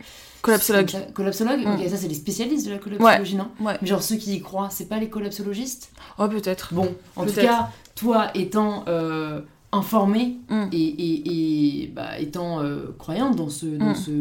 Collapsologue. 0.41 0.89
Collapsologue? 1.13 1.59
Mm. 1.65 1.73
Ok, 1.75 1.89
ça, 1.89 1.97
c'est 1.97 2.07
les 2.07 2.15
spécialistes 2.15 2.65
de 2.65 2.71
la 2.71 2.77
collapsologie, 2.79 3.35
non? 3.35 3.49
Ouais. 3.59 3.73
Mais 3.81 3.87
genre 3.87 4.01
ceux 4.01 4.15
qui 4.15 4.35
y 4.35 4.41
croient, 4.41 4.50
c'est 4.69 4.87
pas 4.87 4.99
les 4.99 5.09
collapsologistes 5.09 5.91
Oh 6.17 6.27
peut-être. 6.27 6.73
Bon, 6.73 6.93
en 7.15 7.25
tout 7.25 7.33
cas, 7.33 7.69
toi 7.95 8.29
étant 8.35 8.83
euh, 8.87 9.41
informé 9.71 10.37
Mm. 10.49 10.65
et, 10.71 10.77
et, 10.77 11.83
et, 11.83 11.87
bah, 11.87 12.19
étant 12.19 12.59
euh, 12.61 12.93
croyante 12.99 13.35
dans, 13.35 13.49
ce, 13.49 13.65
dans, 13.65 13.91
Mm. 13.91 13.95
ce, 13.95 14.11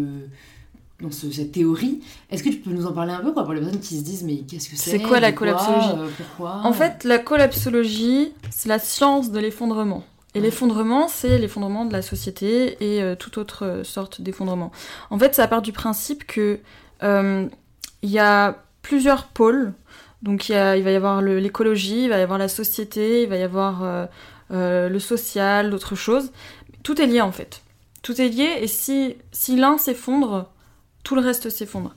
dans 1.02 1.10
ce- 1.10 1.30
cette 1.30 1.52
théorie, 1.52 2.00
est-ce 2.30 2.42
que 2.42 2.50
tu 2.50 2.56
peux 2.58 2.70
nous 2.70 2.86
en 2.86 2.92
parler 2.92 3.12
un 3.12 3.20
peu 3.20 3.32
quoi, 3.32 3.44
pour 3.44 3.52
les 3.54 3.60
personnes 3.60 3.80
qui 3.80 3.98
se 3.98 4.04
disent 4.04 4.22
mais 4.22 4.38
qu'est-ce 4.38 4.68
que 4.70 4.76
c'est 4.76 4.90
C'est 4.90 5.00
quoi 5.02 5.18
la 5.20 5.32
collapsologie 5.32 5.88
euh, 5.96 6.08
Pourquoi 6.16 6.60
En 6.64 6.72
fait, 6.72 7.04
la 7.04 7.18
collapsologie, 7.18 8.32
c'est 8.50 8.68
la 8.68 8.78
science 8.78 9.30
de 9.32 9.38
l'effondrement. 9.40 10.04
Et 10.34 10.38
Ouais. 10.38 10.44
l'effondrement, 10.44 11.08
c'est 11.08 11.38
l'effondrement 11.38 11.84
de 11.84 11.92
la 11.92 12.02
société 12.02 12.76
et 12.80 13.02
euh, 13.02 13.16
toute 13.16 13.36
autre 13.36 13.64
euh, 13.66 13.82
sorte 13.84 14.20
d'effondrement. 14.20 14.70
En 15.10 15.18
fait, 15.18 15.34
ça 15.34 15.48
part 15.48 15.62
du 15.62 15.72
principe 15.72 16.24
que 16.26 16.60
il 17.02 18.10
y 18.10 18.18
a 18.18 18.56
plusieurs 18.82 19.26
pôles. 19.26 19.72
Donc, 20.22 20.48
il, 20.48 20.52
y 20.52 20.54
a- 20.54 20.76
il 20.76 20.82
va 20.84 20.90
y 20.90 20.96
avoir 20.96 21.22
l'écologie, 21.22 22.04
il 22.04 22.10
va 22.10 22.18
y 22.18 22.22
avoir 22.22 22.38
la 22.38 22.48
société, 22.48 23.22
il 23.22 23.28
va 23.28 23.36
y 23.36 23.42
avoir 23.42 23.82
euh, 23.82 24.06
euh, 24.50 24.88
le 24.88 24.98
social, 24.98 25.70
d'autres 25.70 25.94
choses. 25.94 26.30
Tout 26.82 27.00
est 27.00 27.06
lié 27.06 27.20
en 27.20 27.32
fait. 27.32 27.62
Tout 28.02 28.20
est 28.20 28.28
lié 28.28 28.48
et 28.60 28.66
si, 28.66 29.16
si 29.32 29.56
l'un 29.56 29.78
s'effondre, 29.78 30.50
tout 31.04 31.14
le 31.14 31.20
reste 31.20 31.48
s'effondre. 31.50 31.94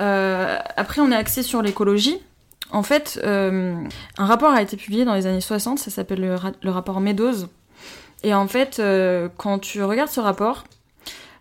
Euh, 0.00 0.58
après, 0.76 1.00
on 1.00 1.10
est 1.12 1.16
axé 1.16 1.42
sur 1.42 1.62
l'écologie. 1.62 2.18
En 2.72 2.82
fait, 2.84 3.20
un 3.24 3.88
rapport 4.16 4.50
a 4.52 4.62
été 4.62 4.76
publié 4.76 5.04
dans 5.04 5.14
les 5.14 5.26
années 5.26 5.40
60, 5.40 5.80
ça 5.80 5.90
s'appelle 5.90 6.20
le, 6.20 6.36
le 6.62 6.70
rapport 6.70 7.00
Meadows. 7.00 7.46
Et 8.22 8.32
en 8.32 8.46
fait, 8.46 8.80
quand 9.38 9.58
tu 9.58 9.82
regardes 9.82 10.10
ce 10.10 10.20
rapport, 10.20 10.62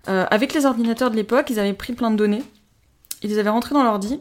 avec 0.08 0.56
les 0.56 0.66
ordinateurs 0.66 1.12
de 1.12 1.16
l'époque, 1.16 1.52
ils 1.52 1.60
avaient 1.60 1.74
pris 1.74 1.94
plein 1.94 2.10
de 2.10 2.16
données, 2.16 2.42
ils 3.22 3.30
les 3.30 3.38
avaient 3.38 3.52
rentrées 3.52 3.76
dans 3.76 3.84
l'ordi, 3.84 4.20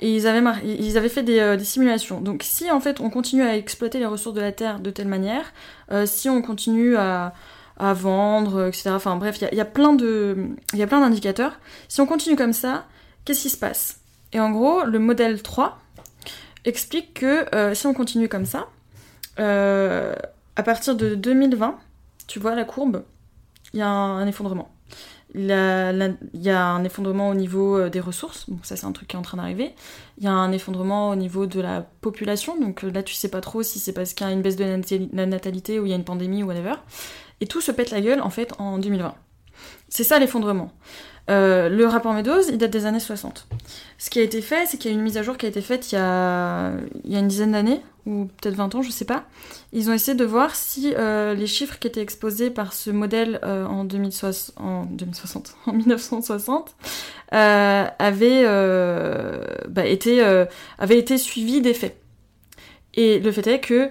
et 0.00 0.14
ils 0.14 0.26
avaient, 0.26 1.08
fait 1.08 1.22
des, 1.22 1.38
euh, 1.38 1.56
des 1.56 1.64
simulations. 1.64 2.20
Donc 2.20 2.42
si 2.44 2.70
en 2.70 2.80
fait 2.80 3.00
on 3.00 3.10
continue 3.10 3.42
à 3.42 3.56
exploiter 3.56 3.98
les 3.98 4.06
ressources 4.06 4.34
de 4.34 4.40
la 4.40 4.52
Terre 4.52 4.80
de 4.80 4.90
telle 4.90 5.08
manière, 5.08 5.52
euh, 5.90 6.06
si 6.06 6.28
on 6.28 6.42
continue 6.42 6.96
à, 6.96 7.32
vendre, 7.80 8.66
etc. 8.66 8.90
Enfin 8.90 9.14
bref, 9.16 9.38
il 9.40 9.56
y 9.56 9.60
a- 9.60 9.64
plein 9.64 9.94
d'indicateurs. 9.94 11.60
Si 11.86 12.00
on 12.00 12.06
continue 12.06 12.34
comme 12.34 12.52
ça, 12.52 12.86
qu'est-ce 13.24 13.42
qui 13.42 13.50
se 13.50 13.56
passe? 13.56 14.00
Et 14.32 14.40
en 14.40 14.50
gros, 14.50 14.82
le 14.84 14.98
modèle 14.98 15.40
3 15.42 15.78
explique 16.64 17.14
que 17.14 17.54
euh, 17.54 17.74
si 17.74 17.86
on 17.86 17.94
continue 17.94 18.28
comme 18.28 18.46
ça, 18.46 18.66
euh, 19.38 20.14
à 20.56 20.62
partir 20.64 20.96
de 20.96 21.14
2020, 21.14 21.78
tu 22.26 22.40
vois 22.40 22.56
la 22.56 22.64
courbe, 22.64 23.04
il 23.72 23.78
y 23.78 23.82
a 23.82 23.88
un 23.88 24.26
effondrement. 24.26 24.70
Il 25.34 25.46
y 25.46 26.50
a 26.50 26.66
un 26.66 26.84
effondrement 26.84 27.28
au 27.28 27.34
niveau 27.34 27.76
euh, 27.76 27.90
des 27.90 28.00
ressources, 28.00 28.48
donc 28.48 28.60
ça 28.64 28.76
c'est 28.76 28.86
un 28.86 28.92
truc 28.92 29.08
qui 29.08 29.16
est 29.16 29.18
en 29.18 29.22
train 29.22 29.36
d'arriver. 29.36 29.74
Il 30.16 30.24
y 30.24 30.26
a 30.26 30.32
un 30.32 30.52
effondrement 30.52 31.10
au 31.10 31.16
niveau 31.16 31.46
de 31.46 31.60
la 31.60 31.82
population, 32.00 32.58
donc 32.58 32.84
euh, 32.84 32.90
là 32.90 33.02
tu 33.02 33.14
sais 33.14 33.28
pas 33.28 33.40
trop 33.40 33.62
si 33.62 33.78
c'est 33.78 33.92
parce 33.92 34.14
qu'il 34.14 34.26
y 34.26 34.30
a 34.30 34.32
une 34.32 34.42
baisse 34.42 34.56
de 34.56 34.80
la 35.12 35.26
natalité 35.26 35.78
ou 35.78 35.86
il 35.86 35.90
y 35.90 35.92
a 35.92 35.96
une 35.96 36.04
pandémie 36.04 36.42
ou 36.42 36.46
whatever. 36.46 36.74
Et 37.40 37.46
tout 37.46 37.60
se 37.60 37.70
pète 37.72 37.90
la 37.90 38.00
gueule 38.00 38.20
en 38.20 38.30
fait 38.30 38.52
en 38.58 38.78
2020. 38.78 39.14
C'est 39.88 40.04
ça 40.04 40.18
l'effondrement. 40.18 40.72
Euh, 41.28 41.68
le 41.68 41.86
rapport 41.86 42.14
Meadows, 42.14 42.48
il 42.48 42.58
date 42.58 42.70
des 42.70 42.86
années 42.86 43.00
60. 43.00 43.46
Ce 43.98 44.10
qui 44.10 44.20
a 44.20 44.22
été 44.22 44.40
fait, 44.40 44.66
c'est 44.66 44.78
qu'il 44.78 44.90
y 44.90 44.94
a 44.94 44.96
une 44.96 45.02
mise 45.02 45.18
à 45.18 45.22
jour 45.22 45.36
qui 45.36 45.44
a 45.44 45.48
été 45.48 45.60
faite 45.60 45.92
il 45.92 45.96
y 45.96 45.98
a, 45.98 46.72
une 47.04 47.28
dizaine 47.28 47.52
d'années, 47.52 47.82
ou 48.06 48.28
peut-être 48.40 48.54
20 48.54 48.76
ans, 48.76 48.82
je 48.82 48.90
sais 48.90 49.04
pas. 49.04 49.24
Ils 49.72 49.90
ont 49.90 49.92
essayé 49.92 50.16
de 50.16 50.24
voir 50.24 50.54
si 50.54 50.94
euh, 50.96 51.34
les 51.34 51.46
chiffres 51.46 51.78
qui 51.78 51.86
étaient 51.86 52.00
exposés 52.00 52.50
par 52.50 52.72
ce 52.72 52.90
modèle 52.90 53.40
euh, 53.44 53.66
en, 53.66 53.84
2060, 53.84 54.54
en 54.56 54.84
2060, 54.84 55.56
en 55.66 55.72
1960, 55.72 56.74
euh, 57.34 57.84
avaient, 57.98 58.44
bah, 59.68 59.84
été, 59.84 60.22
avaient 60.78 60.98
été 60.98 61.18
suivis 61.18 61.60
des 61.60 61.74
faits. 61.74 62.00
Et 62.94 63.18
le 63.18 63.32
fait 63.32 63.46
est 63.46 63.60
que 63.60 63.90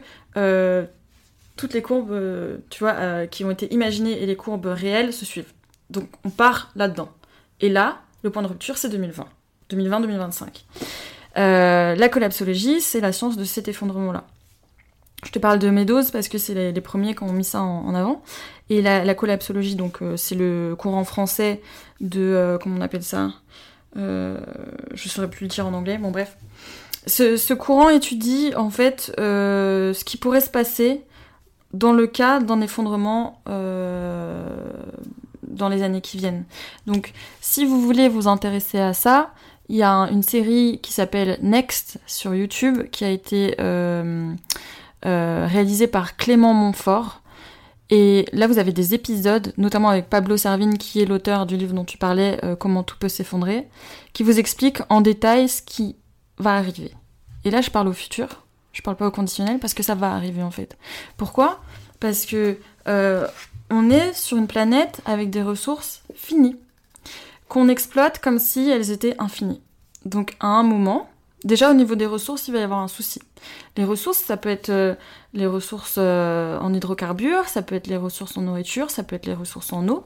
toutes 1.56 1.74
les 1.74 1.82
courbes, 1.82 2.20
qui 3.30 3.46
ont 3.46 3.52
été 3.52 3.74
imaginées 3.74 4.24
et 4.24 4.26
les 4.26 4.36
courbes 4.36 4.66
réelles 4.66 5.14
se 5.14 5.26
suivent. 5.26 5.54
Donc 5.90 6.10
on 6.24 6.30
part 6.30 6.72
là-dedans. 6.76 7.10
Et 7.62 7.70
là, 7.70 8.02
le 8.24 8.30
point 8.30 8.42
de 8.42 8.48
rupture, 8.48 8.78
c'est 8.78 8.90
2020. 8.90 9.26
2020-2025. 9.72 10.64
Euh, 11.38 11.96
la 11.96 12.10
collapsologie, 12.10 12.82
c'est 12.82 13.02
la 13.02 13.12
science 13.12 13.38
de 13.38 13.44
cet 13.44 13.68
effondrement-là. 13.68 14.26
Je 15.26 15.32
te 15.32 15.40
parle 15.40 15.60
de 15.60 15.70
Meadows 15.70 16.04
parce 16.12 16.28
que 16.28 16.38
c'est 16.38 16.72
les, 16.72 16.82
premiers 16.82 17.16
qui 17.16 17.24
ont 17.24 17.34
mis 17.34 17.44
ça 17.44 17.62
en, 17.62 17.94
avant. 17.96 18.22
Et 18.70 18.82
la, 18.82 19.04
la 19.04 19.16
collapsologie, 19.16 19.76
donc 19.76 20.02
euh, 20.02 20.16
c'est 20.16 20.36
le 20.36 20.76
courant 20.78 21.04
français 21.04 21.62
de 22.02 22.22
euh, 22.22 22.58
comment 22.58 22.78
on 22.78 22.82
appelle 22.82 23.04
ça 23.04 23.32
Euh, 23.98 24.38
Je 24.94 25.10
saurais 25.10 25.30
plus 25.30 25.46
le 25.46 25.50
dire 25.50 25.66
en 25.66 25.74
anglais. 25.74 25.98
Bon 25.98 26.12
bref, 26.12 26.38
ce, 27.08 27.54
courant 27.54 27.90
étudie 27.90 28.54
en 28.56 28.70
fait 28.70 29.12
ce 29.18 30.04
qui 30.04 30.18
pourrait 30.18 30.42
se 30.42 30.50
passer 30.50 31.02
dans 31.74 31.94
le 31.94 32.06
cas 32.06 32.40
d'un 32.40 32.62
effondrement 32.62 33.42
dans 35.48 35.70
les 35.70 35.84
années 35.84 36.02
qui 36.02 36.18
viennent. 36.18 36.46
Donc, 36.86 37.14
si 37.42 37.66
vous 37.66 37.82
voulez 37.82 38.10
vous 38.10 38.28
intéresser 38.28 38.80
à 38.80 38.94
ça, 38.94 39.34
il 39.70 39.76
y 39.76 39.84
a 39.84 39.92
un- 39.92 40.10
une 40.10 40.24
série 40.24 40.80
qui 40.82 40.94
s'appelle 40.94 41.38
Next 41.42 42.00
sur 42.08 42.34
YouTube 42.34 42.84
qui 42.92 43.04
a 43.04 43.10
été 43.10 43.56
euh, 43.60 44.32
euh, 45.06 45.48
réalisée 45.50 45.88
par 45.88 46.16
Clément 46.18 46.54
Montfort. 46.54 47.22
Et 47.90 48.26
là, 48.34 48.48
vous 48.48 48.60
avez 48.60 48.74
des 48.74 48.94
épisodes, 48.94 49.54
notamment 49.58 49.90
avec 49.90 50.10
Pablo 50.10 50.36
Servine, 50.38 50.78
qui 50.78 51.02
est 51.02 51.06
l'auteur 51.06 51.46
du 51.46 51.56
livre 51.56 51.74
dont 51.74 51.86
tu 51.86 51.98
parlais, 51.98 52.38
euh, 52.44 52.56
Comment 52.56 52.84
tout 52.84 52.98
peut 53.00 53.08
s'effondrer, 53.10 53.68
qui 54.14 54.24
vous 54.24 54.40
explique 54.40 54.80
en 54.90 55.00
détail 55.02 55.48
ce 55.48 55.62
qui 55.62 55.96
va 56.38 56.56
arriver. 56.56 56.92
Et 57.46 57.50
là, 57.52 57.62
je 57.62 57.70
parle 57.70 57.88
au 57.88 57.94
futur, 57.94 58.44
je 58.74 58.82
parle 58.82 58.98
pas 58.98 59.08
au 59.08 59.12
conditionnel, 59.12 59.60
parce 59.60 59.74
que 59.74 59.84
ça 59.84 59.96
va 59.96 60.12
arriver 60.12 60.44
en 60.44 60.52
fait. 60.52 60.78
Pourquoi? 61.16 61.62
Parce 62.02 62.26
que 62.26 62.58
on 63.70 63.90
est 63.90 64.14
sur 64.14 64.38
une 64.38 64.48
planète 64.48 65.02
avec 65.06 65.30
des 65.30 65.42
ressources 65.42 66.04
finies, 66.14 66.58
qu'on 67.48 67.70
exploite 67.70 68.20
comme 68.20 68.40
si 68.40 68.70
elles 68.70 68.92
étaient 68.92 69.16
infinies. 69.20 69.62
Donc 70.06 70.36
à 70.40 70.48
un 70.48 70.64
moment, 70.64 71.10
déjà 71.44 71.70
au 71.70 71.74
niveau 71.74 71.96
des 71.96 72.06
ressources, 72.06 72.48
il 72.48 72.54
va 72.54 72.60
y 72.60 72.64
avoir 72.64 72.80
un 72.80 72.88
souci. 72.88 73.22
Les 73.76 73.84
ressources, 73.84 74.20
ça 74.20 74.38
peut 74.38 74.50
être 74.50 74.70
euh, 74.70 74.96
les 75.34 75.48
ressources 75.48 75.96
euh, 75.98 76.60
en 76.60 76.74
hydrocarbures, 76.74 77.48
ça 77.48 77.62
peut 77.62 77.76
être 77.76 77.88
les 77.88 77.98
ressources 77.98 78.38
en 78.38 78.42
nourriture, 78.42 78.90
ça 78.90 79.04
peut 79.04 79.16
être 79.16 79.26
les 79.26 79.34
ressources 79.34 79.74
en 79.74 79.88
eau. 79.88 80.06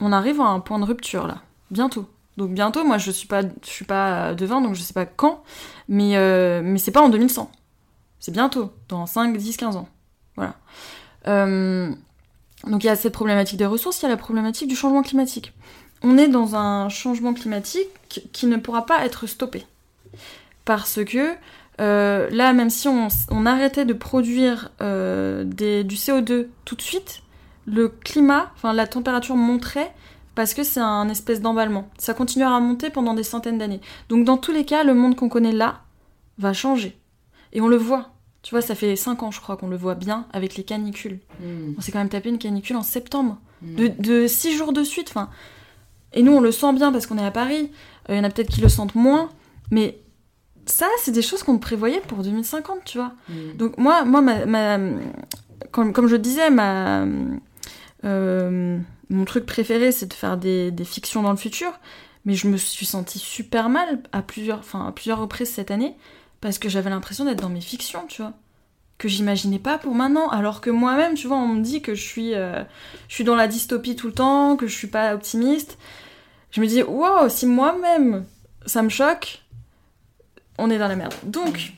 On 0.00 0.12
arrive 0.12 0.40
à 0.40 0.46
un 0.46 0.60
point 0.60 0.78
de 0.78 0.84
rupture 0.84 1.26
là, 1.26 1.42
bientôt. 1.70 2.06
Donc 2.38 2.52
bientôt, 2.52 2.82
moi 2.84 2.96
je 2.98 3.10
suis 3.10 3.28
pas, 3.28 3.42
je 3.42 3.68
suis 3.68 3.84
pas 3.84 4.34
devin, 4.34 4.60
donc 4.60 4.74
je 4.74 4.82
sais 4.82 4.94
pas 4.94 5.04
quand, 5.06 5.42
mais, 5.88 6.16
euh, 6.16 6.62
mais 6.64 6.78
c'est 6.78 6.92
pas 6.92 7.02
en 7.02 7.10
2100. 7.10 7.50
C'est 8.18 8.32
bientôt, 8.32 8.72
dans 8.88 9.04
5, 9.04 9.36
10, 9.36 9.56
15 9.56 9.76
ans. 9.76 9.88
Voilà. 10.36 10.54
Donc 12.66 12.84
il 12.84 12.86
y 12.86 12.90
a 12.90 12.96
cette 12.96 13.12
problématique 13.12 13.58
des 13.58 13.66
ressources, 13.66 14.00
il 14.00 14.04
y 14.04 14.06
a 14.06 14.10
la 14.10 14.16
problématique 14.16 14.68
du 14.68 14.76
changement 14.76 15.02
climatique. 15.02 15.52
On 16.02 16.18
est 16.18 16.28
dans 16.28 16.56
un 16.56 16.88
changement 16.88 17.34
climatique 17.34 18.28
qui 18.32 18.46
ne 18.46 18.56
pourra 18.56 18.86
pas 18.86 19.04
être 19.04 19.26
stoppé. 19.26 19.66
Parce 20.64 21.04
que 21.04 21.34
euh, 21.80 22.28
là, 22.30 22.52
même 22.52 22.70
si 22.70 22.88
on, 22.88 23.46
arrêtait 23.46 23.84
de 23.84 23.92
produire 23.92 24.70
euh, 24.80 25.44
du 25.44 25.96
CO2 25.96 26.48
tout 26.64 26.76
de 26.76 26.82
suite, 26.82 27.22
le 27.66 27.88
climat, 27.88 28.50
enfin 28.56 28.72
la 28.72 28.86
température 28.86 29.36
monterait 29.36 29.92
parce 30.34 30.54
que 30.54 30.62
c'est 30.62 30.80
un 30.80 31.08
espèce 31.08 31.40
d'emballement. 31.40 31.88
Ça 31.98 32.14
continuera 32.14 32.56
à 32.56 32.60
monter 32.60 32.90
pendant 32.90 33.14
des 33.14 33.22
centaines 33.22 33.58
d'années. 33.58 33.80
Donc 34.08 34.24
dans 34.24 34.38
tous 34.38 34.52
les 34.52 34.64
cas, 34.64 34.82
le 34.84 34.94
monde 34.94 35.16
qu'on 35.16 35.28
connaît 35.28 35.52
là 35.52 35.80
va 36.38 36.52
changer. 36.52 36.98
Et 37.52 37.60
on 37.60 37.68
le 37.68 37.76
voit. 37.76 38.10
Tu 38.42 38.50
vois, 38.50 38.60
ça 38.60 38.74
fait 38.74 38.96
5 38.96 39.22
ans, 39.22 39.30
je 39.30 39.40
crois, 39.40 39.56
qu'on 39.56 39.68
le 39.68 39.76
voit 39.76 39.94
bien 39.94 40.26
avec 40.32 40.56
les 40.56 40.64
canicules. 40.64 41.20
Mm. 41.40 41.74
On 41.78 41.80
s'est 41.80 41.92
quand 41.92 42.00
même 42.00 42.08
tapé 42.08 42.28
une 42.28 42.38
canicule 42.38 42.76
en 42.76 42.82
septembre. 42.82 43.38
Mm. 43.62 43.88
De 44.00 44.26
6 44.26 44.56
jours 44.56 44.72
de 44.72 44.82
suite. 44.82 45.08
Enfin, 45.10 45.30
et 46.12 46.22
nous, 46.22 46.32
on 46.32 46.40
le 46.40 46.50
sent 46.50 46.72
bien 46.72 46.90
parce 46.92 47.06
qu'on 47.06 47.18
est 47.18 47.24
à 47.24 47.30
Paris. 47.30 47.70
Euh, 48.10 48.14
Il 48.14 48.16
y 48.16 48.20
en 48.20 48.24
a 48.24 48.30
peut-être 48.30 48.50
qui 48.50 48.60
le 48.60 48.68
sentent 48.68 48.96
moins. 48.96 49.30
Mais 49.70 49.98
ça, 50.66 50.86
c'est 50.98 51.12
des 51.12 51.22
choses 51.22 51.42
qu'on 51.44 51.58
prévoyait 51.58 52.00
pour 52.00 52.18
2050, 52.24 52.78
tu 52.84 52.98
vois. 52.98 53.12
Mm. 53.28 53.56
Donc 53.58 53.78
moi, 53.78 54.04
moi 54.04 54.20
ma, 54.20 54.44
ma- 54.46 54.78
comme, 55.70 55.92
comme 55.92 56.08
je 56.08 56.16
disais, 56.16 56.50
ma, 56.50 57.04
euh, 58.04 58.78
mon 59.08 59.24
truc 59.24 59.46
préféré, 59.46 59.92
c'est 59.92 60.06
de 60.06 60.14
faire 60.14 60.36
des, 60.36 60.70
des 60.70 60.84
fictions 60.84 61.22
dans 61.22 61.30
le 61.30 61.36
futur. 61.36 61.72
Mais 62.24 62.34
je 62.34 62.46
me 62.48 62.56
suis 62.56 62.86
sentie 62.86 63.18
super 63.18 63.68
mal 63.68 64.00
à 64.12 64.22
plusieurs, 64.22 64.58
enfin, 64.60 64.86
à 64.86 64.92
plusieurs 64.92 65.18
reprises 65.20 65.50
cette 65.50 65.70
année 65.72 65.94
parce 66.42 66.58
que 66.58 66.68
j'avais 66.68 66.90
l'impression 66.90 67.24
d'être 67.24 67.40
dans 67.40 67.48
mes 67.48 67.62
fictions, 67.62 68.04
tu 68.06 68.20
vois. 68.20 68.32
Que 68.98 69.08
j'imaginais 69.08 69.60
pas 69.60 69.78
pour 69.78 69.94
maintenant. 69.94 70.28
Alors 70.28 70.60
que 70.60 70.70
moi-même, 70.70 71.14
tu 71.14 71.28
vois, 71.28 71.38
on 71.38 71.48
me 71.48 71.62
dit 71.62 71.80
que 71.80 71.94
je 71.94 72.02
suis, 72.02 72.34
euh, 72.34 72.62
je 73.08 73.14
suis 73.14 73.24
dans 73.24 73.36
la 73.36 73.48
dystopie 73.48 73.96
tout 73.96 74.08
le 74.08 74.12
temps, 74.12 74.56
que 74.56 74.66
je 74.66 74.76
suis 74.76 74.88
pas 74.88 75.14
optimiste. 75.14 75.78
Je 76.50 76.60
me 76.60 76.66
dis, 76.66 76.82
waouh, 76.82 77.30
si 77.30 77.46
moi-même 77.46 78.26
ça 78.66 78.82
me 78.82 78.88
choque, 78.88 79.42
on 80.58 80.68
est 80.68 80.78
dans 80.78 80.88
la 80.88 80.96
merde. 80.96 81.14
Donc, 81.22 81.72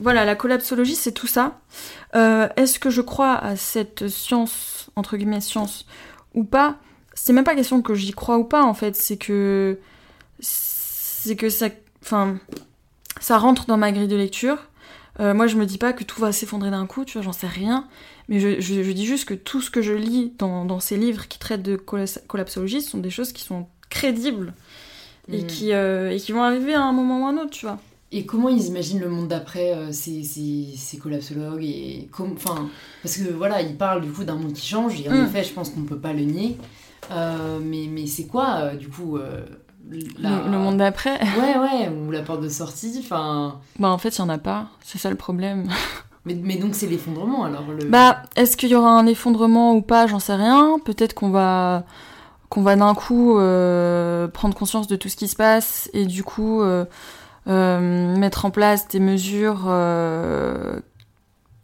voilà, 0.00 0.24
la 0.24 0.36
collapsologie, 0.36 0.94
c'est 0.94 1.12
tout 1.12 1.26
ça. 1.26 1.58
Euh, 2.14 2.48
Est-ce 2.56 2.78
que 2.78 2.90
je 2.90 3.02
crois 3.02 3.36
à 3.36 3.56
cette 3.56 4.06
science, 4.08 4.90
entre 4.94 5.16
guillemets, 5.16 5.40
science, 5.40 5.86
ou 6.34 6.44
pas? 6.44 6.76
C'est 7.14 7.32
même 7.32 7.44
pas 7.44 7.56
question 7.56 7.82
que 7.82 7.94
j'y 7.94 8.12
crois 8.12 8.38
ou 8.38 8.44
pas, 8.44 8.62
en 8.62 8.74
fait. 8.74 8.94
C'est 8.94 9.16
que. 9.16 9.80
C'est 10.38 11.34
que 11.34 11.50
ça. 11.50 11.66
Enfin. 12.02 12.38
Ça 13.20 13.38
rentre 13.38 13.66
dans 13.66 13.76
ma 13.76 13.92
grille 13.92 14.08
de 14.08 14.16
lecture. 14.16 14.58
Euh, 15.20 15.34
moi, 15.34 15.46
je 15.48 15.56
me 15.56 15.66
dis 15.66 15.78
pas 15.78 15.92
que 15.92 16.04
tout 16.04 16.20
va 16.20 16.30
s'effondrer 16.32 16.70
d'un 16.70 16.86
coup, 16.86 17.04
tu 17.04 17.14
vois, 17.14 17.22
j'en 17.22 17.32
sais 17.32 17.48
rien. 17.48 17.86
Mais 18.28 18.38
je, 18.40 18.60
je- 18.60 18.82
je 18.82 18.92
dis 18.92 19.04
juste 19.06 19.24
que 19.24 19.34
tout 19.34 19.60
ce 19.60 19.70
que 19.70 19.82
je 19.82 19.92
lis 19.92 20.32
dans, 20.38 20.64
dans 20.64 20.80
ces 20.80 20.96
livres 20.96 21.26
qui 21.28 21.38
traitent 21.38 21.62
de 21.62 21.76
collapsologie 21.76 22.82
sont 22.82 22.98
des 22.98 23.10
choses 23.10 23.32
qui 23.32 23.42
sont 23.42 23.66
crédibles 23.90 24.54
et, 25.32 25.42
Mm. 25.42 25.46
qui, 25.46 25.72
euh, 25.72 26.10
et 26.12 26.18
qui 26.18 26.32
vont 26.32 26.42
arriver 26.42 26.74
à 26.74 26.82
un 26.82 26.92
moment 26.92 27.22
ou 27.22 27.26
à 27.26 27.30
un 27.30 27.36
autre, 27.38 27.50
tu 27.50 27.66
vois. 27.66 27.78
Et 28.12 28.24
comment 28.24 28.48
ils 28.48 28.66
imaginent 28.66 29.00
le 29.00 29.08
monde 29.10 29.28
d'après, 29.28 29.72
euh, 29.74 29.92
ces, 29.92 30.22
ces, 30.24 30.66
ces 30.76 30.96
collapsologues 30.98 31.64
et 31.64 32.08
enfin, 32.18 32.68
Parce 33.02 33.16
que 33.18 33.30
voilà, 33.32 33.60
ils 33.60 33.76
parlent 33.76 34.00
du 34.02 34.10
coup 34.12 34.24
d'un 34.24 34.36
monde 34.36 34.52
qui 34.54 34.66
change, 34.66 35.00
et 35.00 35.08
en 35.08 35.12
Mm. 35.14 35.24
effet, 35.26 35.42
je 35.44 35.52
pense 35.52 35.70
qu'on 35.70 35.80
ne 35.80 35.86
peut 35.88 35.98
pas 35.98 36.12
le 36.12 36.22
nier. 36.22 36.56
Mais 37.10 37.86
mais 37.90 38.06
c'est 38.06 38.26
quoi, 38.26 38.74
du 38.76 38.88
coup, 38.88 39.18
la- 40.18 40.30
Le, 40.44 40.50
le 40.50 40.58
monde 40.58 40.76
d'après, 40.78 41.18
Ouais, 41.20 41.56
ouais, 41.58 41.88
ou 41.88 42.10
la 42.10 42.22
porte 42.22 42.42
de 42.42 42.48
sortie, 42.48 42.98
enfin... 43.02 43.56
bah 43.78 43.88
en 43.88 43.98
fait, 43.98 44.10
il 44.16 44.18
y 44.18 44.22
en 44.22 44.28
a 44.28 44.38
pas. 44.38 44.66
C'est 44.82 44.98
ça 44.98 45.10
le 45.10 45.16
problème. 45.16 45.68
Mais, 46.24 46.34
mais 46.34 46.56
donc 46.56 46.74
c'est 46.74 46.88
l'effondrement, 46.88 47.44
alors 47.44 47.64
le... 47.74 47.86
Bah, 47.88 48.22
est-ce 48.36 48.58
qu'il 48.58 48.68
y 48.68 48.74
aura 48.74 48.90
un 48.90 49.06
effondrement 49.06 49.72
ou 49.74 49.80
pas? 49.80 50.06
J'en 50.06 50.18
sais 50.18 50.34
rien. 50.34 50.78
Peut-être 50.84 51.14
qu'on 51.14 51.30
va 51.30 51.84
qu'on 52.50 52.60
va 52.62 52.76
d'un 52.76 52.94
coup 52.94 53.38
euh, 53.38 54.28
prendre 54.28 54.54
conscience 54.54 54.88
de 54.88 54.96
tout 54.96 55.08
ce 55.08 55.16
qui 55.16 55.26
se 55.28 55.36
passe 55.36 55.88
et 55.94 56.04
du 56.04 56.24
coup 56.24 56.60
euh, 56.60 56.84
euh, 57.48 58.14
mettre 58.18 58.44
en 58.44 58.50
place 58.50 58.88
des 58.88 59.00
mesures 59.00 59.70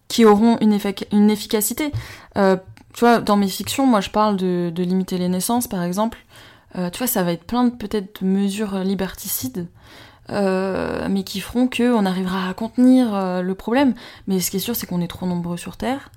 qui 0.08 0.24
auront 0.24 0.56
une, 0.60 0.72
effic- 0.74 1.06
une 1.12 1.30
efficacité. 1.30 1.90
Tu 2.34 3.00
vois, 3.00 3.18
dans 3.18 3.36
mes 3.36 3.48
fictions, 3.48 3.86
moi 3.86 4.00
je 4.00 4.08
parle 4.10 4.36
de, 4.36 4.70
de 4.74 4.82
limiter 4.82 5.18
les 5.18 5.28
naissances 5.28 5.66
par 5.66 5.82
exemple. 5.82 6.18
Euh, 6.76 6.90
tu 6.90 6.98
vois, 6.98 7.06
ça 7.06 7.22
va 7.22 7.32
être 7.32 7.44
plein 7.44 7.64
de 7.64 7.70
peut-être 7.70 8.22
mesures 8.22 8.78
liberticides. 8.78 9.68
euh, 10.30 11.06
mais 11.10 11.22
qui 11.22 11.40
feront 11.40 11.68
qu'on 11.68 12.06
arrivera 12.06 12.48
à 12.48 12.54
contenir 12.54 13.14
euh, 13.14 13.42
le 13.42 13.54
problème. 13.54 13.94
Mais 14.26 14.40
ce 14.40 14.50
qui 14.50 14.56
est 14.56 14.60
sûr, 14.60 14.74
c'est 14.74 14.86
qu'on 14.86 15.00
est 15.00 15.08
trop 15.08 15.26
nombreux 15.26 15.56
sur 15.56 15.76
Terre. 15.76 16.10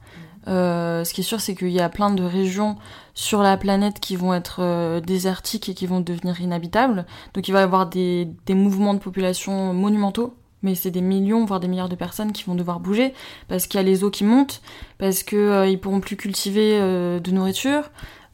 Ce 0.46 1.13
qui 1.13 1.22
est 1.22 1.26
sûr, 1.26 1.41
c'est 1.41 1.56
qu'il 1.56 1.72
y 1.72 1.82
a 1.82 1.89
plein 1.89 2.10
de 2.10 2.24
régions 2.24 2.78
sur 3.13 3.43
la 3.43 3.58
planète 3.58 4.00
qui 4.00 4.15
vont 4.15 4.34
être 4.34 5.02
désertiques 5.02 5.67
et 5.67 5.74
qui 5.74 5.88
vont 5.88 6.00
devenir 6.00 6.39
inhabitables. 6.39 7.06
Donc 7.34 7.50
il 7.50 7.52
va 7.52 7.60
y 7.60 7.63
avoir 7.63 7.88
des, 7.88 8.30
des 8.46 8.54
mouvements 8.54 8.93
de 8.93 9.00
population 9.00 9.74
monumentaux. 9.74 10.34
Mais 10.63 10.74
c'est 10.74 10.89
des 10.89 11.02
millions, 11.02 11.46
voire 11.46 11.60
des 11.60 11.67
milliards 11.67 11.89
de 11.89 11.96
personnes 11.96 12.32
qui 12.32 12.43
vont 12.46 12.56
devoir 12.56 12.80
bouger 12.80 13.13
parce 13.48 13.67
qu'il 13.67 13.78
y 13.78 13.82
a 13.82 13.84
les 13.84 14.04
eaux 14.04 14.10
qui 14.10 14.24
montent, 14.24 14.62
parce 14.98 15.22
que 15.22 15.36
euh, 15.36 15.67
ils 15.67 15.80
pourront 15.80 16.00
plus 16.00 16.15
cultiver 16.15 16.80
euh, 16.80 17.20
de 17.20 17.30
nourriture, 17.32 17.91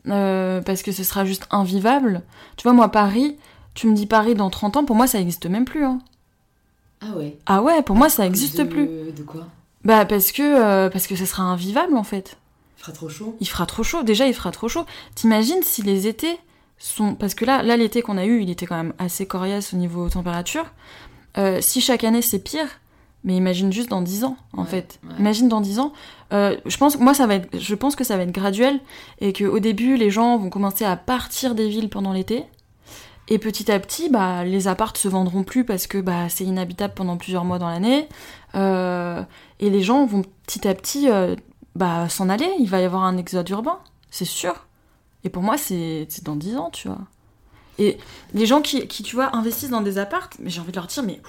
euh, 0.07 0.61
parce 0.61 0.83
que 0.83 0.91
ce 0.91 1.03
sera 1.03 1.25
juste 1.25 1.47
invivable. 1.51 2.21
Tu 2.57 2.63
vois, 2.63 2.73
moi, 2.73 2.89
Paris, 2.89 3.37
tu 3.73 3.87
me 3.87 3.95
dis 3.95 4.05
Paris 4.05 4.35
dans 4.35 4.49
30 4.49 4.77
ans, 4.77 4.85
pour 4.85 4.95
moi, 4.95 5.07
ça 5.07 5.19
existe 5.19 5.45
même 5.45 5.65
plus. 5.65 5.85
Hein. 5.85 5.99
Ah 7.01 7.15
ouais 7.17 7.37
Ah 7.45 7.61
ouais, 7.61 7.81
pour 7.81 7.95
moi, 7.95 8.09
ça 8.09 8.25
existe 8.25 8.59
de... 8.59 8.63
plus. 8.63 8.87
De 8.87 9.23
quoi? 9.23 9.47
Bah 9.83 10.05
parce 10.05 10.31
que 10.31 10.41
euh, 10.41 10.89
parce 10.89 11.07
que 11.07 11.15
ce 11.17 11.25
sera 11.25 11.43
invivable 11.43 11.97
en 11.97 12.03
fait. 12.03 12.37
Il 12.77 12.81
fera 12.81 12.91
trop 12.93 13.09
chaud? 13.09 13.35
Il 13.41 13.47
fera 13.47 13.65
trop 13.65 13.83
chaud. 13.83 14.03
Déjà, 14.03 14.27
il 14.27 14.33
fera 14.33 14.51
trop 14.51 14.69
chaud. 14.69 14.85
T'imagines 15.15 15.61
si 15.61 15.81
les 15.81 16.07
étés 16.07 16.37
sont 16.77 17.15
parce 17.15 17.35
que 17.35 17.43
là, 17.45 17.63
là 17.63 17.75
l'été 17.75 18.01
qu'on 18.01 18.17
a 18.17 18.25
eu, 18.25 18.41
il 18.41 18.49
était 18.49 18.65
quand 18.65 18.77
même 18.77 18.93
assez 18.97 19.25
coriace 19.25 19.73
au 19.73 19.77
niveau 19.77 20.09
température. 20.09 20.65
Euh, 21.37 21.59
si 21.61 21.81
chaque 21.81 22.03
année 22.03 22.21
c'est 22.21 22.39
pire, 22.39 22.67
mais 23.23 23.35
imagine 23.35 23.71
juste 23.71 23.89
dans 23.89 24.01
10 24.01 24.23
ans 24.25 24.37
en 24.53 24.63
Ouais, 24.63 24.67
fait. 24.67 24.99
ouais. 25.03 25.15
Imagine 25.19 25.47
dans 25.47 25.61
10 25.61 25.79
ans. 25.79 25.93
Euh, 26.33 26.57
je 26.65 26.77
pense 26.77 26.97
moi 26.99 27.13
ça 27.13 27.27
va 27.27 27.35
être 27.35 27.59
je 27.59 27.75
pense 27.75 27.95
que 27.95 28.03
ça 28.03 28.17
va 28.17 28.23
être 28.23 28.31
graduel 28.31 28.79
et 29.21 29.33
que 29.33 29.43
au 29.45 29.59
début 29.59 29.97
les 29.97 30.09
gens 30.09 30.37
vont 30.37 30.49
commencer 30.49 30.83
à 30.85 30.95
partir 30.97 31.55
des 31.55 31.67
villes 31.69 31.89
pendant 31.89 32.11
l'été. 32.13 32.45
Et 33.29 33.39
petit 33.39 33.71
à 33.71 33.79
petit, 33.79 34.09
bah, 34.09 34.43
les 34.43 34.67
appartes 34.67 34.97
se 34.97 35.07
vendront 35.07 35.43
plus 35.43 35.63
parce 35.63 35.87
que 35.87 35.97
bah, 35.97 36.27
c'est 36.27 36.43
inhabitable 36.43 36.93
pendant 36.93 37.15
plusieurs 37.15 37.45
mois 37.45 37.57
dans 37.57 37.69
l'année. 37.69 38.09
Euh, 38.53 39.23
et 39.61 39.69
les 39.69 39.81
gens 39.81 40.05
vont 40.05 40.23
petit 40.45 40.67
à 40.67 40.73
petit 40.75 41.09
euh, 41.09 41.35
bah, 41.75 42.09
s'en 42.09 42.27
aller. 42.27 42.49
Il 42.59 42.69
va 42.69 42.81
y 42.81 42.83
avoir 42.83 43.03
un 43.03 43.15
exode 43.17 43.49
urbain, 43.49 43.79
c'est 44.11 44.25
sûr. 44.25 44.65
Et 45.23 45.29
pour 45.29 45.41
moi, 45.41 45.57
c'est 45.57 46.05
c'est 46.09 46.25
dans 46.25 46.35
10 46.35 46.57
ans, 46.57 46.69
tu 46.69 46.89
vois. 46.89 46.97
Et 47.79 47.97
les 48.33 48.45
gens 48.45 48.61
qui, 48.61 48.87
qui, 48.89 49.03
tu 49.03 49.15
vois, 49.15 49.33
investissent 49.33 49.69
dans 49.69 49.79
des 49.81 49.97
appartes, 49.97 50.35
mais 50.39 50.49
j'ai 50.49 50.59
envie 50.59 50.71
de 50.71 50.75
leur 50.75 50.87
dire, 50.87 51.03
mais 51.03 51.21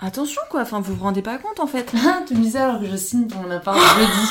attention, 0.00 0.40
quoi. 0.50 0.62
Enfin, 0.62 0.80
vous 0.80 0.94
vous 0.94 1.02
rendez 1.04 1.22
pas 1.22 1.38
compte, 1.38 1.60
en 1.60 1.66
fait. 1.66 1.92
Ah, 1.96 2.20
tu 2.26 2.34
me 2.34 2.40
dis 2.42 2.50
ça 2.50 2.64
alors 2.68 2.80
que 2.80 2.86
je 2.86 2.96
signe 2.96 3.26
pour 3.26 3.42
mon 3.42 3.50
appart 3.50 3.78
jeudi. 3.78 4.28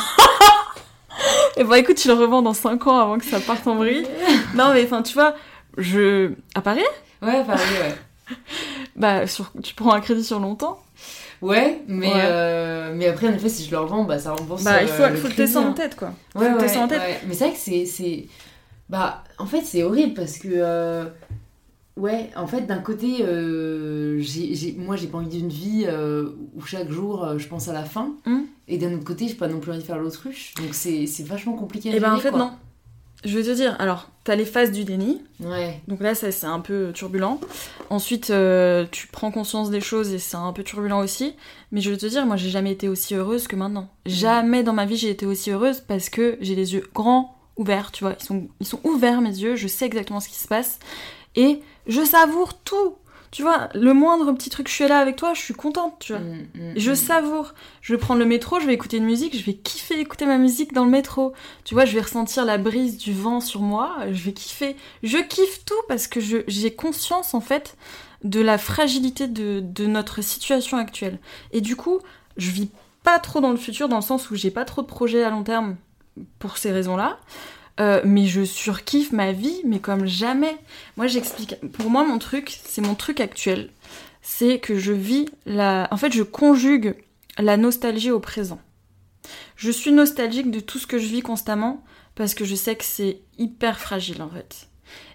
Et 1.58 1.64
bon, 1.64 1.74
écoute, 1.74 1.98
tu 1.98 2.08
le 2.08 2.14
revends 2.14 2.42
dans 2.42 2.54
5 2.54 2.88
ans 2.88 2.98
avant 3.00 3.18
que 3.18 3.26
ça 3.26 3.40
parte 3.40 3.68
en 3.68 3.76
vrille. 3.76 4.06
non, 4.56 4.74
mais 4.74 4.84
enfin, 4.86 5.02
tu 5.02 5.14
vois, 5.14 5.36
je... 5.78 6.32
À 6.56 6.62
Paris? 6.62 6.84
Ouais, 7.22 7.44
pareil, 7.44 7.68
ouais. 7.82 8.36
Bah, 8.96 9.28
sur... 9.28 9.52
tu 9.64 9.74
prends 9.76 9.94
un 9.94 10.00
crédit 10.02 10.24
sur 10.24 10.40
longtemps? 10.40 10.80
Ouais, 11.42 11.82
mais, 11.88 12.08
Ouais. 12.08 12.14
euh, 12.26 12.94
mais 12.96 13.08
après, 13.08 13.28
en 13.28 13.34
effet, 13.34 13.50
si 13.50 13.66
je 13.66 13.72
le 13.72 13.80
revends, 13.80 14.04
bah, 14.04 14.20
ça 14.20 14.34
rembourse 14.34 14.64
Bah, 14.64 14.82
il 14.84 14.90
euh, 14.90 14.94
faut, 14.94 15.04
le 15.04 15.16
faut 15.16 15.28
le 15.28 15.34
crédit, 15.34 15.42
laisser 15.42 15.58
en 15.58 15.70
hein. 15.70 15.74
tête, 15.74 15.96
quoi. 15.96 16.10
Ouais, 16.36 16.46
Faut 16.46 16.50
le 16.52 16.56
ouais, 16.58 16.62
laisser 16.62 16.78
en 16.80 16.88
tête. 16.88 17.00
ouais. 17.02 17.20
Mais 17.28 17.34
c'est 17.34 17.46
vrai 17.46 17.54
que 17.54 17.60
c'est, 17.60 17.86
c'est... 17.86 18.28
Bah, 18.90 19.24
en 19.38 19.46
fait, 19.46 19.62
c'est 19.62 19.84
horrible 19.84 20.14
parce 20.14 20.38
que... 20.38 20.48
euh, 20.52 21.06
Ouais, 21.98 22.30
en 22.38 22.48
fait, 22.48 22.62
d'un 22.62 22.78
côté, 22.80 23.24
euh, 23.24 24.20
j'ai, 24.20 24.56
j'ai- 24.56 24.72
moi, 24.74 24.96
j'ai 24.96 25.08
pas 25.08 25.18
envie 25.18 25.38
d'une 25.38 25.50
vie 25.50 25.84
euh, 25.86 26.30
où 26.56 26.62
chaque 26.66 26.90
jour, 26.90 27.26
euh, 27.26 27.38
je 27.38 27.48
pense 27.48 27.68
à 27.68 27.74
la 27.74 27.84
fin. 27.84 28.14
Mm. 28.26 28.40
Et 28.70 28.78
d'un 28.78 28.94
autre 28.94 29.04
côté, 29.04 29.28
j'ai 29.28 29.34
pas 29.36 29.48
non 29.50 29.60
plus 29.60 29.72
envie 29.72 29.82
de 29.82 29.86
faire 29.86 29.98
l'autruche. 29.98 30.54
Donc, 30.56 30.74
c'est, 30.74 31.06
c'est 31.08 31.24
vachement 31.28 31.54
compliqué 31.54 31.92
à 31.92 31.96
Et 31.96 32.00
ben, 32.00 32.12
en 32.14 32.16
gérer, 32.16 32.22
fait, 32.22 32.30
quoi. 32.30 32.40
non. 32.40 32.52
Je 33.26 33.38
vais 33.38 33.44
te 33.44 33.54
dire, 33.54 33.76
alors, 33.80 34.10
t'as 34.24 34.36
les 34.36 34.46
phases 34.46 34.72
du 34.72 34.86
déni. 34.86 35.22
Ouais. 35.42 35.82
Donc 35.90 36.00
là, 36.00 36.16
ça, 36.16 36.32
c'est 36.32 36.46
un 36.46 36.62
peu 36.62 36.92
turbulent. 36.94 37.38
Ensuite, 37.90 38.32
tu 38.92 39.08
prends 39.08 39.30
conscience 39.30 39.70
des 39.70 39.82
choses 39.82 40.14
et 40.14 40.20
c'est 40.20 40.38
un 40.38 40.54
peu 40.54 40.64
turbulent 40.64 41.00
aussi. 41.04 41.34
Mais 41.74 41.82
je 41.82 41.90
vais 41.92 41.98
te 41.98 42.06
dire, 42.06 42.26
moi, 42.26 42.38
j'ai 42.38 42.50
jamais 42.50 42.72
été 42.72 42.88
aussi 42.88 43.16
heureuse 43.16 43.48
que 43.48 43.58
maintenant. 43.58 43.90
Jamais 44.06 44.64
dans 44.64 44.72
ma 44.72 44.86
vie 44.86 44.96
j'ai 44.96 45.10
été 45.10 45.26
aussi 45.26 45.52
heureuse 45.52 45.82
parce 45.86 46.10
que 46.10 46.38
j'ai 46.40 46.56
les 46.56 46.76
yeux 46.76 46.88
grands 46.96 47.36
ouverts, 47.58 47.92
tu 47.92 48.06
vois. 48.06 48.16
Ils 48.18 48.24
sont, 48.26 48.48
ils 48.62 48.66
sont 48.66 48.80
ouverts, 48.86 49.20
mes 49.20 49.38
yeux. 49.38 49.58
Je 49.58 49.68
sais 49.68 49.86
exactement 49.86 50.22
ce 50.22 50.30
qui 50.30 50.36
se 50.40 50.48
passe. 50.48 50.80
Et 51.36 51.60
je 51.90 52.04
savoure 52.04 52.54
tout. 52.54 52.96
Tu 53.32 53.44
vois, 53.44 53.70
le 53.76 53.94
moindre 53.94 54.32
petit 54.32 54.50
truc, 54.50 54.68
je 54.68 54.74
suis 54.74 54.88
là 54.88 55.00
avec 55.00 55.16
toi, 55.16 55.36
je 55.36 55.42
suis 55.42 55.54
contente, 55.54 55.98
tu 56.00 56.14
vois. 56.14 56.22
Mm, 56.22 56.48
mm, 56.56 56.74
Je 56.78 56.92
mm. 56.92 56.96
savoure. 56.96 57.54
Je 57.82 57.94
vais 57.94 58.00
prendre 58.00 58.20
le 58.20 58.26
métro, 58.26 58.60
je 58.60 58.66
vais 58.66 58.74
écouter 58.74 58.98
une 58.98 59.06
musique, 59.06 59.38
je 59.38 59.46
vais 59.46 59.54
kiffer 59.54 60.00
écouter 60.00 60.26
ma 60.26 60.40
musique 60.40 60.74
dans 60.74 60.84
le 60.84 60.90
métro. 60.90 61.34
Tu 61.64 61.76
vois, 61.76 61.86
je 61.86 61.94
vais 61.94 62.02
ressentir 62.02 62.44
la 62.46 62.58
brise 62.58 62.98
du 62.98 63.14
vent 63.14 63.40
sur 63.40 63.62
moi, 63.62 63.98
je 64.12 64.24
vais 64.24 64.34
kiffer. 64.34 64.76
Je 65.04 65.18
kiffe 65.18 65.64
tout 65.66 65.82
parce 65.88 66.08
que 66.08 66.20
j'ai 66.20 66.74
conscience 66.74 67.36
en 67.36 67.42
fait 67.42 67.78
de 68.24 68.42
la 68.42 68.58
fragilité 68.58 69.28
de, 69.28 69.60
de 69.64 69.86
notre 69.86 70.24
situation 70.24 70.78
actuelle. 70.78 71.20
Et 71.52 71.62
du 71.62 71.76
coup, 71.76 72.00
je 72.38 72.50
vis 72.50 72.70
pas 73.04 73.20
trop 73.20 73.42
dans 73.42 73.52
le 73.52 73.58
futur 73.58 73.90
dans 73.90 73.98
le 73.98 74.02
sens 74.02 74.32
où 74.32 74.36
j'ai 74.36 74.52
pas 74.52 74.66
trop 74.66 74.82
de 74.82 74.88
projets 74.88 75.24
à 75.24 75.30
long 75.30 75.44
terme 75.44 75.76
pour 76.40 76.58
ces 76.58 76.72
raisons-là. 76.72 77.20
Euh, 77.80 78.02
mais 78.04 78.26
je 78.28 78.44
surkiffe 78.44 79.12
ma 79.14 79.32
vie, 79.32 79.62
mais 79.66 79.80
comme 79.80 80.06
jamais. 80.06 80.58
Moi, 80.98 81.08
j'explique. 81.08 81.56
Pour 81.72 81.90
moi, 81.90 82.04
mon 82.06 82.18
truc, 82.20 82.60
c'est 82.66 82.82
mon 82.82 82.96
truc 82.96 83.20
actuel. 83.22 83.70
C'est 84.22 84.60
que 84.60 84.78
je 84.78 84.92
vis 84.92 85.30
la. 85.46 85.88
En 85.92 85.98
fait, 85.98 86.12
je 86.12 86.24
conjugue 86.24 86.96
la 87.38 87.56
nostalgie 87.56 88.12
au 88.12 88.20
présent. 88.20 88.60
je 89.56 89.72
suis 89.72 89.92
nostalgique 89.92 90.52
de 90.52 90.60
tout 90.60 90.78
ce 90.80 90.88
que 90.88 90.98
je 91.00 91.08
vis 91.08 91.22
constamment 91.22 91.84
parce 92.16 92.34
que 92.34 92.44
je 92.46 92.56
sais 92.56 92.76
que 92.76 92.84
c'est 92.84 93.20
hyper 93.38 93.80
fragile 93.80 94.22
en 94.22 94.30
fait. 94.30 94.68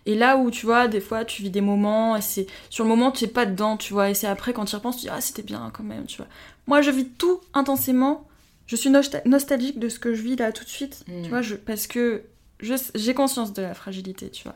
Et 0.06 0.14
là 0.14 0.36
où 0.38 0.50
tu 0.50 0.64
vois, 0.66 0.88
des 0.88 1.00
fois 1.00 1.24
tu 1.24 1.42
vis 1.42 1.50
des 1.50 1.60
moments 1.60 2.16
et 2.16 2.22
c'est 2.22 2.46
sur 2.70 2.84
le 2.84 2.88
moment 2.90 3.10
tu 3.10 3.24
es 3.24 3.28
pas 3.28 3.44
dedans, 3.44 3.76
tu 3.76 3.92
vois, 3.92 4.08
et 4.10 4.14
c'est 4.14 4.26
après 4.26 4.52
quand 4.54 4.64
tu 4.64 4.72
y 4.72 4.76
repenses, 4.76 4.96
tu 4.96 5.02
dis 5.02 5.08
ah 5.10 5.20
c'était 5.20 5.42
bien 5.42 5.70
quand 5.74 5.82
même, 5.82 6.06
tu 6.06 6.16
vois. 6.18 6.28
Moi 6.66 6.80
je 6.82 6.90
vis 6.90 7.06
tout 7.08 7.40
intensément. 7.52 8.26
Je 8.66 8.76
suis 8.76 8.90
nostalgique 9.26 9.78
de 9.78 9.88
ce 9.90 9.98
que 9.98 10.14
je 10.14 10.22
vis 10.22 10.36
là 10.36 10.50
tout 10.52 10.64
de 10.64 10.70
suite, 10.70 11.04
tu 11.06 11.12
Mm. 11.12 11.28
vois, 11.28 11.42
je, 11.42 11.54
parce 11.56 11.86
que 11.86 12.22
j'ai 12.61 13.14
conscience 13.14 13.52
de 13.52 13.62
la 13.62 13.74
fragilité, 13.74 14.30
tu 14.30 14.44
vois. 14.44 14.55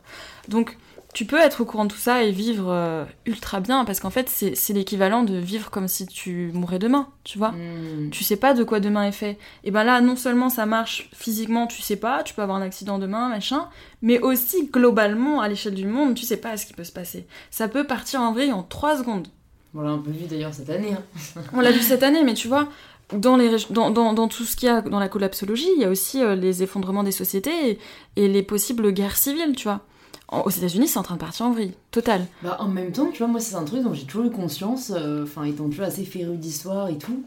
Donc 0.49 0.77
tu 1.15 1.25
peux 1.25 1.39
être 1.39 1.63
au 1.63 1.65
courant 1.65 1.87
de 1.87 1.91
tout 1.93 1.99
ça 1.99 2.23
et 2.23 2.31
vivre 2.31 2.67
euh, 2.71 3.05
ultra 3.25 3.61
bien 3.61 3.85
parce 3.87 3.99
qu'en 3.99 4.11
fait 4.11 4.29
c'est 4.29 4.73
l'équivalent 4.75 5.23
de 5.25 5.37
vivre 5.39 5.71
comme 5.71 5.89
si 5.89 6.07
tu 6.07 6.51
mourais 6.53 6.79
demain, 6.79 7.09
tu 7.25 7.39
vois 7.39 7.53
Mm. 7.53 8.11
tu 8.11 8.25
sais 8.25 8.37
pas 8.37 8.53
de 8.55 8.63
quoi 8.63 8.79
demain 8.79 9.05
est 9.05 9.13
fait. 9.13 9.39
Et 9.65 9.71
ben 9.71 9.85
là, 9.85 10.01
non 10.03 10.17
seulement 10.17 10.51
ça 10.51 10.67
marche 10.67 11.09
physiquement, 11.15 11.67
tu 11.67 11.81
sais 11.83 11.97
pas, 11.97 12.23
tu 12.23 12.35
peux 12.35 12.43
avoir 12.43 12.59
un 12.59 12.63
accident 12.63 12.99
demain, 12.99 13.29
machin, 13.31 13.69
mais 14.03 14.19
aussi 14.21 14.67
globalement, 14.71 15.41
à 15.41 15.49
l'échelle 15.49 15.75
du 15.75 15.87
monde, 15.87 16.15
tu 16.15 16.25
sais 16.25 16.37
pas 16.37 16.57
ce 16.59 16.67
qui 16.67 16.75
peut 16.75 16.85
se 16.85 16.93
passer. 16.93 17.27
Ça 17.51 17.69
peut 17.69 17.85
partir 17.85 18.21
en 18.21 18.33
vrille 18.33 18.53
en 18.53 18.63
3 18.63 18.99
secondes. 18.99 19.29
On 19.75 19.81
l'a 19.81 19.91
un 19.91 19.99
peu 19.99 20.11
vu 20.11 20.27
d'ailleurs 20.27 20.55
cette 20.55 20.71
année. 20.71 20.93
hein. 20.93 21.43
On 21.55 21.61
l'a 21.61 21.71
vu 21.73 21.81
cette 21.81 22.03
année, 22.03 22.23
mais 22.25 22.35
tu 22.35 22.49
vois, 22.49 22.69
dans, 23.13 23.37
les, 23.37 23.49
régi- 23.49 23.73
dans, 23.73 23.91
dans, 23.91 24.13
dans 24.13 24.29
tout 24.29 24.45
ce 24.45 24.57
qu'il 24.57 24.69
y 24.69 24.71
a 24.71 24.81
dans 24.83 24.99
la 24.99 25.09
collapsologie, 25.09 25.69
il 25.77 25.81
y 25.83 25.85
a 25.85 25.89
aussi 25.91 26.23
euh, 26.23 26.35
les 26.35 26.63
effondrements 26.63 27.03
des 27.03 27.13
sociétés 27.13 27.71
et, 27.71 27.79
et 28.17 28.29
les 28.29 28.43
possibles 28.43 28.93
guerres 28.93 29.17
civiles, 29.17 29.55
tu 29.57 29.65
vois. 29.65 29.81
En- 30.29 30.43
aux 30.43 30.51
États-Unis, 30.51 30.89
c'est 30.89 30.99
en 30.99 31.03
train 31.03 31.15
de 31.15 31.21
partir 31.21 31.47
en 31.47 31.53
vrille, 31.53 31.73
total. 31.91 32.27
Bah, 32.43 32.57
en 32.61 32.69
même 32.69 32.93
temps, 32.93 33.09
tu 33.13 33.19
vois, 33.19 33.29
moi, 33.29 33.41
c'est 33.41 33.55
un 33.55 33.65
truc 33.65 33.83
dont 33.83 33.95
j'ai 33.95 34.05
toujours 34.05 34.27
eu 34.27 34.31
conscience, 34.31 34.93
euh, 34.95 35.23
enfin, 35.25 35.45
étant 35.45 35.69
toujours 35.69 35.87
assez 35.87 36.05
féru 36.05 36.37
d'histoire 36.37 36.89
et 36.89 36.99
tout. 36.99 37.23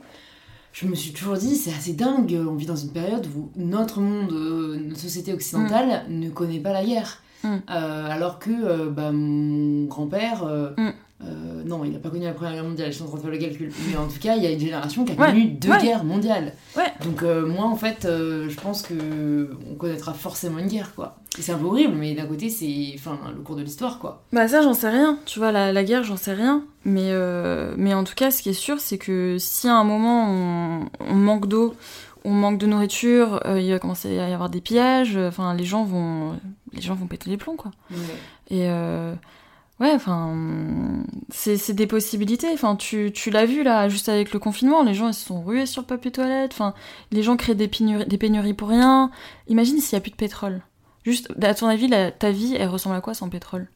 Je 0.74 0.86
me 0.88 0.96
suis 0.96 1.12
toujours 1.12 1.34
dit, 1.36 1.56
c'est 1.56 1.74
assez 1.74 1.94
dingue, 1.94 2.38
on 2.48 2.54
vit 2.56 2.66
dans 2.68 2.76
une 2.78 2.92
période 2.94 3.28
où 3.36 3.50
notre 3.58 4.00
monde, 4.00 4.32
euh, 4.32 4.78
notre 4.88 5.02
société 5.02 5.34
occidentale, 5.34 6.06
ne 6.10 6.30
connaît 6.30 6.60
pas 6.60 6.72
la 6.74 6.86
guerre. 6.86 7.18
Mm. 7.44 7.48
Euh, 7.72 8.08
alors 8.10 8.38
que 8.40 8.52
euh, 8.52 8.90
bah, 8.90 9.12
mon 9.12 9.86
grand-père, 9.86 10.44
euh, 10.46 10.70
Mm. 10.78 10.92
Euh, 11.26 11.64
non, 11.66 11.84
il 11.86 11.92
n'a 11.92 12.00
pas 12.00 12.10
connu 12.10 12.26
la 12.26 12.34
Première 12.34 12.54
Guerre 12.54 12.64
mondiale, 12.64 12.88
je 12.92 12.96
suis 12.96 13.04
en 13.04 13.08
train 13.08 13.18
de 13.18 13.22
faire 13.22 13.32
le 13.32 13.38
calcul. 13.38 13.72
Mais 13.90 13.96
en 13.98 14.08
tout 14.08 14.20
cas, 14.20 14.36
il 14.36 14.44
y 14.44 14.48
a 14.48 14.52
une 14.52 14.60
génération 14.60 15.06
qui 15.06 15.14
a 15.14 15.16
Ouais, 15.16 15.28
connu 15.28 15.46
deux 15.46 15.70
ouais. 15.70 15.82
guerres 15.82 16.04
mondiales. 16.04 16.54
Ouais. 16.76 16.92
Donc 17.06 17.22
euh, 17.24 17.46
moi, 17.46 17.66
en 17.66 17.76
fait, 17.76 18.06
euh, 18.06 18.50
je 18.50 18.60
pense 18.60 18.82
que 18.82 19.50
on 19.72 19.76
connaîtra 19.76 20.14
forcément 20.14 20.60
une 20.60 20.68
guerre, 20.68 20.94
quoi. 20.96 21.18
C'est 21.40 21.52
un 21.54 21.58
peu 21.58 21.66
horrible, 21.66 21.94
mais 21.96 22.14
d'un 22.14 22.26
côté, 22.26 22.50
c'est 22.50 22.94
enfin, 22.96 23.18
le 23.36 23.42
cours 23.42 23.56
de 23.56 23.62
l'histoire, 23.62 24.00
quoi. 24.00 24.24
Bah 24.34 24.48
ça 24.48 24.62
j'en 24.62 24.74
sais 24.74 24.90
rien, 24.90 25.18
tu 25.26 25.40
vois, 25.40 25.52
la, 25.52 25.72
la 25.72 25.84
guerre 25.84 26.04
j'en 26.04 26.18
sais 26.18 26.34
rien, 26.34 26.64
mais, 26.84 27.12
mais 27.78 27.94
en 27.94 28.04
tout 28.04 28.16
cas 28.16 28.32
ce 28.32 28.42
qui 28.42 28.50
est 28.50 28.54
sûr 28.54 28.80
c'est 28.82 28.98
que 28.98 29.38
si 29.40 29.68
à 29.70 29.76
un 29.76 29.84
moment 29.86 30.26
on, 30.30 30.86
on 31.10 31.16
manque 31.16 31.48
d'eau, 31.48 31.74
on 32.26 32.32
manque 32.32 32.58
de 32.58 32.66
nourriture, 32.68 33.40
euh, 33.46 33.62
il 33.62 33.72
va 33.72 33.80
commencer 33.80 34.20
à 34.20 34.28
y 34.30 34.34
avoir 34.34 34.50
des 34.50 34.60
pillages, 34.62 35.16
euh, 35.18 35.30
enfin 35.30 35.54
les 35.56 35.64
gens 35.64 35.84
vont 35.86 36.34
les 36.74 36.82
gens 36.82 36.96
vont 36.96 37.08
péter 37.08 37.30
les 37.30 37.38
plombs 37.38 37.56
quoi. 37.56 37.72
Et 38.50 38.70
euh, 38.70 39.14
ouais, 39.82 39.92
enfin 39.94 41.04
c'est 41.30 41.74
des 41.74 41.88
possibilités, 41.88 42.48
enfin 42.54 42.76
tu, 42.78 43.12
tu 43.14 43.30
l'as 43.32 43.46
vu 43.46 43.64
là 43.64 43.90
juste 43.90 44.08
avec 44.10 44.32
le 44.34 44.40
confinement, 44.40 44.84
les 44.84 44.94
gens 44.94 45.08
ils 45.10 45.14
se 45.14 45.26
sont 45.26 45.42
rués 45.44 45.66
sur 45.66 45.82
le 45.82 45.88
papier 45.88 46.12
toilette, 46.12 46.52
enfin 46.54 46.74
les 47.12 47.24
gens 47.24 47.36
créent 47.38 47.56
des 47.56 47.68
pénuries, 47.68 48.06
des 48.06 48.18
pénuries 48.18 48.54
pour 48.54 48.70
rien. 48.70 49.12
Imagine 49.48 49.80
s'il 49.80 49.94
y 49.94 49.98
a 49.98 50.02
plus 50.02 50.12
de 50.12 50.16
pétrole. 50.16 50.62
Juste, 51.04 51.32
à 51.42 51.54
ton 51.56 51.68
avis, 51.68 51.88
la- 51.88 52.12
ta 52.12 52.32
vie, 52.32 52.56
elle 52.56 52.70
ressemble 52.70 52.96
à 52.96 53.02
quoi 53.02 53.14
sans 53.14 53.28
pétrole? 53.30 53.68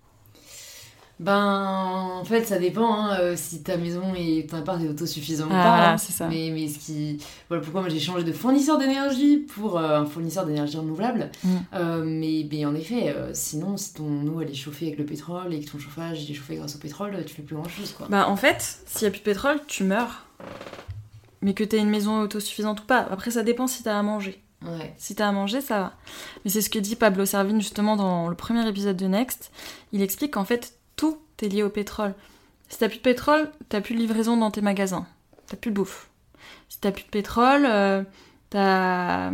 Ben, 1.19 2.19
en 2.19 2.25
fait, 2.25 2.43
ça 2.43 2.59
dépend 2.59 2.93
hein, 2.93 3.17
euh, 3.19 3.33
si 3.37 3.63
ta 3.63 3.77
maison 3.77 4.13
et 4.17 4.45
ton 4.49 4.57
appart 4.57 4.81
est 4.81 4.89
autosuffisant 4.89 5.45
ou 5.45 5.49
Ah, 5.51 5.91
pas. 5.93 5.97
c'est 5.97 6.11
ça. 6.11 6.27
Mais, 6.27 6.49
mais 6.53 6.67
ce 6.67 6.77
qui. 6.79 7.19
Voilà 7.47 7.63
pourquoi 7.63 7.81
moi 7.81 7.89
j'ai 7.89 8.01
changé 8.01 8.23
de 8.25 8.33
fournisseur 8.33 8.77
d'énergie 8.77 9.37
pour 9.37 9.77
euh, 9.79 9.99
un 10.01 10.05
fournisseur 10.05 10.45
d'énergie 10.45 10.77
renouvelable. 10.77 11.31
Mm. 11.43 11.49
Euh, 11.73 12.03
mais, 12.05 12.45
mais 12.51 12.65
en 12.65 12.75
effet, 12.75 13.15
sinon, 13.33 13.77
si 13.77 13.93
ton 13.93 14.27
eau 14.27 14.41
elle 14.41 14.49
est 14.51 14.55
chauffée 14.55 14.87
avec 14.87 14.99
le 14.99 15.05
pétrole 15.05 15.53
et 15.53 15.61
que 15.61 15.71
ton 15.71 15.79
chauffage 15.79 16.29
est 16.29 16.33
chauffé 16.33 16.57
grâce 16.57 16.75
au 16.75 16.79
pétrole, 16.79 17.15
tu 17.25 17.33
fais 17.33 17.43
plus 17.43 17.55
grand 17.55 17.69
chose 17.69 17.93
quoi. 17.93 18.07
Bah 18.09 18.27
en 18.27 18.35
fait, 18.35 18.79
s'il 18.85 19.03
y 19.03 19.07
a 19.07 19.11
plus 19.11 19.19
de 19.19 19.23
pétrole, 19.23 19.59
tu 19.67 19.83
meurs. 19.85 20.25
Mais 21.41 21.53
que 21.53 21.63
t'aies 21.63 21.77
une 21.79 21.89
maison 21.89 22.21
autosuffisante 22.21 22.81
ou 22.81 22.85
pas. 22.85 23.07
Après, 23.11 23.31
ça 23.31 23.43
dépend 23.43 23.67
si 23.67 23.83
t'as 23.83 23.97
à 23.97 24.01
manger. 24.03 24.41
Ouais. 24.65 24.93
Si 24.97 25.13
t'as 25.15 25.27
à 25.27 25.31
manger, 25.31 25.61
ça 25.61 25.79
va. 25.79 25.93
Mais 26.43 26.49
c'est 26.51 26.61
ce 26.61 26.69
que 26.71 26.79
dit 26.79 26.95
Pablo 26.95 27.25
Servine 27.25 27.61
justement 27.61 27.95
dans 27.95 28.29
le 28.29 28.35
premier 28.35 28.67
épisode 28.67 28.97
de 28.97 29.05
Next. 29.05 29.51
Il 29.91 30.01
explique 30.01 30.33
qu'en 30.33 30.45
fait, 30.45 30.73
tout 30.95 31.17
est 31.41 31.47
lié 31.47 31.63
au 31.63 31.69
pétrole. 31.69 32.13
Si 32.69 32.77
t'as 32.79 32.87
plus 32.89 32.97
de 32.97 33.03
pétrole, 33.03 33.51
t'as 33.69 33.81
plus 33.81 33.93
de 33.95 33.99
livraison 33.99 34.37
dans 34.37 34.51
tes 34.51 34.61
magasins. 34.61 35.05
T'as 35.47 35.57
plus 35.57 35.71
de 35.71 35.75
bouffe. 35.75 36.09
Si 36.69 36.79
t'as 36.79 36.91
plus 36.91 37.03
de 37.03 37.09
pétrole, 37.09 37.65
euh, 37.65 38.03
t'as 38.49 39.31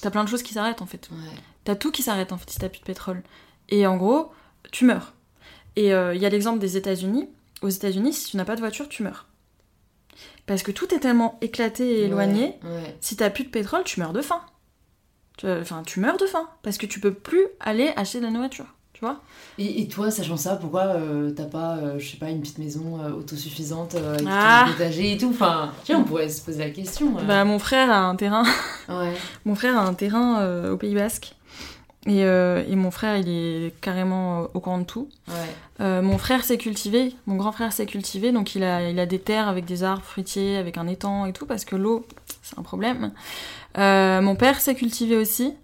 t'as 0.00 0.10
plein 0.10 0.24
de 0.24 0.28
choses 0.28 0.42
qui 0.42 0.54
s'arrêtent 0.54 0.82
en 0.82 0.86
fait. 0.86 1.08
Ouais. 1.10 1.18
T'as 1.64 1.76
tout 1.76 1.90
qui 1.90 2.02
s'arrête 2.02 2.32
en 2.32 2.38
fait 2.38 2.48
si 2.50 2.58
t'as 2.58 2.68
plus 2.68 2.80
de 2.80 2.84
pétrole. 2.84 3.22
Et 3.68 3.86
en 3.86 3.96
gros, 3.96 4.32
tu 4.72 4.84
meurs. 4.84 5.14
Et 5.76 5.92
euh, 5.94 6.14
il 6.14 6.20
y 6.22 6.26
a 6.26 6.28
l'exemple 6.28 6.58
des 6.58 6.76
États-Unis. 6.76 7.28
Aux 7.62 7.68
États-Unis, 7.68 8.12
si 8.12 8.30
tu 8.30 8.36
n'as 8.36 8.44
pas 8.44 8.54
de 8.56 8.60
voiture, 8.60 8.88
tu 8.88 9.02
meurs. 9.02 9.26
Parce 10.46 10.62
que 10.62 10.70
tout 10.70 10.94
est 10.94 10.98
tellement 11.00 11.38
éclaté 11.40 12.00
et 12.00 12.04
éloigné. 12.04 12.58
Ouais. 12.62 12.96
Si 13.00 13.16
t'as 13.16 13.30
plus 13.30 13.44
de 13.44 13.48
pétrole, 13.48 13.82
tu 13.84 14.00
meurs 14.00 14.12
de 14.12 14.20
faim. 14.22 14.42
Tu- 15.38 15.48
Enfin, 15.50 15.82
tu 15.84 16.00
meurs 16.00 16.18
de 16.18 16.26
faim. 16.26 16.48
Parce 16.62 16.76
que 16.78 16.86
tu 16.86 17.00
peux 17.00 17.14
plus 17.14 17.46
aller 17.60 17.92
acheter 17.96 18.20
de 18.20 18.24
la 18.24 18.30
nourriture. 18.30 18.73
Tu 18.94 19.00
vois 19.00 19.20
Et, 19.58 19.82
et 19.82 19.88
toi, 19.88 20.10
sachant 20.12 20.36
ça, 20.36 20.54
pourquoi 20.54 20.82
euh, 20.82 21.32
t'as 21.32 21.46
pas, 21.46 21.76
euh, 21.78 21.98
je 21.98 22.12
sais 22.12 22.16
pas, 22.16 22.30
une 22.30 22.40
petite 22.40 22.58
maison 22.58 23.00
euh, 23.02 23.10
autosuffisante 23.10 23.96
euh, 23.96 24.14
avec 24.14 24.26
Ah. 24.30 24.68
et 24.98 25.16
tout 25.18 25.30
Enfin, 25.30 25.72
tiens, 25.82 25.98
on 25.98 26.04
pourrait 26.04 26.28
se 26.28 26.40
poser 26.40 26.60
la 26.60 26.70
question. 26.70 27.10
Bah, 27.26 27.44
mon 27.44 27.58
frère 27.58 27.90
a 27.90 27.98
un 27.98 28.14
terrain. 28.14 28.44
Ouais. 28.88 29.12
Mon 29.44 29.56
frère 29.56 29.76
a 29.76 29.82
un 29.82 29.94
terrain 29.94 30.70
au 30.70 30.76
Pays 30.76 30.94
Basque. 30.94 31.34
Et, 32.06 32.20
et 32.20 32.76
mon 32.76 32.90
frère, 32.90 33.16
il 33.16 33.28
est 33.30 33.72
carrément 33.80 34.42
au 34.52 34.60
courant 34.60 34.76
de 34.78 34.84
tout. 34.84 35.08
Ouais. 35.28 36.02
Mon 36.02 36.18
frère 36.18 36.44
s'est 36.44 36.58
cultivé, 36.58 37.14
mon 37.26 37.36
grand 37.36 37.50
frère 37.50 37.72
s'est 37.72 37.86
cultivé, 37.86 38.30
donc 38.30 38.54
il 38.54 38.62
a, 38.62 38.90
il 38.90 39.00
a 39.00 39.06
des 39.06 39.18
terres 39.18 39.48
avec 39.48 39.64
des 39.64 39.82
arbres 39.82 40.04
fruitiers, 40.04 40.56
avec 40.58 40.76
un 40.76 40.86
étang 40.86 41.24
et 41.24 41.32
tout, 41.32 41.46
parce 41.46 41.64
que 41.64 41.76
l'eau, 41.76 42.06
c'est 42.42 42.58
un 42.58 42.62
problème. 42.62 43.10
Mon 43.76 44.36
père 44.36 44.60
s'est 44.60 44.74
cultivé 44.74 45.16
aussi. 45.16 45.54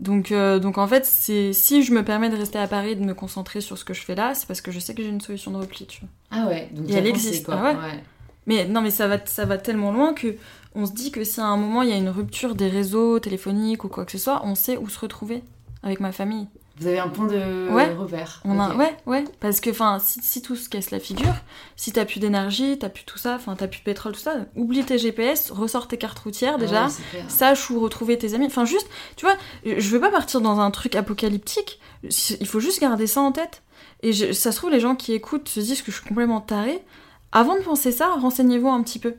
Donc, 0.00 0.32
euh, 0.32 0.58
donc 0.58 0.78
en 0.78 0.86
fait, 0.88 1.04
c'est 1.04 1.52
si 1.52 1.82
je 1.82 1.92
me 1.92 2.02
permets 2.02 2.30
de 2.30 2.36
rester 2.36 2.58
à 2.58 2.66
Paris 2.66 2.96
de 2.96 3.04
me 3.04 3.12
concentrer 3.14 3.60
sur 3.60 3.76
ce 3.76 3.84
que 3.84 3.92
je 3.92 4.00
fais 4.00 4.14
là, 4.14 4.34
c'est 4.34 4.46
parce 4.46 4.62
que 4.62 4.72
je 4.72 4.78
sais 4.78 4.94
que 4.94 5.02
j'ai 5.02 5.08
une 5.08 5.20
solution 5.20 5.50
de 5.50 5.58
repli, 5.58 5.86
tu 5.86 6.00
vois. 6.00 6.08
Ah 6.30 6.48
ouais, 6.48 6.70
donc 6.72 6.88
Et 6.88 6.94
elle 6.94 7.06
existe, 7.06 7.44
quoi. 7.44 7.56
ah 7.58 7.74
ouais. 7.74 8.02
Mais 8.46 8.66
non, 8.66 8.80
mais 8.80 8.90
ça 8.90 9.06
va, 9.06 9.18
ça 9.26 9.44
va 9.44 9.58
tellement 9.58 9.92
loin 9.92 10.14
que 10.14 10.36
on 10.74 10.86
se 10.86 10.92
dit 10.92 11.10
que 11.10 11.22
si 11.22 11.40
à 11.40 11.44
un 11.44 11.56
moment 11.56 11.82
il 11.82 11.90
y 11.90 11.92
a 11.92 11.96
une 11.96 12.08
rupture 12.08 12.54
des 12.54 12.68
réseaux 12.68 13.18
téléphoniques 13.18 13.84
ou 13.84 13.88
quoi 13.88 14.06
que 14.06 14.12
ce 14.12 14.18
soit, 14.18 14.40
on 14.44 14.54
sait 14.54 14.78
où 14.78 14.88
se 14.88 14.98
retrouver 14.98 15.42
avec 15.82 16.00
ma 16.00 16.12
famille. 16.12 16.46
Vous 16.80 16.86
avez 16.86 16.98
un 16.98 17.08
point 17.08 17.26
de 17.26 17.68
Ouais. 17.70 17.92
repère. 17.94 18.40
On 18.44 18.58
a, 18.58 18.74
ouais, 18.74 18.96
ouais, 19.06 19.24
parce 19.38 19.60
que 19.60 19.68
enfin, 19.70 19.98
si, 20.02 20.20
si 20.22 20.40
tout 20.40 20.56
se 20.56 20.68
casse 20.70 20.90
la 20.90 20.98
figure, 20.98 21.34
si 21.76 21.92
t'as 21.92 22.06
plus 22.06 22.20
d'énergie, 22.20 22.78
t'as 22.78 22.88
plus 22.88 23.04
tout 23.04 23.18
ça, 23.18 23.34
enfin 23.36 23.54
t'as 23.54 23.68
plus 23.68 23.80
de 23.80 23.84
pétrole, 23.84 24.12
tout 24.12 24.20
ça, 24.20 24.34
oublie 24.56 24.82
tes 24.84 24.96
GPS, 24.98 25.50
ressors 25.50 25.88
tes 25.88 25.98
cartes 25.98 26.18
routières 26.20 26.56
déjà, 26.58 26.84
Ouais, 26.86 26.90
c'est 26.90 27.02
clair. 27.10 27.24
sache 27.30 27.68
où 27.70 27.78
retrouver 27.80 28.16
tes 28.16 28.32
amis. 28.34 28.46
Enfin 28.46 28.64
juste, 28.64 28.88
tu 29.16 29.26
vois, 29.26 29.36
je 29.64 29.88
veux 29.90 30.00
pas 30.00 30.10
partir 30.10 30.40
dans 30.40 30.58
un 30.58 30.70
truc 30.70 30.96
apocalyptique. 30.96 31.80
Il 32.02 32.46
faut 32.46 32.60
juste 32.60 32.80
garder 32.80 33.06
ça 33.06 33.20
en 33.20 33.30
tête. 33.32 33.62
Et 34.02 34.14
je- 34.14 34.32
ça 34.32 34.50
se 34.50 34.56
trouve 34.56 34.70
les 34.70 34.80
gens 34.80 34.96
qui 34.96 35.12
écoutent 35.12 35.48
se 35.50 35.60
disent 35.60 35.82
que 35.82 35.92
je 35.92 35.98
suis 35.98 36.08
complètement 36.08 36.40
tarée. 36.40 36.82
Avant 37.32 37.56
de 37.56 37.60
penser 37.60 37.92
ça, 37.92 38.08
renseignez-vous 38.18 38.68
un 38.68 38.82
petit 38.82 38.98
peu. 38.98 39.16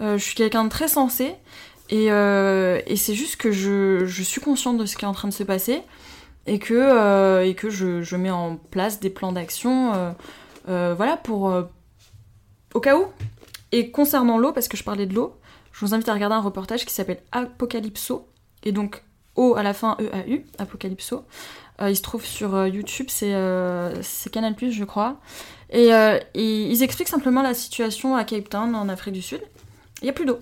Euh, 0.00 0.18
je 0.18 0.24
suis 0.24 0.34
quelqu'un 0.34 0.64
de 0.64 0.68
très 0.68 0.88
sensé 0.88 1.34
et, 1.88 2.10
euh, 2.10 2.80
et 2.86 2.96
c'est 2.96 3.14
juste 3.14 3.36
que 3.36 3.52
je, 3.52 4.04
je 4.06 4.22
suis 4.24 4.40
consciente 4.40 4.76
de 4.76 4.84
ce 4.86 4.96
qui 4.96 5.04
est 5.04 5.08
en 5.08 5.12
train 5.12 5.28
de 5.28 5.32
se 5.32 5.44
passer 5.44 5.82
et 6.46 6.58
que, 6.58 6.74
euh, 6.74 7.44
et 7.44 7.54
que 7.54 7.70
je, 7.70 8.02
je 8.02 8.16
mets 8.16 8.30
en 8.30 8.56
place 8.56 9.00
des 9.00 9.10
plans 9.10 9.32
d'action 9.32 9.92
euh, 9.94 10.12
euh, 10.68 10.94
voilà, 10.96 11.16
pour, 11.16 11.52
au 12.74 12.80
cas 12.80 12.96
où. 12.96 13.06
Et 13.72 13.90
concernant 13.90 14.38
l'eau, 14.38 14.52
parce 14.52 14.68
que 14.68 14.76
je 14.76 14.84
parlais 14.84 15.06
de 15.06 15.14
l'eau, 15.14 15.36
je 15.72 15.84
vous 15.84 15.94
invite 15.94 16.08
à 16.08 16.14
regarder 16.14 16.36
un 16.36 16.40
reportage 16.40 16.86
qui 16.86 16.94
s'appelle 16.94 17.20
Apocalypso, 17.32 18.28
et 18.64 18.72
donc 18.72 19.02
O 19.34 19.54
à 19.56 19.62
la 19.62 19.74
fin 19.74 19.96
E-A-U, 20.00 20.46
Apocalypso. 20.58 21.24
Il 21.82 21.94
se 21.94 22.00
trouve 22.00 22.24
sur 22.24 22.66
YouTube, 22.66 23.08
c'est 23.10 23.34
euh, 23.34 23.92
Canal+, 24.32 24.54
je 24.58 24.84
crois. 24.84 25.20
Et, 25.68 25.88
et 25.88 26.62
ils 26.70 26.82
expliquent 26.82 27.08
simplement 27.08 27.42
la 27.42 27.52
situation 27.52 28.16
à 28.16 28.24
Cape 28.24 28.48
Town, 28.48 28.74
en 28.74 28.88
Afrique 28.88 29.12
du 29.12 29.20
Sud. 29.20 29.42
Il 30.00 30.04
n'y 30.04 30.10
a 30.10 30.14
plus 30.14 30.24
d'eau. 30.24 30.38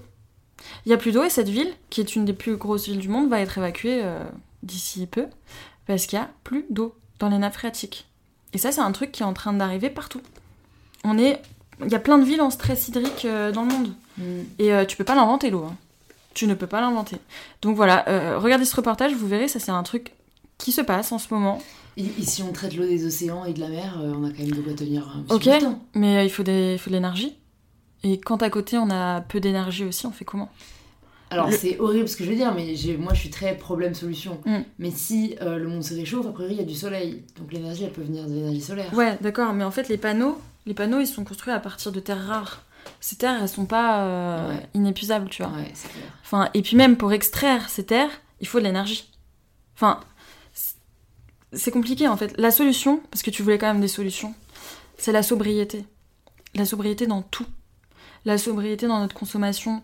Il 0.86 0.90
n'y 0.90 0.94
a 0.94 0.96
plus 0.96 1.10
d'eau, 1.10 1.24
et 1.24 1.30
cette 1.30 1.48
ville, 1.48 1.72
qui 1.90 2.00
est 2.00 2.14
une 2.14 2.24
des 2.24 2.34
plus 2.34 2.56
grosses 2.56 2.86
villes 2.86 3.00
du 3.00 3.08
monde, 3.08 3.28
va 3.28 3.40
être 3.40 3.58
évacuée 3.58 4.02
d'ici 4.62 5.06
peu, 5.06 5.26
parce 5.86 6.06
qu'il 6.06 6.18
n'y 6.18 6.24
a 6.24 6.30
plus 6.44 6.66
d'eau 6.70 6.94
dans 7.18 7.28
les 7.28 7.38
nappes 7.38 7.54
phréatiques. 7.54 8.06
Et 8.52 8.58
ça, 8.58 8.72
c'est 8.72 8.80
un 8.80 8.92
truc 8.92 9.12
qui 9.12 9.22
est 9.22 9.26
en 9.26 9.32
train 9.34 9.52
d'arriver 9.52 9.90
partout. 9.90 10.20
On 11.04 11.18
est... 11.18 11.40
Il 11.84 11.90
y 11.90 11.94
a 11.96 11.98
plein 12.00 12.18
de 12.18 12.24
villes 12.24 12.40
en 12.40 12.50
stress 12.50 12.88
hydrique 12.88 13.24
euh, 13.24 13.50
dans 13.50 13.62
le 13.62 13.68
monde. 13.68 13.94
Mm. 14.18 14.22
Et 14.60 14.72
euh, 14.72 14.84
tu 14.84 14.96
peux 14.96 15.04
pas 15.04 15.16
l'inventer 15.16 15.50
l'eau. 15.50 15.64
hein. 15.64 15.76
Tu 16.34 16.46
ne 16.46 16.54
peux 16.54 16.66
pas 16.66 16.80
l'inventer. 16.80 17.16
Donc 17.62 17.76
voilà, 17.76 18.08
euh, 18.08 18.38
regardez 18.38 18.64
ce 18.64 18.74
reportage, 18.76 19.12
vous 19.14 19.26
verrez, 19.28 19.46
ça 19.48 19.60
c'est 19.60 19.70
un 19.70 19.82
truc 19.82 20.12
qui 20.58 20.72
se 20.72 20.80
passe 20.80 21.12
en 21.12 21.18
ce 21.18 21.32
moment. 21.32 21.60
Et, 21.96 22.04
et 22.04 22.22
si 22.22 22.42
on 22.42 22.52
traite 22.52 22.76
l'eau 22.76 22.84
des 22.86 23.06
océans 23.06 23.44
et 23.44 23.52
de 23.52 23.60
la 23.60 23.68
mer, 23.68 23.98
euh, 24.00 24.12
on 24.16 24.24
a 24.24 24.30
quand 24.30 24.38
même 24.38 24.50
de 24.50 24.60
quoi 24.60 24.72
tenir 24.74 25.08
un 25.16 25.22
petit 25.22 25.48
Ok. 25.48 25.64
Mais 25.94 26.24
il 26.26 26.30
faut, 26.30 26.42
des, 26.42 26.72
il 26.74 26.78
faut 26.78 26.90
de 26.90 26.94
l'énergie. 26.94 27.36
Et 28.02 28.20
quand 28.20 28.42
à 28.42 28.50
côté 28.50 28.78
on 28.78 28.90
a 28.90 29.20
peu 29.20 29.40
d'énergie 29.40 29.84
aussi, 29.84 30.06
on 30.06 30.10
fait 30.10 30.24
comment? 30.24 30.50
Alors 31.30 31.48
Le- 31.50 31.56
c'est 31.56 31.78
horrible 31.80 32.08
ce 32.08 32.16
que 32.16 32.24
je 32.24 32.30
veux 32.30 32.36
dire, 32.36 32.54
mais 32.54 32.76
j'ai- 32.76 32.96
moi 32.96 33.12
je 33.14 33.20
suis 33.20 33.30
très 33.30 33.56
problème-solution. 33.56 34.40
Mm. 34.44 34.58
Mais 34.78 34.90
si 34.90 35.36
euh, 35.40 35.56
le 35.58 35.68
monde 35.68 35.82
se 35.82 35.94
réchauffe, 35.94 36.26
a 36.26 36.30
priori 36.32 36.54
il 36.54 36.58
y 36.58 36.62
a 36.62 36.66
du 36.66 36.74
soleil. 36.74 37.24
Donc 37.38 37.52
l'énergie 37.52 37.84
elle 37.84 37.92
peut 37.92 38.02
venir 38.02 38.24
de 38.26 38.34
l'énergie 38.34 38.60
solaire. 38.60 38.92
Ouais, 38.94 39.18
d'accord, 39.20 39.52
mais 39.52 39.64
en 39.64 39.70
fait, 39.70 39.88
les 39.88 39.96
panneaux, 39.98 40.38
les 40.66 40.74
panneaux, 40.74 41.00
ils 41.00 41.06
sont 41.06 41.24
construits 41.24 41.52
à 41.52 41.58
partir 41.60 41.90
de 41.92 42.00
terres 42.00 42.24
rares. 42.26 42.62
Ces 43.00 43.16
terres, 43.16 43.38
elles 43.42 43.48
sont 43.48 43.64
pas 43.66 44.02
euh, 44.04 44.50
Ouais. 44.50 44.68
inépuisables, 44.74 45.28
tu 45.30 45.42
vois. 45.42 45.50
Ouais, 45.52 45.70
c'est 45.74 45.88
clair. 45.88 46.04
Enfin, 46.22 46.50
et 46.54 46.62
puis 46.62 46.76
même 46.76 46.96
pour 46.96 47.12
extraire 47.12 47.68
ces 47.70 47.84
terres, 47.84 48.10
il 48.40 48.46
faut 48.46 48.58
de 48.60 48.64
l'énergie. 48.64 49.10
Enfin, 49.74 50.00
c'est- 51.52 51.70
compliqué 51.70 52.06
en 52.08 52.16
fait. 52.16 52.34
La 52.38 52.50
solution, 52.50 53.00
parce 53.10 53.22
que 53.22 53.30
tu 53.30 53.42
voulais 53.42 53.58
quand 53.58 53.68
même 53.72 53.80
des 53.80 53.88
solutions, 53.88 54.34
c'est 54.98 55.12
la 55.12 55.22
sobriété. 55.22 55.84
La 56.54 56.64
sobriété 56.66 57.06
dans 57.06 57.22
tout. 57.22 57.46
La 58.24 58.38
sobriété 58.38 58.86
dans 58.86 59.00
notre 59.00 59.14
consommation 59.14 59.82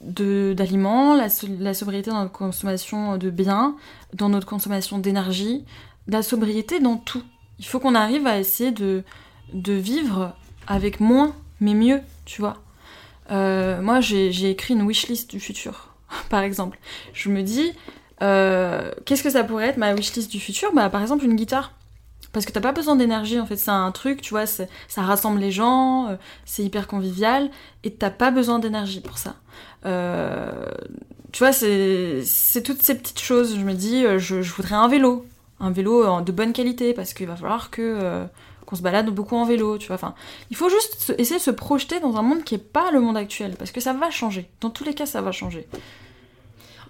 d'aliments, 0.00 1.14
la, 1.14 1.28
la 1.58 1.74
sobriété 1.74 2.10
dans 2.10 2.22
notre 2.22 2.32
consommation 2.32 3.16
de 3.18 3.30
biens, 3.30 3.76
dans 4.14 4.28
notre 4.28 4.46
consommation 4.46 4.98
d'énergie, 4.98 5.64
la 6.06 6.22
sobriété 6.22 6.80
dans 6.80 6.96
tout. 6.96 7.22
Il 7.58 7.66
faut 7.66 7.80
qu'on 7.80 7.94
arrive 7.94 8.26
à 8.26 8.38
essayer 8.38 8.72
de, 8.72 9.04
de 9.52 9.72
vivre 9.72 10.34
avec 10.66 11.00
moins, 11.00 11.34
mais 11.60 11.74
mieux, 11.74 12.00
tu 12.24 12.40
vois. 12.40 12.56
Euh, 13.30 13.80
moi, 13.82 14.00
j'ai 14.00 14.32
j'ai 14.32 14.50
écrit 14.50 14.74
une 14.74 14.82
wishlist 14.82 15.30
du 15.30 15.40
futur, 15.40 15.94
par 16.30 16.40
exemple. 16.40 16.78
Je 17.12 17.28
me 17.28 17.42
dis, 17.42 17.72
euh, 18.22 18.90
qu'est-ce 19.04 19.22
que 19.22 19.30
ça 19.30 19.44
pourrait 19.44 19.68
être 19.68 19.76
ma 19.76 19.94
wishlist 19.94 20.30
du 20.30 20.40
futur? 20.40 20.72
Bah, 20.72 20.88
par 20.88 21.02
exemple, 21.02 21.24
une 21.24 21.36
guitare. 21.36 21.72
Parce 22.32 22.46
que 22.46 22.52
t'as 22.52 22.60
pas 22.60 22.72
besoin 22.72 22.94
d'énergie, 22.94 23.40
en 23.40 23.46
fait, 23.46 23.56
c'est 23.56 23.70
un 23.70 23.90
truc, 23.90 24.22
tu 24.22 24.30
vois, 24.30 24.46
ça 24.46 24.66
rassemble 24.96 25.40
les 25.40 25.50
gens, 25.50 26.08
euh, 26.08 26.16
c'est 26.44 26.62
hyper 26.62 26.86
convivial, 26.86 27.50
et 27.82 27.92
t'as 27.92 28.10
pas 28.10 28.30
besoin 28.30 28.60
d'énergie 28.60 29.00
pour 29.00 29.18
ça. 29.18 29.34
Euh, 29.84 30.66
tu 31.32 31.40
vois, 31.40 31.52
c'est 31.52 32.62
toutes 32.64 32.82
ces 32.82 32.96
petites 32.96 33.20
choses. 33.20 33.56
Je 33.56 33.64
me 33.64 33.74
dis, 33.74 34.04
euh, 34.04 34.18
je, 34.18 34.40
voudrais 34.42 34.76
un 34.76 34.86
vélo, 34.86 35.26
un 35.58 35.70
vélo 35.72 36.20
de 36.20 36.32
bonne 36.32 36.52
qualité, 36.52 36.94
parce 36.94 37.14
qu'il 37.14 37.26
va 37.26 37.36
falloir 37.36 37.70
que 37.70 38.26
qu'on 38.66 38.76
se 38.76 38.82
balade 38.82 39.10
beaucoup 39.10 39.34
en 39.34 39.44
vélo, 39.44 39.78
tu 39.78 39.88
vois. 39.88 39.96
Enfin, 39.96 40.14
il 40.50 40.56
faut 40.56 40.68
juste 40.68 41.12
essayer 41.18 41.38
de 41.38 41.42
se 41.42 41.50
projeter 41.50 41.98
dans 41.98 42.16
un 42.16 42.22
monde 42.22 42.44
qui 42.44 42.54
est 42.54 42.58
pas 42.58 42.92
le 42.92 43.00
monde 43.00 43.16
actuel, 43.16 43.56
parce 43.58 43.72
que 43.72 43.80
ça 43.80 43.92
va 43.92 44.10
changer. 44.10 44.48
Dans 44.60 44.70
tous 44.70 44.84
les 44.84 44.94
cas, 44.94 45.06
ça 45.06 45.20
va 45.20 45.32
changer. 45.32 45.66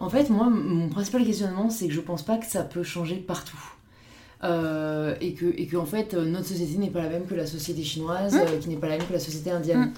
En 0.01 0.11
fait, 0.11 0.29
moi, 0.29 0.51
mon 0.51 0.91
principal 0.91 1.25
questionnement, 1.25 1.71
c'est 1.71 1.89
que 1.89 1.95
je 1.95 2.01
pense 2.01 2.23
pas 2.23 2.37
que 2.37 2.47
ça 2.47 2.63
peut 2.63 2.83
changer 2.83 3.17
partout. 3.17 3.59
Euh, 4.43 5.15
et 5.21 5.35
que, 5.35 5.45
et 5.45 5.67
que 5.67 5.77
en 5.77 5.85
fait, 5.85 6.15
euh, 6.15 6.25
notre 6.25 6.47
société 6.47 6.79
n'est 6.79 6.89
pas 6.89 7.03
la 7.03 7.11
même 7.11 7.27
que 7.27 7.35
la 7.35 7.47
société 7.47 7.83
chinoise, 7.83 8.35
Mm. 8.35 8.39
euh, 8.39 8.59
qui 8.59 8.69
n'est 8.71 8.77
pas 8.77 8.89
la 8.89 8.97
même 8.97 9.07
que 9.07 9.13
la 9.13 9.19
société 9.19 9.51
indienne. 9.51 9.93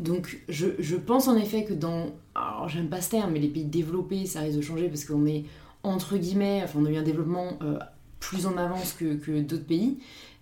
Donc, 0.00 0.40
je, 0.48 0.66
je 0.80 0.96
pense 0.96 1.28
en 1.28 1.36
effet 1.36 1.64
que 1.64 1.74
dans. 1.74 2.06
Alors, 2.34 2.68
j'aime 2.68 2.88
pas 2.88 3.00
ce 3.00 3.10
terme, 3.10 3.30
mais 3.32 3.38
les 3.38 3.48
pays 3.48 3.64
développés, 3.64 4.26
ça 4.26 4.40
risque 4.40 4.56
de 4.56 4.62
changer 4.62 4.88
parce 4.88 5.04
qu'on 5.04 5.24
est, 5.26 5.44
entre 5.84 6.16
guillemets, 6.16 6.62
enfin, 6.64 6.80
on 6.82 6.86
a 6.86 6.90
eu 6.90 6.96
un 6.96 7.02
développement 7.04 7.50
euh, 7.62 7.78
plus 8.18 8.46
en 8.46 8.56
avance 8.56 8.92
que, 8.98 9.14
que 9.14 9.40
d'autres 9.40 9.64
pays. 9.66 9.98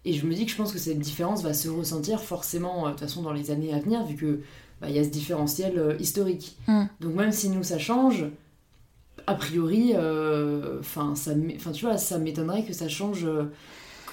Et 0.07 0.15
je 0.15 0.25
me 0.27 0.33
dis 0.35 0.47
que 0.47 0.51
je 0.51 0.57
pense 0.57 0.73
que 0.73 0.79
cette 0.79 0.99
différence 0.99 1.43
va 1.43 1.53
se 1.53 1.69
ressentir 1.69 2.21
forcément, 2.21 2.85
de 2.87 2.91
toute 2.93 3.01
façon, 3.01 3.21
dans 3.23 3.33
les 3.35 3.51
années 3.51 3.75
à 3.75 3.79
venir, 3.79 4.03
vu 4.07 4.17
que 4.17 4.41
bah, 4.81 4.89
il 4.89 4.97
y 4.97 4.99
a 4.99 5.05
ce 5.05 5.11
différentiel 5.11 5.79
euh, 5.79 5.97
historique. 6.01 6.57
Mm. 6.67 6.85
Donc, 7.01 7.15
même 7.15 7.33
si 7.33 7.51
nous, 7.51 7.63
ça 7.63 7.79
change, 7.79 8.25
a 9.27 9.35
priori, 9.35 9.93
euh, 9.97 10.79
enfin, 10.81 11.15
ça, 11.15 11.33
enfin, 11.57 11.73
tu 11.73 11.85
vois, 11.87 11.97
ça 11.99 12.19
m'étonnerait 12.19 12.65
que 12.65 12.73
ça 12.73 12.89
change, 12.89 13.25
euh, 13.25 13.45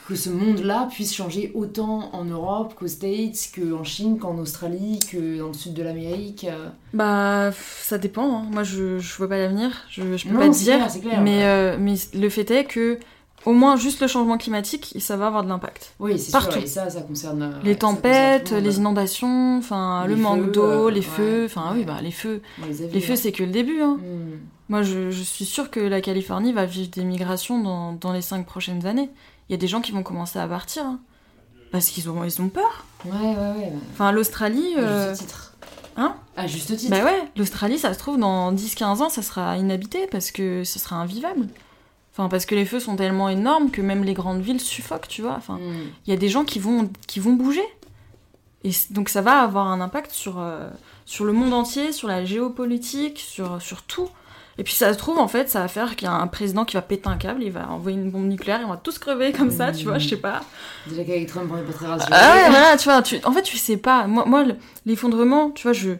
que 0.07 0.15
ce 0.15 0.29
monde-là 0.31 0.87
puisse 0.91 1.13
changer 1.13 1.51
autant 1.53 2.09
en 2.13 2.25
Europe 2.25 2.73
qu'aux 2.75 2.87
States, 2.87 3.51
qu'en 3.55 3.83
Chine, 3.83 4.17
qu'en 4.17 4.37
Australie, 4.39 4.99
que 5.11 5.37
dans 5.37 5.47
le 5.49 5.53
sud 5.53 5.73
de 5.75 5.83
l'Amérique. 5.83 6.45
euh. 6.49 6.69
Bah, 6.93 7.51
ça 7.81 7.97
dépend. 7.99 8.39
hein. 8.39 8.45
Moi, 8.51 8.63
je, 8.63 8.97
je 8.99 9.17
vois 9.17 9.27
pas 9.29 9.37
l'avenir. 9.37 9.71
Je, 9.91 10.17
je 10.17 10.27
peux 10.27 10.33
Non, 10.33 10.39
pas 10.39 10.49
dire. 10.49 10.87
clair, 11.01 11.21
mais, 11.21 11.37
ouais. 11.37 11.43
euh, 11.45 11.77
mais 11.79 11.93
le 12.15 12.29
fait 12.29 12.49
est 12.49 12.65
que, 12.65 12.97
au 13.45 13.53
moins, 13.53 13.77
juste 13.77 14.01
le 14.01 14.07
changement 14.07 14.37
climatique, 14.39 14.95
ça 14.99 15.15
va 15.15 15.27
avoir 15.27 15.43
de 15.43 15.49
l'impact. 15.49 15.93
Oui, 15.99 16.17
c'est 16.17 16.31
Partout. 16.31 16.53
sûr, 16.53 16.63
et 16.63 16.67
ça, 16.67 16.89
ça 16.89 17.01
concerne. 17.01 17.53
les 17.63 17.75
concerne 17.75 17.95
tempêtes, 17.97 18.51
les 18.51 18.77
inondations, 18.77 19.57
enfin, 19.59 20.07
le 20.07 20.15
manque 20.15 20.51
d'eau, 20.51 20.87
euh, 20.87 20.91
les 20.91 21.01
ouais, 21.01 21.05
feux. 21.05 21.45
Enfin, 21.45 21.73
oui, 21.75 21.83
bah, 21.85 21.99
les 22.01 22.11
feux. 22.11 22.41
Les 22.91 22.99
feux, 22.99 23.15
c'est 23.15 23.31
que 23.31 23.43
le 23.43 23.51
début. 23.51 23.79
Hein. 23.81 23.97
Mm. 24.01 24.39
Moi, 24.69 24.83
je, 24.83 25.09
je 25.11 25.23
suis 25.23 25.45
sûre 25.45 25.71
que 25.71 25.79
la 25.79 25.99
Californie 26.01 26.53
va 26.53 26.65
vivre 26.65 26.89
des 26.89 27.03
migrations 27.03 27.61
dans, 27.61 27.93
dans 27.93 28.13
les 28.13 28.21
cinq 28.21 28.45
prochaines 28.45 28.85
années. 28.85 29.09
Il 29.49 29.53
y 29.53 29.55
a 29.55 29.57
des 29.57 29.67
gens 29.67 29.81
qui 29.81 29.91
vont 29.91 30.03
commencer 30.03 30.37
à 30.39 30.47
partir. 30.47 30.85
hein. 30.85 30.99
Parce 31.71 31.89
qu'ils 31.89 32.09
ont, 32.09 32.23
ils 32.23 32.41
ont 32.41 32.49
peur. 32.49 32.85
Ouais, 33.05 33.11
ouais, 33.11 33.35
ouais. 33.35 33.73
Enfin, 33.93 34.11
l'Australie. 34.11 34.75
À 34.75 34.79
euh, 34.79 35.09
juste 35.09 35.21
titre. 35.21 35.53
hein 35.97 36.15
À 36.37 36.47
juste 36.47 36.75
titre. 36.77 36.91
Bah 36.91 37.03
ouais, 37.03 37.23
l'Australie, 37.35 37.77
ça 37.79 37.93
se 37.93 37.99
trouve, 37.99 38.17
dans 38.19 38.51
10-15 38.53 38.83
ans, 39.03 39.09
ça 39.09 39.21
sera 39.21 39.57
inhabité 39.57 40.07
parce 40.11 40.31
que 40.31 40.63
ce 40.63 40.79
sera 40.79 40.95
invivable. 40.97 41.47
Enfin, 42.11 42.27
parce 42.27 42.45
que 42.45 42.55
les 42.55 42.65
feux 42.65 42.79
sont 42.79 42.95
tellement 42.95 43.29
énormes 43.29 43.69
que 43.71 43.81
même 43.81 44.03
les 44.03 44.13
grandes 44.13 44.41
villes 44.41 44.59
suffoquent, 44.59 45.07
tu 45.07 45.21
vois. 45.21 45.35
Enfin, 45.35 45.55
Mm. 45.57 45.73
il 46.05 46.09
y 46.09 46.13
a 46.13 46.17
des 46.17 46.29
gens 46.29 46.43
qui 46.43 46.59
vont, 46.59 46.89
qui 47.07 47.19
vont 47.19 47.33
bouger. 47.33 47.63
Et 48.63 48.71
donc 48.89 49.09
ça 49.09 49.21
va 49.21 49.39
avoir 49.41 49.67
un 49.67 49.79
impact 49.79 50.11
sur, 50.11 50.39
euh, 50.39 50.67
sur 51.05 51.23
le 51.25 51.33
monde 51.33 51.53
entier, 51.53 51.91
sur 51.93 52.07
la 52.07 52.25
géopolitique, 52.25 53.19
sur, 53.19 53.61
sur 53.61 53.83
tout. 53.83 54.09
Et 54.59 54.63
puis 54.63 54.73
ça 54.73 54.91
se 54.93 54.97
trouve, 54.97 55.17
en 55.17 55.29
fait, 55.29 55.49
ça 55.49 55.61
va 55.61 55.67
faire 55.69 55.95
qu'il 55.95 56.05
y 56.05 56.11
a 56.11 56.13
un 56.13 56.27
président 56.27 56.65
qui 56.65 56.75
va 56.75 56.81
péter 56.81 57.07
un 57.07 57.15
câble, 57.15 57.41
il 57.41 57.51
va 57.51 57.69
envoyer 57.71 57.97
une 57.97 58.11
bombe 58.11 58.27
nucléaire, 58.27 58.59
et 58.59 58.65
on 58.65 58.69
va 58.69 58.77
tous 58.77 58.99
crever 58.99 59.31
comme 59.31 59.51
ça, 59.51 59.71
tu 59.71 59.85
vois, 59.85 59.99
je 59.99 60.09
sais 60.09 60.17
pas. 60.17 60.41
Déjà 60.85 61.03
qu'avec 61.05 61.27
Trump, 61.27 61.49
on 61.53 61.57
est 61.57 61.61
pas 61.63 61.71
très 61.71 61.87
rassurés. 61.87 62.11
Ah 62.13 62.35
ouais, 62.35 62.49
voilà, 62.49 62.75
tu 62.77 62.83
vois, 62.89 63.01
tu- 63.01 63.19
en 63.23 63.31
fait, 63.31 63.41
tu 63.41 63.57
sais 63.57 63.77
pas. 63.77 64.05
Moi, 64.07 64.25
moi 64.25 64.43
le- 64.43 64.55
l'effondrement, 64.85 65.49
tu 65.51 65.63
vois, 65.63 65.71
je, 65.71 65.91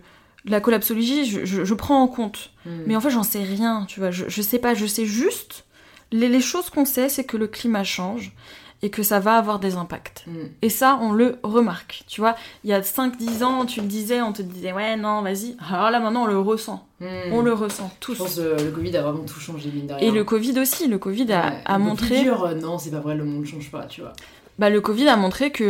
la 0.44 0.60
collapsologie, 0.60 1.24
je, 1.26 1.46
je, 1.46 1.64
je 1.64 1.74
prends 1.74 2.02
en 2.02 2.08
compte. 2.08 2.52
Mm. 2.66 2.70
Mais 2.86 2.96
en 2.98 3.02
fait, 3.02 3.12
j'en 3.12 3.24
sais 3.24 3.42
rien, 3.44 3.86
tu 3.88 4.02
vois. 4.02 4.12
Je, 4.12 4.26
je 4.28 4.42
sais 4.42 4.60
pas, 4.60 4.74
je 4.74 4.86
sais 4.86 5.06
juste. 5.06 5.64
Les, 6.12 6.28
les 6.28 6.42
choses 6.42 6.70
qu'on 6.70 6.86
sait, 6.86 7.08
c'est 7.08 7.24
que 7.24 7.38
le 7.38 7.48
climat 7.48 7.86
change 7.86 8.34
et 8.82 8.90
que 8.90 9.04
ça 9.04 9.20
va 9.20 9.36
avoir 9.38 9.60
des 9.60 9.76
impacts. 9.76 10.24
Mm. 10.28 10.32
Et 10.62 10.70
ça, 10.70 10.98
on 11.02 11.12
le 11.12 11.38
remarque. 11.44 12.04
Tu 12.08 12.22
vois, 12.22 12.36
il 12.64 12.70
y 12.70 12.74
a 12.74 12.80
5-10 12.82 13.44
ans, 13.44 13.66
tu 13.66 13.82
le 13.82 13.88
disais, 13.88 14.22
on 14.22 14.32
te 14.32 14.42
disait, 14.42 14.72
ouais, 14.72 14.96
non, 14.96 15.22
vas-y. 15.22 15.58
Alors 15.70 15.92
là, 15.92 16.00
maintenant, 16.00 16.24
on 16.24 16.28
le 16.28 16.40
ressent. 16.40 16.88
Mm. 17.02 17.06
On 17.34 17.42
le 17.42 17.54
ressent 17.54 17.92
tous. 18.00 18.14
Je 18.14 18.20
pense 18.20 18.36
que 18.36 18.64
le 18.64 18.72
Covid 18.72 18.96
a 18.98 19.02
vraiment 19.02 19.24
tout 19.26 19.40
changé, 19.40 19.70
mine 19.74 19.88
de 19.88 19.94
rien. 19.94 20.08
Et 20.08 20.12
le 20.12 20.24
Covid 20.24 20.58
aussi. 20.60 20.88
Le 20.88 20.98
Covid 20.98 21.32
a, 21.34 21.48
Ouais, 21.50 21.62
a 21.66 21.78
le 21.78 21.84
montré. 21.84 22.22
dur, 22.24 22.44
euh, 22.46 22.56
non, 22.56 22.78
c'est 22.78 22.92
pas 22.92 23.00
vrai, 23.00 23.16
le 23.16 23.26
monde 23.26 23.46
change 23.46 23.70
pas, 23.72 23.84
tu 23.86 24.02
vois. 24.02 24.14
Bah, 24.60 24.70
le 24.70 24.82
Covid 24.82 25.08
a 25.08 25.16
montré 25.18 25.52
que 25.52 25.64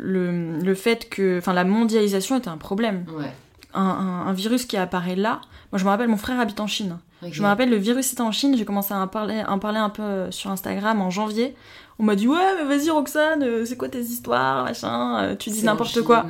le, 0.00 0.58
le 0.60 0.74
fait 0.74 1.08
que. 1.08 1.38
Enfin, 1.38 1.52
la 1.52 1.64
mondialisation 1.64 2.36
était 2.38 2.48
un 2.48 2.56
problème. 2.56 3.04
Ouais. 3.16 3.32
Un, 3.74 3.80
un- 3.82 4.26
un 4.28 4.32
virus 4.32 4.66
qui 4.66 4.76
apparaît 4.76 5.16
là. 5.16 5.40
Moi, 5.72 5.78
je 5.78 5.84
me 5.84 5.88
rappelle, 5.88 6.08
mon 6.08 6.16
frère 6.16 6.38
habite 6.38 6.60
en 6.60 6.66
Chine. 6.66 6.98
Je 7.30 7.40
me 7.40 7.46
rappelle, 7.46 7.70
le 7.70 7.76
virus 7.76 8.12
était 8.12 8.20
en 8.20 8.32
Chine, 8.32 8.56
j'ai 8.58 8.64
commencé 8.64 8.92
à 8.92 8.98
en 8.98 9.06
parler, 9.06 9.40
à 9.46 9.52
en 9.52 9.58
parler 9.60 9.78
un 9.78 9.88
peu 9.90 10.28
sur 10.32 10.50
Instagram 10.50 11.00
en 11.00 11.08
janvier. 11.08 11.54
On 12.02 12.04
m'a 12.04 12.16
dit, 12.16 12.26
ouais, 12.26 12.36
mais 12.58 12.64
vas-y, 12.76 12.90
Roxane, 12.90 13.44
euh, 13.44 13.64
c'est 13.64 13.76
quoi 13.76 13.88
tes 13.88 14.00
histoires, 14.00 14.64
machin, 14.64 15.22
euh, 15.22 15.36
tu 15.36 15.50
dis 15.50 15.62
n'importe 15.64 16.02
quoi. 16.02 16.26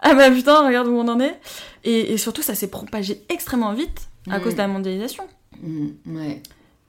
Ah 0.00 0.14
bah 0.14 0.30
putain, 0.30 0.66
regarde 0.66 0.86
où 0.86 0.92
on 0.96 1.08
en 1.08 1.18
est. 1.18 1.40
Et, 1.82 2.12
et 2.12 2.18
surtout, 2.18 2.42
ça 2.42 2.54
s'est 2.54 2.68
propagé 2.68 3.22
extrêmement 3.30 3.72
vite 3.72 4.08
à 4.30 4.38
Mm. 4.38 4.42
cause 4.42 4.52
de 4.52 4.58
la 4.58 4.68
mondialisation. 4.68 5.24
Mm, 5.62 5.86
ouais. 6.14 6.42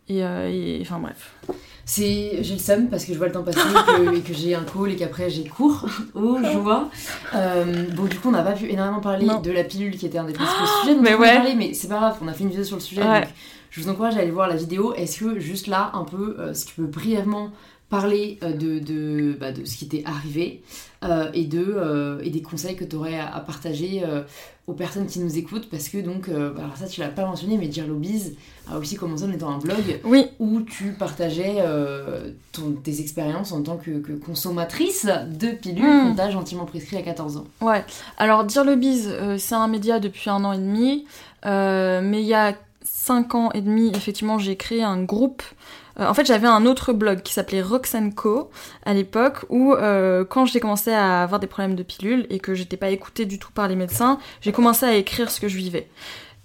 Et, 0.09 0.23
euh, 0.23 0.49
et- 0.51 0.79
enfin 0.81 0.99
bref. 0.99 1.33
C'est, 1.85 2.39
j'ai 2.43 2.53
le 2.55 2.59
seum 2.59 2.87
parce 2.89 3.05
que 3.05 3.13
je 3.13 3.17
vois 3.17 3.27
le 3.27 3.31
temps 3.33 3.41
passer 3.43 3.59
et 3.59 4.05
que, 4.05 4.15
et 4.17 4.21
que 4.21 4.33
j'ai 4.33 4.53
un 4.53 4.63
call 4.63 4.91
et 4.91 4.95
qu'après 4.97 5.29
j'ai 5.29 5.45
cours. 5.45 5.85
Oh, 6.13 6.37
joie. 6.43 6.89
Euh, 7.35 7.85
bon, 7.95 8.03
du 8.03 8.19
coup, 8.19 8.27
on 8.27 8.31
n'a 8.31 8.43
pas 8.43 8.51
pu 8.51 8.69
énormément 8.69 8.99
parler 8.99 9.25
Non. 9.25 9.39
de 9.39 9.49
la 9.51 9.63
pilule 9.63 9.95
qui 9.97 10.05
était 10.05 10.17
un 10.17 10.25
des 10.25 10.33
principaux 10.33 10.65
sujets. 10.81 10.95
mais 10.99 11.15
on 11.15 11.19
ouais. 11.19 11.33
parler, 11.35 11.55
mais 11.55 11.73
c'est 11.73 11.87
pas 11.87 11.97
grave, 11.99 12.17
on 12.21 12.27
a 12.27 12.33
fait 12.33 12.43
une 12.43 12.49
vidéo 12.49 12.65
sur 12.65 12.75
le 12.75 12.81
sujet. 12.81 13.01
Ouais. 13.01 13.21
Donc 13.21 13.29
je 13.71 13.81
vous 13.81 13.89
encourage 13.89 14.17
à 14.17 14.19
aller 14.19 14.31
voir 14.31 14.47
la 14.49 14.55
vidéo. 14.57 14.93
Est-ce 14.93 15.19
que 15.21 15.39
juste 15.39 15.67
là, 15.67 15.91
un 15.93 16.03
peu, 16.03 16.35
euh, 16.39 16.53
si 16.53 16.65
tu 16.67 16.75
peux 16.75 16.83
brièvement 16.85 17.49
parler 17.89 18.37
euh, 18.43 18.51
de, 18.51 18.79
de, 18.79 19.35
bah, 19.39 19.51
de 19.51 19.65
ce 19.65 19.75
qui 19.77 19.87
t'est 19.87 20.03
arrivé 20.05 20.61
euh, 21.03 21.29
et, 21.33 21.45
de, 21.45 21.63
euh, 21.67 22.19
et 22.23 22.29
des 22.29 22.41
conseils 22.41 22.75
que 22.75 22.83
tu 22.83 22.95
aurais 22.95 23.17
à, 23.17 23.33
à 23.33 23.39
partager 23.39 24.01
euh, 24.05 24.21
aux 24.67 24.73
personnes 24.73 25.07
qui 25.07 25.19
nous 25.19 25.37
écoutent 25.37 25.67
parce 25.69 25.89
que 25.89 25.97
donc, 25.97 26.29
bah, 26.29 26.53
alors 26.59 26.77
ça 26.77 26.85
tu 26.87 26.99
l'as 27.01 27.07
pas 27.07 27.25
mentionné, 27.25 27.57
mais 27.57 27.67
Dear 27.67 27.87
Lobbies 27.87 28.35
a 28.71 28.77
aussi 28.77 28.95
commencé 28.97 29.23
en 29.23 29.31
étant 29.31 29.49
un 29.49 29.57
blog 29.57 29.99
Oui, 30.03 30.25
où 30.39 30.61
tu 30.61 30.91
partageais 30.91 31.55
ton- 32.51 32.73
tes 32.83 33.01
expériences 33.01 33.51
en 33.51 33.63
tant 33.63 33.77
que, 33.77 33.97
que 33.99 34.13
consommatrice 34.13 35.07
de 35.39 35.47
pilules 35.49 35.83
Mm. 35.83 36.09
qu'on 36.09 36.15
t'a 36.15 36.29
gentiment 36.29 36.65
prescrit 36.65 36.97
à 36.97 37.01
14 37.01 37.37
ans. 37.37 37.45
ouais. 37.61 37.83
Alors, 38.17 38.43
Bise, 38.43 39.09
euh, 39.11 39.37
c'est 39.39 39.55
un 39.55 39.67
média 39.67 39.99
depuis 39.99 40.29
un 40.29 40.43
an 40.45 40.53
et 40.53 40.57
demi. 40.59 41.05
Mais 41.45 42.21
il 42.21 42.27
y 42.27 42.33
a 42.35 42.55
cinq 42.83 43.33
ans 43.33 43.49
et 43.53 43.61
demi, 43.61 43.89
effectivement, 43.95 44.37
j'ai 44.37 44.55
créé 44.55 44.83
un 44.83 45.01
groupe. 45.01 45.41
Euh, 45.99 46.07
en 46.07 46.13
fait, 46.13 46.25
j'avais 46.25 46.47
un 46.47 46.65
autre 46.65 46.93
blog 46.93 47.21
qui 47.21 47.33
s'appelait 47.33 47.61
Roxane 47.61 48.13
Co 48.13 48.49
à 48.85 48.93
l'époque 48.93 49.45
où, 49.49 49.73
euh, 49.73 50.23
quand 50.25 50.45
j'ai 50.45 50.59
commencé 50.59 50.91
à 50.91 51.23
avoir 51.23 51.39
des 51.39 51.47
problèmes 51.47 51.75
de 51.75 51.83
pilules 51.83 52.25
et 52.29 52.39
que 52.39 52.53
j'étais 52.53 52.77
pas 52.77 52.89
écoutée 52.89 53.25
du 53.25 53.39
tout 53.39 53.51
par 53.51 53.67
les 53.67 53.75
médecins, 53.75 54.19
j'ai 54.41 54.51
commencé 54.51 54.85
à 54.85 54.95
écrire 54.95 55.29
ce 55.29 55.39
que 55.39 55.47
je 55.47 55.57
vivais. 55.57 55.89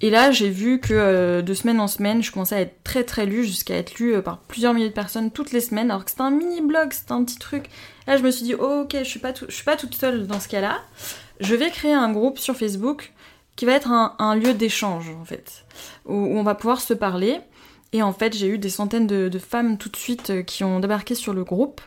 Et 0.01 0.11
là, 0.11 0.33
j'ai 0.33 0.51
vu 0.51 0.81
que 0.81 0.93
euh, 0.93 1.41
de 1.41 1.55
semaine 1.55 1.81
en 1.81 1.87
semaine, 1.87 2.23
je 2.23 2.33
commençais 2.33 2.57
à 2.57 2.61
être 2.61 2.83
très 2.83 3.05
très 3.05 3.27
lue, 3.27 3.45
jusqu'à 3.45 3.77
être 3.77 3.99
lue 3.99 4.21
par 4.23 4.39
plusieurs 4.39 4.75
milliers 4.75 4.89
de 4.89 4.95
personnes 4.95 5.31
toutes 5.31 5.53
les 5.53 5.61
semaines, 5.61 5.91
alors 5.91 6.05
que 6.05 6.11
c'était 6.11 6.23
un 6.23 6.31
mini 6.31 6.61
blog, 6.61 6.93
c'était 6.93 7.13
un 7.13 7.25
petit 7.25 7.39
truc. 7.39 7.67
Là, 8.07 8.17
je 8.17 8.23
me 8.23 8.31
suis 8.31 8.45
dit, 8.45 8.55
oh, 8.55 8.83
ok, 8.83 8.97
je 8.99 9.05
suis 9.05 9.21
pas, 9.21 9.33
je 9.35 9.55
suis 9.55 9.65
pas 9.65 9.77
toute 9.77 9.95
seule 9.95 10.27
dans 10.27 10.41
ce 10.41 10.49
cas-là. 10.49 10.81
Je 11.41 11.55
vais 11.55 11.71
créer 11.71 11.95
un 11.95 12.13
groupe 12.13 12.39
sur 12.39 12.57
Facebook 12.57 13.13
qui 13.57 13.67
va 13.67 13.73
être 13.73 13.91
un, 13.91 14.35
lieu 14.35 14.53
d'échange, 14.53 15.09
en 15.21 15.25
fait, 15.25 15.65
où, 16.07 16.15
on 16.15 16.43
va 16.43 16.55
pouvoir 16.55 16.81
se 16.81 16.93
parler. 16.95 17.41
Et 17.95 18.03
en 18.03 18.13
fait, 18.13 18.37
j'ai 18.37 18.49
eu 18.49 18.59
des 18.59 18.71
centaines 18.71 19.07
de, 19.07 19.39
femmes 19.39 19.79
tout 19.79 19.89
de 19.89 19.97
suite 19.97 20.31
euh, 20.31 20.43
qui 20.43 20.65
ont 20.65 20.81
débarqué 20.81 21.15
sur 21.15 21.33
le 21.33 21.45
groupe. 21.45 21.81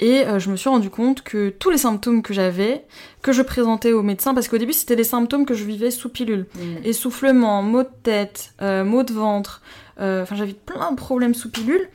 Et 0.00 0.26
euh, 0.26 0.40
je 0.40 0.50
me 0.50 0.56
suis 0.56 0.68
rendu 0.68 0.90
compte 0.90 1.22
que 1.22 1.48
tous 1.48 1.70
les 1.70 1.78
symptômes 1.78 2.22
que 2.22 2.34
j'avais, 2.34 2.84
que 3.22 3.30
je 3.30 3.40
présentais 3.40 3.92
aux 3.92 4.02
médecins, 4.02 4.34
parce 4.34 4.48
qu'au 4.48 4.58
début 4.58 4.72
c'était 4.72 4.96
des 4.96 5.04
symptômes 5.04 5.46
que 5.46 5.54
je 5.54 5.62
vivais 5.62 5.92
sous 5.92 6.08
pilule. 6.08 6.46
Mm. 6.56 6.84
Essoufflement, 6.84 7.62
maux 7.62 7.84
de 7.84 7.88
tête, 8.02 8.52
euh, 8.62 8.82
maux 8.82 9.04
de 9.04 9.12
ventre, 9.12 9.62
enfin 9.96 10.34
j'avais 10.34 10.54
plein 10.54 10.90
de 10.90 10.96
problèmes 10.96 11.34
sous 11.34 11.50
pilule. 11.50 11.88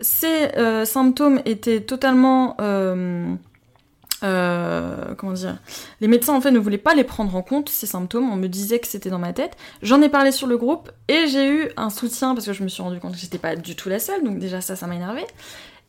Ces 0.00 0.48
symptômes 0.86 1.42
étaient 1.44 1.80
totalement 1.80 2.56
euh, 4.22 5.14
comment 5.16 5.32
dire? 5.32 5.58
Les 6.00 6.08
médecins 6.08 6.34
en 6.34 6.40
fait 6.40 6.50
ne 6.50 6.58
voulaient 6.58 6.78
pas 6.78 6.94
les 6.94 7.04
prendre 7.04 7.34
en 7.34 7.42
compte 7.42 7.68
ces 7.68 7.86
symptômes. 7.86 8.30
On 8.30 8.36
me 8.36 8.48
disait 8.48 8.78
que 8.78 8.86
c'était 8.86 9.10
dans 9.10 9.18
ma 9.18 9.32
tête. 9.32 9.56
J'en 9.82 10.02
ai 10.02 10.08
parlé 10.08 10.32
sur 10.32 10.46
le 10.46 10.56
groupe 10.56 10.90
et 11.08 11.26
j'ai 11.28 11.48
eu 11.48 11.70
un 11.76 11.90
soutien 11.90 12.34
parce 12.34 12.46
que 12.46 12.52
je 12.52 12.62
me 12.62 12.68
suis 12.68 12.82
rendu 12.82 13.00
compte 13.00 13.12
que 13.12 13.18
j'étais 13.18 13.38
pas 13.38 13.56
du 13.56 13.76
tout 13.76 13.88
la 13.88 13.98
seule. 13.98 14.22
Donc 14.24 14.38
déjà 14.38 14.60
ça, 14.60 14.76
ça 14.76 14.86
m'a 14.86 14.96
énervé. 14.96 15.24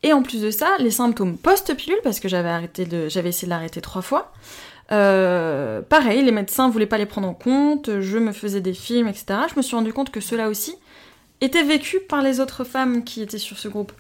Et 0.04 0.14
en 0.14 0.24
plus 0.24 0.42
de 0.42 0.50
ça, 0.50 0.70
les 0.80 0.92
symptômes 0.92 1.38
post-pilule 1.38 2.00
parce 2.04 2.20
que 2.20 2.28
j'avais 2.28 2.50
arrêté 2.50 2.86
de, 2.86 3.08
j'avais 3.08 3.30
essayé 3.30 3.46
de 3.48 3.52
l'arrêter 3.52 3.82
trois 3.82 4.02
fois. 4.02 4.32
Euh, 4.92 5.82
pareil, 5.82 6.24
les 6.24 6.32
médecins 6.32 6.70
voulaient 6.70 6.86
pas 6.86 6.98
les 6.98 7.06
prendre 7.06 7.28
en 7.28 7.34
compte. 7.34 8.02
Je 8.02 8.18
me 8.18 8.32
faisais 8.32 8.62
des 8.62 8.74
films, 8.74 9.08
etc. 9.08 9.26
Je 9.50 9.56
me 9.56 9.62
suis 9.62 9.76
rendu 9.76 9.94
compte 9.94 10.10
que 10.10 10.20
cela 10.20 10.50
aussi 10.50 10.76
était 11.40 11.64
vécu 11.64 12.00
par 12.00 12.22
les 12.22 12.40
autres 12.40 12.64
femmes 12.64 13.04
qui 13.04 13.22
étaient 13.22 13.38
sur 13.38 13.58
ce 13.58 13.68
groupe. 13.68 13.92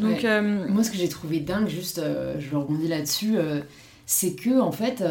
Donc, 0.00 0.24
euh, 0.24 0.66
Moi, 0.68 0.84
ce 0.84 0.90
que 0.90 0.96
j'ai 0.96 1.08
trouvé 1.08 1.40
dingue, 1.40 1.68
juste, 1.68 1.98
euh, 1.98 2.36
je 2.38 2.54
rebondir 2.54 2.90
là-dessus, 2.90 3.36
euh, 3.36 3.60
c'est 4.06 4.34
que, 4.34 4.60
en 4.60 4.72
fait, 4.72 5.02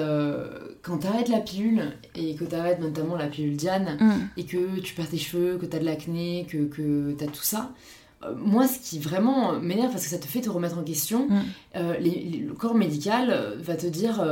quand 0.81 0.99
t'arrêtes 0.99 1.29
la 1.29 1.39
pilule, 1.39 1.93
et 2.15 2.35
que 2.35 2.43
t'arrêtes 2.43 2.79
notamment 2.79 3.15
la 3.15 3.27
pilule 3.27 3.55
Diane, 3.55 3.97
mm. 3.99 4.11
et 4.37 4.45
que 4.45 4.79
tu 4.79 4.93
perds 4.93 5.09
tes 5.09 5.17
cheveux, 5.17 5.57
que 5.57 5.65
t'as 5.65 5.79
de 5.79 5.85
l'acné, 5.85 6.45
que, 6.49 6.65
que 6.65 7.13
t'as 7.13 7.25
tout 7.25 7.43
ça, 7.43 7.71
moi, 8.37 8.67
ce 8.67 8.79
qui 8.79 8.99
vraiment 8.99 9.59
m'énerve, 9.59 9.91
parce 9.91 10.03
que 10.03 10.09
ça 10.09 10.19
te 10.19 10.27
fait 10.27 10.41
te 10.41 10.49
remettre 10.49 10.77
en 10.77 10.83
question, 10.83 11.27
mm. 11.27 11.41
le 11.75 12.53
corps 12.53 12.75
médical 12.75 13.55
va 13.59 13.75
te 13.75 13.87
dire 13.87 14.23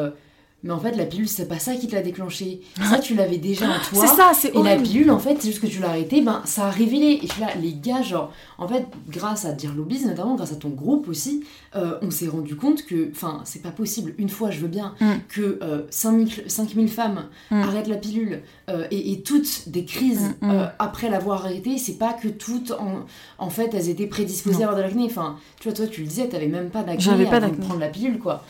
mais 0.64 0.72
en 0.72 0.80
fait, 0.80 0.96
la 0.96 1.06
pilule, 1.06 1.28
c'est 1.28 1.48
pas 1.48 1.58
ça 1.58 1.76
qui 1.76 1.88
te 1.88 1.96
l'a 1.96 2.04
déclenché. 2.04 2.62
Ça, 2.90 3.00
tu 3.00 3.16
l'avais 3.16 3.38
déjà 3.38 3.66
en 3.66 3.80
toi. 3.80 4.06
C'est 4.06 4.16
ça, 4.16 4.32
c'est 4.36 4.56
Et 4.56 4.62
la 4.62 4.76
pilule, 4.76 5.10
en 5.10 5.18
fait, 5.18 5.38
c'est 5.40 5.48
juste 5.48 5.62
que 5.62 5.68
tu 5.68 5.80
l'as 5.80 5.90
arrêté, 5.90 6.22
ben, 6.22 6.42
ça 6.46 6.68
a 6.68 6.70
révélé. 6.70 7.20
Et 7.22 7.28
je 7.28 7.34
suis 7.34 7.42
là, 7.42 7.50
les 7.60 7.74
gars, 7.74 8.02
genre, 8.04 8.32
en 8.58 8.68
fait, 8.68 8.86
grâce 9.10 9.46
à 9.46 9.54
Dire 9.54 9.74
Lobbies, 9.74 10.06
notamment 10.06 10.36
grâce 10.36 10.52
à 10.52 10.56
ton 10.56 10.70
groupe 10.70 11.08
aussi, 11.10 11.44
euh, 11.76 11.98
on 12.02 12.12
s'est 12.12 12.28
rendu 12.28 12.56
compte 12.56 12.86
que, 12.86 13.10
enfin, 13.12 13.42
c'est 13.44 13.64
pas 13.64 13.72
possible, 13.72 14.14
une 14.18 14.30
fois, 14.30 14.52
je 14.52 14.60
veux 14.60 14.68
bien, 14.68 14.94
mm. 15.00 15.12
que 15.30 15.60
euh, 15.64 15.84
5000, 15.90 16.90
femmes 16.90 17.26
mm. 17.50 17.62
arrêtent 17.62 17.88
la 17.88 17.98
pilule 17.98 18.42
euh, 18.72 18.88
et, 18.92 19.22
toutes 19.22 19.70
des 19.70 19.86
crises 19.86 20.36
mm, 20.42 20.50
euh, 20.50 20.68
après 20.80 21.10
l'avoir 21.10 21.46
arrêtée, 21.46 21.78
c'est 21.78 21.98
pas 21.98 22.14
que 22.14 22.28
toutes, 22.28 22.72
en, 22.72 23.06
en 23.38 23.50
fait, 23.50 23.74
elles 23.74 23.90
étaient 23.90 24.08
prédisposées 24.08 24.64
à 24.64 24.70
avoir 24.70 24.78
de 24.78 24.82
l'acné. 24.82 25.06
Enfin, 25.06 25.38
tu 25.60 25.68
vois, 25.68 25.76
toi, 25.76 25.88
tu 25.88 26.02
le 26.02 26.08
disais, 26.08 26.28
t'avais 26.28 26.48
même 26.48 26.70
pas 26.70 26.84
d'acné 26.84 27.26
avant 27.26 27.48
de 27.50 27.56
prendre 27.56 27.80
la 27.80 27.90
pilule, 27.90 28.20
quoi. 28.20 28.44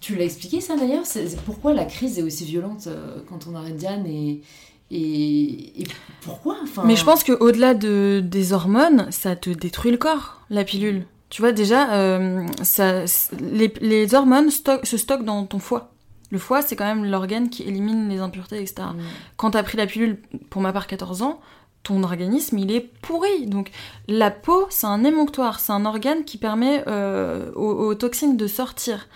Tu 0.00 0.16
l'as 0.16 0.24
expliqué, 0.24 0.60
ça, 0.60 0.76
d'ailleurs? 0.76 1.04
Pourquoi 1.44 1.74
la 1.74 1.84
crise 1.84 2.18
est 2.18 2.22
aussi 2.22 2.44
violente 2.44 2.86
euh, 2.86 3.18
quand 3.28 3.46
on 3.50 3.54
arrête 3.54 3.76
Diane 3.76 4.06
et, 4.06 4.42
et, 4.90 5.84
pourquoi 6.20 6.56
enfin... 6.62 6.84
Mais 6.84 6.96
je 6.96 7.04
pense 7.04 7.24
qu'au-delà 7.24 7.74
de, 7.74 8.22
des 8.24 8.52
hormones, 8.52 9.06
ça 9.10 9.36
te 9.36 9.50
détruit 9.50 9.90
le 9.90 9.98
corps, 9.98 10.40
la 10.50 10.64
pilule. 10.64 11.06
Tu 11.28 11.42
vois, 11.42 11.52
déjà, 11.52 11.92
euh, 11.94 12.46
ça, 12.62 13.04
les, 13.40 13.72
les 13.80 14.14
hormones 14.14 14.50
se 14.50 14.96
stockent 14.96 15.24
dans 15.24 15.44
ton 15.44 15.58
foie. 15.58 15.92
Le 16.30 16.38
foie, 16.38 16.62
c'est 16.62 16.76
quand 16.76 16.84
même 16.84 17.04
l'organe 17.04 17.50
qui 17.50 17.62
élimine 17.62 18.08
les 18.08 18.18
impuretés, 18.18 18.60
etc. 18.60 18.74
Quand 18.76 18.94
mm. 18.94 19.02
Quand 19.36 19.50
t'as 19.52 19.62
pris 19.62 19.78
la 19.78 19.86
pilule, 19.86 20.18
pour 20.50 20.60
ma 20.60 20.72
part 20.72 20.86
14 20.86 21.22
ans, 21.22 21.40
ton 21.86 22.02
organisme, 22.02 22.58
il 22.58 22.72
est 22.72 22.80
pourri. 22.80 23.46
Donc 23.46 23.70
la 24.08 24.32
peau, 24.32 24.66
c'est 24.70 24.88
un 24.88 25.04
émonctoire, 25.04 25.60
c'est 25.60 25.72
un 25.72 25.84
organe 25.84 26.24
qui 26.24 26.36
permet 26.36 26.82
euh, 26.88 27.52
aux, 27.52 27.94
toxines 27.94 28.36
de 28.36 28.48
sortir. 28.48 29.06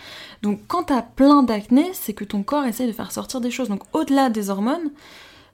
Donc 0.42 0.60
quand 0.68 0.84
t'as 0.84 1.02
plein 1.02 1.42
d'acné, 1.42 1.90
c'est 1.94 2.12
que 2.12 2.22
ton 2.22 2.44
corps 2.44 2.64
essaye 2.64 2.86
de 2.86 2.92
faire 2.92 3.10
sortir 3.10 3.40
des 3.40 3.50
choses. 3.50 3.68
Donc 3.68 3.82
au-delà 3.92 4.30
des 4.30 4.50
hormones, 4.50 4.92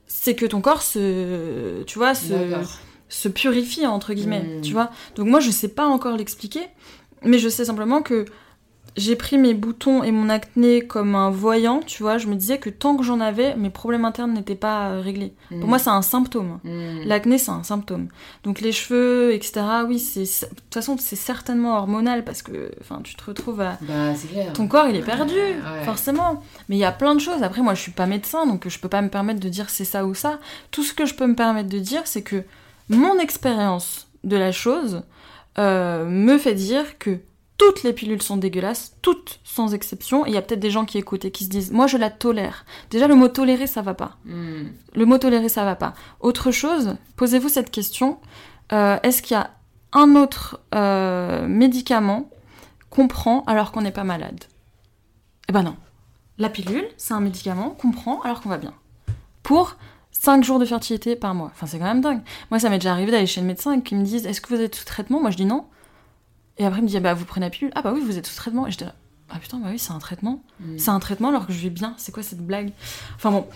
c'est 0.07 0.35
que 0.35 0.45
ton 0.45 0.61
corps 0.61 0.83
se, 0.83 1.83
tu 1.85 1.99
vois, 1.99 2.13
se, 2.15 3.29
purifie 3.29 3.87
entre 3.87 4.13
guillemets, 4.13 4.43
hmm. 4.43 4.61
tu 4.61 4.75
vois. 4.75 4.91
Donc 5.15 5.27
moi 5.27 5.41
je 5.41 5.51
sais 5.51 5.69
pas 5.69 5.87
encore 5.87 6.19
l'expliquer, 6.19 6.69
mais 7.23 7.39
je 7.39 7.49
sais 7.49 7.65
simplement 7.65 8.03
que 8.03 8.27
j'ai 8.97 9.15
pris 9.15 9.37
mes 9.37 9.53
boutons 9.53 10.03
et 10.03 10.11
mon 10.11 10.31
acné 10.31 10.87
comme 10.87 11.15
un 11.15 11.31
voyant, 11.31 11.81
tu 11.81 12.03
vois. 12.03 12.17
Je 12.17 12.29
me 12.29 12.35
disais 12.35 12.59
que 12.59 12.71
tant 12.71 12.97
que 12.97 13.03
j'en 13.03 13.21
avais, 13.21 13.55
mes 13.57 13.69
problèmes 13.69 14.05
internes 14.05 14.33
n'étaient 14.33 14.55
pas 14.55 14.89
euh, 14.89 15.01
réglés. 15.01 15.35
Pour 15.49 15.59
mm. 15.59 15.69
moi, 15.69 15.79
c'est 15.79 15.91
un 15.91 16.03
symptôme. 16.03 16.61
Mm. 16.65 17.03
L'acné, 17.05 17.37
c'est 17.37 17.51
un 17.51 17.63
symptôme. 17.63 18.09
Donc 18.45 18.61
les 18.61 18.73
cheveux, 18.73 19.35
etc. 19.35 19.63
Oui, 19.87 19.99
c'est 19.99 20.23
de 20.23 20.55
toute 20.55 20.75
façon, 20.75 20.97
c'est 20.99 21.17
certainement 21.17 21.77
hormonal 21.77 22.25
parce 22.25 22.41
que, 22.43 22.71
enfin, 22.81 23.01
tu 23.05 23.15
te 23.15 23.25
retrouves 23.25 23.61
à. 23.61 23.79
Bah, 23.83 24.15
clair. 24.31 24.53
Ton 24.55 24.67
corps, 24.67 24.89
il 24.89 24.97
est 24.97 25.03
perdu, 25.03 25.35
forcément. 25.85 26.43
Mais 26.69 26.77
il 26.77 26.81
y 26.81 26.85
a 26.85 26.93
plein 26.93 27.15
de 27.15 27.21
choses. 27.21 27.43
Après, 27.43 27.61
moi, 27.61 27.75
je 27.75 27.83
suis 27.83 27.93
pas 27.93 28.07
médecin, 28.07 28.47
donc 28.47 28.67
je 28.67 28.79
peux 28.79 28.89
pas 28.89 29.03
me 29.03 29.11
permettre 29.11 29.41
de 29.41 29.49
dire 29.49 29.69
c'est 29.69 29.85
ça 29.85 30.07
ou 30.07 30.15
ça. 30.15 30.39
Tout 30.71 30.83
ce 30.83 30.95
que 30.95 31.05
je 31.05 31.15
peux 31.15 31.27
me 31.27 31.37
permettre 31.37 31.69
de 31.69 31.79
dire, 31.79 32.03
c'est 32.07 32.23
que 32.23 32.43
mon 32.89 33.19
expérience 33.19 34.09
de 34.25 34.37
la 34.37 34.53
chose 34.53 35.03
euh, 35.59 36.07
me 36.07 36.39
fait 36.39 36.55
dire 36.55 36.99
que 36.99 37.19
toutes 37.59 37.83
les 37.83 37.93
pilules 37.93 38.23
sont 38.23 38.37
dégueulasses, 38.37 38.97
toutes 39.03 39.41
sans 39.45 39.73
exception. 39.75 40.27
Et 40.27 40.31
il 40.31 40.35
y 40.35 40.37
a 40.37 40.43
peut-être 40.43 40.61
des 40.61 40.71
gens 40.71 40.85
qui 40.85 40.99
écoutent 40.99 41.25
et 41.25 41.31
qui 41.31 41.45
se 41.45 41.49
disent 41.49 41.71
Moi, 41.71 41.87
je 41.87 41.97
la 41.97 42.11
tolère. 42.11 42.65
Déjà, 42.91 43.09
le 43.09 43.15
mot 43.15 43.29
tolérer, 43.29 43.67
ça 43.67 43.83
va 43.83 43.95
pas. 43.95 44.17
Hmm. 44.25 44.67
Le 44.95 45.07
mot 45.07 45.19
tolérer, 45.19 45.49
ça 45.49 45.65
va 45.65 45.77
pas. 45.77 45.95
Autre 46.21 46.51
chose, 46.51 46.97
posez-vous 47.17 47.49
cette 47.49 47.71
question 47.71 48.19
euh, 48.73 48.99
est-ce 49.03 49.23
qu'il 49.23 49.37
y 49.37 49.41
a 49.41 49.51
un 49.93 50.17
autre 50.17 50.61
euh, 50.75 51.47
médicament 51.47 52.31
qu'on 52.91 53.09
prend 53.09 53.45
alors 53.45 53.73
qu'on 53.73 53.83
n'est 53.83 53.93
pas 53.93 54.05
malade? 54.05 54.45
Eh 55.49 55.53
ben 55.53 55.63
non. 55.63 55.77
La 56.39 56.51
pilule, 56.51 56.87
c'est 56.97 57.15
un 57.15 57.21
médicament 57.21 57.71
qu'on 57.71 57.93
prend 57.93 58.21
alors 58.23 58.43
qu'on 58.43 58.49
va 58.49 58.59
bien. 58.59 58.75
Pour 59.43 59.77
5 60.11 60.43
jours 60.43 60.59
de 60.59 60.65
fertilité 60.65 61.15
par 61.15 61.35
mois. 61.35 61.51
Enfin, 61.55 61.67
c'est 61.67 61.79
quand 61.79 61.85
même 61.85 62.01
dingue. 62.01 62.21
Moi, 62.51 62.59
ça 62.59 62.69
m'est 62.69 62.79
déjà 62.79 62.93
arrivé 62.93 63.13
d'aller 63.13 63.27
chez 63.27 63.41
le 63.41 63.47
médecin 63.47 63.73
et 63.73 63.83
qu'ils 63.83 63.99
me 63.99 64.05
disent 64.05 64.27
Est-ce 64.27 64.41
que 64.41 64.55
vous 64.55 64.61
êtes 64.61 64.75
sous 64.75 64.85
traitement? 64.85 65.21
Moi, 65.21 65.31
je 65.31 65.37
dis 65.37 65.45
non. 65.45 65.67
Et 66.59 66.65
après, 66.65 66.81
il 66.81 66.85
me 66.85 66.89
dit, 66.89 66.99
bah, 67.01 67.15
vous 67.15 67.25
prenez 67.25 67.47
la 67.47 67.51
pilule. 67.51 67.73
Ah, 67.75 67.83
bah 67.83 67.93
oui, 67.95 68.01
vous 68.01 68.19
êtes 68.19 68.27
sous 68.27 68.37
traitement. 68.37 68.67
Et 68.67 68.71
j'étais 68.71 68.87
là, 68.87 68.95
ah 69.29 69.39
putain, 69.39 69.59
bah 69.59 69.69
oui, 69.71 69.79
c'est 69.79 69.93
un 69.93 69.99
traitement. 69.99 70.43
Mm. 70.61 70.79
C'est 70.79 70.91
un 70.91 71.01
traitement 71.01 71.29
alors 71.31 71.47
que 71.47 71.53
je 71.53 71.61
vais 71.61 71.71
bien. 71.71 71.95
C'est 71.99 72.13
quoi 72.13 72.23
cette 72.23 72.45
blague? 72.47 72.71
Enfin 73.17 73.31
bon. 73.31 73.47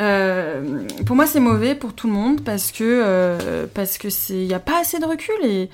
Euh, 0.00 0.86
pour 1.06 1.14
moi, 1.14 1.26
c'est 1.26 1.40
mauvais 1.40 1.74
pour 1.74 1.94
tout 1.94 2.06
le 2.06 2.12
monde 2.12 2.42
parce 2.42 2.72
que 2.72 2.84
euh, 2.84 3.66
parce 3.72 3.98
que 3.98 4.10
c'est 4.10 4.44
y 4.44 4.54
a 4.54 4.60
pas 4.60 4.80
assez 4.80 4.98
de 4.98 5.04
recul 5.04 5.36
et 5.44 5.70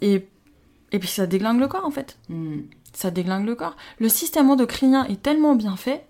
et 0.00 0.28
et 0.92 0.98
puis 0.98 1.08
ça 1.08 1.26
déglingue 1.26 1.58
le 1.58 1.66
corps 1.66 1.84
en 1.84 1.90
fait. 1.90 2.18
Mm. 2.28 2.60
Ça 2.92 3.10
déglingue 3.10 3.46
le 3.46 3.54
corps. 3.54 3.76
Le 3.98 4.08
système 4.08 4.50
endocrinien 4.50 5.04
est 5.06 5.22
tellement 5.22 5.54
bien 5.54 5.76
fait 5.76 6.06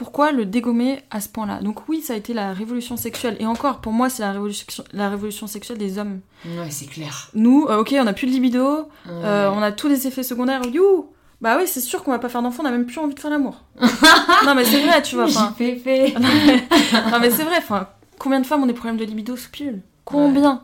pourquoi 0.00 0.32
le 0.32 0.46
dégommer 0.46 1.02
à 1.10 1.20
ce 1.20 1.28
point-là 1.28 1.60
Donc 1.60 1.86
oui, 1.86 2.00
ça 2.00 2.14
a 2.14 2.16
été 2.16 2.32
la 2.32 2.54
révolution 2.54 2.96
sexuelle. 2.96 3.36
Et 3.38 3.44
encore, 3.44 3.82
pour 3.82 3.92
moi, 3.92 4.08
c'est 4.08 4.22
la 4.22 4.32
révolution, 4.32 4.82
la 4.94 5.10
révolution 5.10 5.46
sexuelle 5.46 5.76
des 5.76 5.98
hommes. 5.98 6.20
Ouais, 6.46 6.70
c'est 6.70 6.86
clair. 6.86 7.28
Nous, 7.34 7.66
euh, 7.68 7.80
ok, 7.80 7.94
on 8.00 8.06
a 8.06 8.14
plus 8.14 8.26
de 8.26 8.32
libido, 8.32 8.88
euh, 9.10 9.50
on 9.50 9.60
a 9.60 9.72
tous 9.72 9.88
les 9.88 10.06
effets 10.06 10.22
secondaires. 10.22 10.62
You 10.72 11.10
Bah 11.42 11.58
oui, 11.58 11.64
c'est 11.66 11.82
sûr 11.82 12.02
qu'on 12.02 12.12
va 12.12 12.18
pas 12.18 12.30
faire 12.30 12.40
d'enfant, 12.40 12.62
on 12.62 12.66
a 12.66 12.70
même 12.70 12.86
plus 12.86 12.98
envie 12.98 13.14
de 13.14 13.20
faire 13.20 13.30
l'amour. 13.30 13.62
non 14.46 14.54
mais 14.54 14.64
c'est 14.64 14.82
vrai, 14.86 15.02
tu 15.02 15.16
vois. 15.16 15.24
Enfin... 15.24 15.52
fait. 15.58 16.14
non 16.18 17.20
mais 17.20 17.30
c'est 17.30 17.44
vrai, 17.44 17.58
enfin, 17.58 17.86
combien 18.18 18.40
de 18.40 18.46
femmes 18.46 18.62
ont 18.62 18.66
des 18.66 18.72
problèmes 18.72 18.96
de 18.96 19.04
libido 19.04 19.36
sous 19.36 19.50
pilule? 19.50 19.82
Combien? 20.06 20.62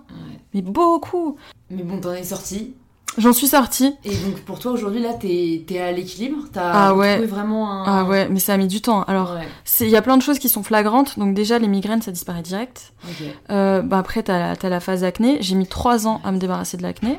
Mais 0.55 0.63
beaucoup 0.63 1.37
Mais 1.69 1.83
bon, 1.83 2.01
t'en 2.01 2.15
es 2.15 2.25
sorti. 2.25 2.75
J'en 3.19 3.33
suis 3.33 3.47
sortie. 3.47 3.95
Et 4.05 4.15
donc 4.15 4.41
pour 4.41 4.59
toi 4.59 4.73
aujourd'hui 4.73 5.01
là 5.01 5.15
t'es 5.15 5.65
es 5.69 5.81
à 5.81 5.93
l'équilibre? 5.93 6.37
T'as 6.53 6.71
ah 6.71 6.95
ouais. 6.95 7.25
vraiment 7.25 7.71
un... 7.71 7.85
Ah 7.87 8.05
ouais, 8.05 8.29
mais 8.29 8.41
ça 8.41 8.55
a 8.55 8.57
mis 8.57 8.69
du 8.69 8.81
temps. 8.81 9.03
Alors 9.05 9.37
il 9.81 9.89
y 9.89 9.97
a 9.97 10.03
plein 10.03 10.17
de 10.17 10.23
choses 10.23 10.39
qui 10.39 10.49
sont 10.49 10.63
flagrantes. 10.63 11.19
Donc 11.19 11.35
déjà 11.35 11.59
les 11.59 11.69
migraines 11.69 12.03
ça 12.03 12.13
disparaît 12.13 12.43
direct. 12.43 12.93
Euh, 13.51 13.83
bah 13.83 13.99
après 13.99 14.23
t'as 14.23 14.53
as 14.53 14.69
la 14.69 14.81
phase 14.81 15.05
acné. 15.05 15.39
J'ai 15.41 15.55
mis 15.55 15.67
trois 15.67 16.07
ans 16.07 16.21
à 16.25 16.33
me 16.33 16.39
débarrasser 16.39 16.77
de 16.77 16.83
l'acné. 16.83 17.19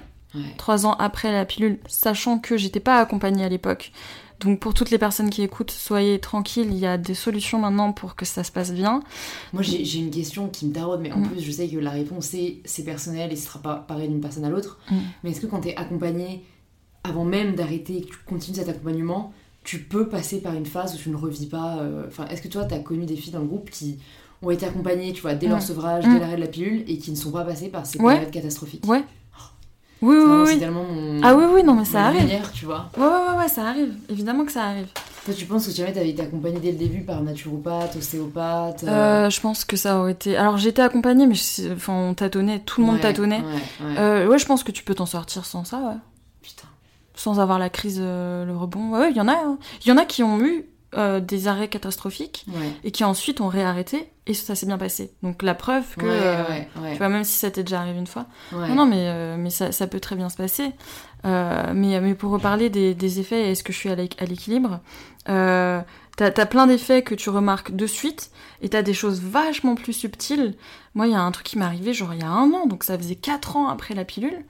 Trois 0.57 0.85
ans 0.85 0.95
après 0.99 1.31
la 1.31 1.45
pilule, 1.45 1.79
sachant 1.87 2.37
que 2.37 2.57
j'étais 2.57 2.79
pas 2.79 2.99
accompagnée 2.99 3.43
à 3.43 3.49
l'époque. 3.49 3.91
Donc 4.39 4.59
pour 4.59 4.73
toutes 4.73 4.91
les 4.91 4.97
personnes 4.97 5.29
qui 5.29 5.41
écoutent, 5.41 5.71
soyez 5.71 6.19
tranquilles, 6.19 6.67
il 6.69 6.77
y 6.77 6.85
a 6.85 6.97
des 6.97 7.15
solutions 7.15 7.59
maintenant 7.59 7.91
pour 7.91 8.15
que 8.15 8.25
ça 8.25 8.43
se 8.43 8.51
passe 8.51 8.71
bien. 8.71 9.01
Moi 9.53 9.63
j'ai 9.63 9.97
une 9.97 10.11
question 10.11 10.47
qui 10.47 10.67
me 10.67 10.73
taraude, 10.73 10.99
mais 11.01 11.11
en 11.11 11.19
mm. 11.19 11.29
plus 11.29 11.41
je 11.41 11.51
sais 11.51 11.67
que 11.67 11.77
la 11.77 11.91
réponse 11.91 12.35
c'est 12.65 12.83
personnel 12.83 13.31
et 13.31 13.35
ce 13.35 13.47
sera 13.47 13.59
pas 13.59 13.75
pareil 13.75 14.07
d'une 14.09 14.21
personne 14.21 14.45
à 14.45 14.49
l'autre. 14.49 14.79
Mm. 14.91 14.95
Mais 15.23 15.31
est-ce 15.31 15.41
que 15.41 15.47
quand 15.47 15.61
tu 15.61 15.69
es 15.69 15.75
accompagné, 15.75 16.43
avant 17.03 17.25
même 17.25 17.55
d'arrêter 17.55 17.97
et 17.97 18.01
que 18.01 18.07
tu 18.07 18.17
continues 18.25 18.57
cet 18.57 18.69
accompagnement, 18.69 19.33
tu 19.63 19.79
peux 19.79 20.07
passer 20.07 20.39
par 20.39 20.53
une 20.53 20.65
phase 20.65 20.95
où 20.95 20.97
tu 20.97 21.09
ne 21.09 21.15
revis 21.15 21.47
pas 21.47 21.79
euh, 21.79 22.05
Enfin, 22.07 22.27
est-ce 22.27 22.41
que 22.41 22.47
toi 22.47 22.65
tu 22.65 22.75
as 22.75 22.79
connu 22.79 23.05
des 23.05 23.15
filles 23.15 23.33
dans 23.33 23.41
le 23.41 23.47
groupe 23.47 23.69
qui 23.71 23.97
ont 24.43 24.51
été 24.51 24.67
accompagnées, 24.67 25.13
tu 25.13 25.21
vois, 25.21 25.33
dès 25.33 25.47
leur 25.47 25.57
mm. 25.57 25.61
sevrage, 25.61 26.03
dès 26.03 26.19
l'arrêt 26.19 26.35
de 26.35 26.41
la 26.41 26.47
pilule 26.47 26.83
et 26.87 26.99
qui 26.99 27.09
ne 27.09 27.15
sont 27.15 27.31
pas 27.31 27.43
passées 27.43 27.69
par 27.69 27.87
ces 27.87 27.97
périodes 27.97 28.29
catastrophiques? 28.29 28.85
Ouais, 28.85 29.03
oui, 30.01 30.15
oui, 30.17 30.43
oui. 30.45 30.59
Tellement 30.59 30.83
mon... 30.83 31.21
Ah 31.23 31.35
oui, 31.35 31.45
oui, 31.53 31.63
non, 31.63 31.73
mais 31.73 31.85
ça 31.85 32.05
arrive. 32.05 32.29
tu 32.53 32.65
vois. 32.65 32.89
Ouais, 32.97 33.03
ouais, 33.03 33.37
ouais, 33.39 33.47
ça 33.47 33.63
arrive. 33.67 33.93
Évidemment 34.09 34.45
que 34.45 34.51
ça 34.51 34.63
arrive. 34.65 34.87
Toi, 35.25 35.33
tu 35.33 35.45
penses 35.45 35.65
que 35.67 35.73
jamais 35.73 35.91
t'avais 35.91 36.09
été 36.09 36.21
accompagnée 36.21 36.59
dès 36.59 36.71
le 36.71 36.77
début 36.77 37.01
par 37.01 37.21
naturopathe, 37.21 37.95
ostéopathe 37.97 38.83
euh, 38.85 39.25
Euh, 39.25 39.29
je 39.29 39.41
pense 39.41 39.65
que 39.65 39.75
ça 39.75 39.99
aurait 39.99 40.13
été. 40.13 40.37
Alors 40.37 40.57
j'étais 40.57 40.81
accompagnée, 40.81 41.27
mais 41.27 41.35
je- 41.35 41.73
enfin, 41.73 41.93
on 41.93 42.13
tâtonnait, 42.13 42.59
tout 42.59 42.79
le 42.81 42.87
monde 42.87 43.01
tâtonnait. 43.01 43.41
Ouais, 43.41 43.85
ouais. 43.85 43.95
Euh, 43.99 44.27
ouais, 44.27 44.37
je 44.39 44.45
pense 44.45 44.63
que 44.63 44.71
tu 44.71 44.83
peux 44.83 44.95
t'en 44.95 45.05
sortir 45.05 45.43
sans 45.45 45.65
ça, 45.65 45.79
ouais. 45.79 45.97
Putain. 46.41 46.67
Sans 47.13 47.39
avoir 47.41 47.59
la 47.59 47.69
crise, 47.69 47.97
euh, 48.01 48.45
le 48.45 48.55
rebond. 48.55 48.91
Ouais, 48.91 48.99
ouais, 48.99 49.11
il 49.11 49.17
y 49.17 49.21
en 49.21 49.27
a. 49.27 49.33
hein. 49.33 49.57
Il 49.83 49.89
y 49.89 49.91
en 49.91 49.97
a 49.97 50.05
qui 50.05 50.23
ont 50.23 50.39
eu 50.39 50.65
euh, 50.95 51.19
des 51.19 51.47
arrêts 51.47 51.67
catastrophiques 51.67 52.45
Ouais. 52.47 52.71
et 52.83 52.91
qui 52.91 53.03
ensuite 53.03 53.41
ont 53.41 53.47
réarrêté 53.49 54.09
et 54.25 54.33
ça 54.33 54.55
s'est 54.55 54.65
bien 54.65 54.77
passé. 54.77 55.11
Donc 55.23 55.43
la 55.43 55.53
preuve 55.55 55.95
que. 55.95 56.05
ouais, 56.05 56.11
euh, 56.11 56.43
ouais. 56.81 56.91
Tu 56.93 56.97
vois, 56.97 57.09
même 57.09 57.23
si 57.23 57.33
ça 57.33 57.51
t'est 57.51 57.63
déjà 57.63 57.81
arrivé 57.81 57.99
une 57.99 58.07
fois. 58.07 58.25
Non, 58.53 58.75
non, 58.75 58.85
mais, 58.85 59.07
euh, 59.07 59.35
mais 59.37 59.49
ça, 59.49 59.71
ça 59.71 59.87
peut 59.87 59.99
très 59.99 60.15
bien 60.15 60.29
se 60.29 60.37
passer. 60.37 60.71
Mais, 61.25 61.99
mais 61.99 62.15
pour 62.15 62.31
reparler 62.31 62.69
des, 62.69 62.93
des 62.93 63.19
effets, 63.19 63.51
est-ce 63.51 63.63
que 63.63 63.73
je 63.73 63.77
suis 63.77 63.89
à 63.89 63.95
l'équ- 63.95 64.15
à 64.21 64.25
l'équilibre 64.25 64.79
T'as 65.25 66.31
as 66.35 66.45
plein 66.47 66.65
d'effets 66.67 67.03
que 67.03 67.13
tu 67.13 67.29
remarques 67.29 67.75
de 67.75 67.85
suite, 67.85 68.31
et 68.61 68.69
t'as 68.69 68.81
des 68.81 68.93
choses 68.95 69.21
vachement 69.21 69.75
plus 69.75 69.93
subtiles. 69.93 70.55
Moi, 70.95 71.05
il 71.07 71.11
y 71.13 71.15
a 71.15 71.21
un 71.21 71.31
truc 71.31 71.45
qui 71.45 71.59
m'est 71.59 71.65
arrivé, 71.65 71.93
genre 71.93 72.13
il 72.13 72.21
y 72.21 72.23
a 72.23 72.29
un 72.29 72.51
an, 72.53 72.65
donc 72.65 72.83
ça 72.83 72.97
faisait 72.97 73.15
4 73.15 73.55
ans 73.55 73.67
après 73.67 73.93
la 73.93 74.03
pilule. 74.03 74.43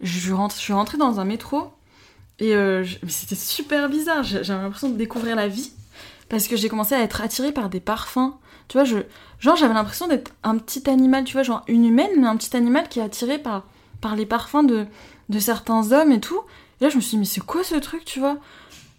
Je, 0.00 0.32
rentre, 0.32 0.56
je 0.56 0.60
suis 0.60 0.72
rentrée 0.72 0.98
dans 0.98 1.20
un 1.20 1.24
métro, 1.24 1.70
et 2.40 2.54
euh, 2.54 2.84
c'était 3.08 3.34
super 3.34 3.88
bizarre. 3.88 4.22
J'avais 4.22 4.62
l'impression 4.62 4.88
de 4.88 4.96
découvrir 4.96 5.36
la 5.36 5.48
vie, 5.48 5.72
parce 6.28 6.48
que 6.48 6.56
j'ai 6.56 6.68
commencé 6.68 6.94
à 6.94 7.00
être 7.00 7.20
attirée 7.20 7.52
par 7.52 7.68
des 7.68 7.80
parfums. 7.80 8.34
Tu 8.68 8.78
vois, 8.78 8.84
je, 8.84 8.98
genre 9.40 9.56
j'avais 9.56 9.74
l'impression 9.74 10.08
d'être 10.08 10.32
un 10.42 10.56
petit 10.58 10.88
animal, 10.88 11.24
tu 11.24 11.34
vois, 11.34 11.42
genre 11.42 11.62
une 11.68 11.84
humaine, 11.84 12.10
mais 12.18 12.26
un 12.26 12.36
petit 12.36 12.56
animal 12.56 12.88
qui 12.88 12.98
est 12.98 13.02
attiré 13.02 13.38
par, 13.38 13.64
par 14.00 14.16
les 14.16 14.26
parfums 14.26 14.64
de, 14.64 14.86
de 15.28 15.38
certains 15.38 15.92
hommes 15.92 16.12
et 16.12 16.20
tout. 16.20 16.40
Et 16.80 16.84
là, 16.84 16.90
je 16.90 16.96
me 16.96 17.00
suis 17.00 17.10
dit, 17.10 17.18
mais 17.18 17.24
c'est 17.24 17.44
quoi 17.44 17.62
ce 17.62 17.74
truc, 17.76 18.04
tu 18.04 18.20
vois? 18.20 18.38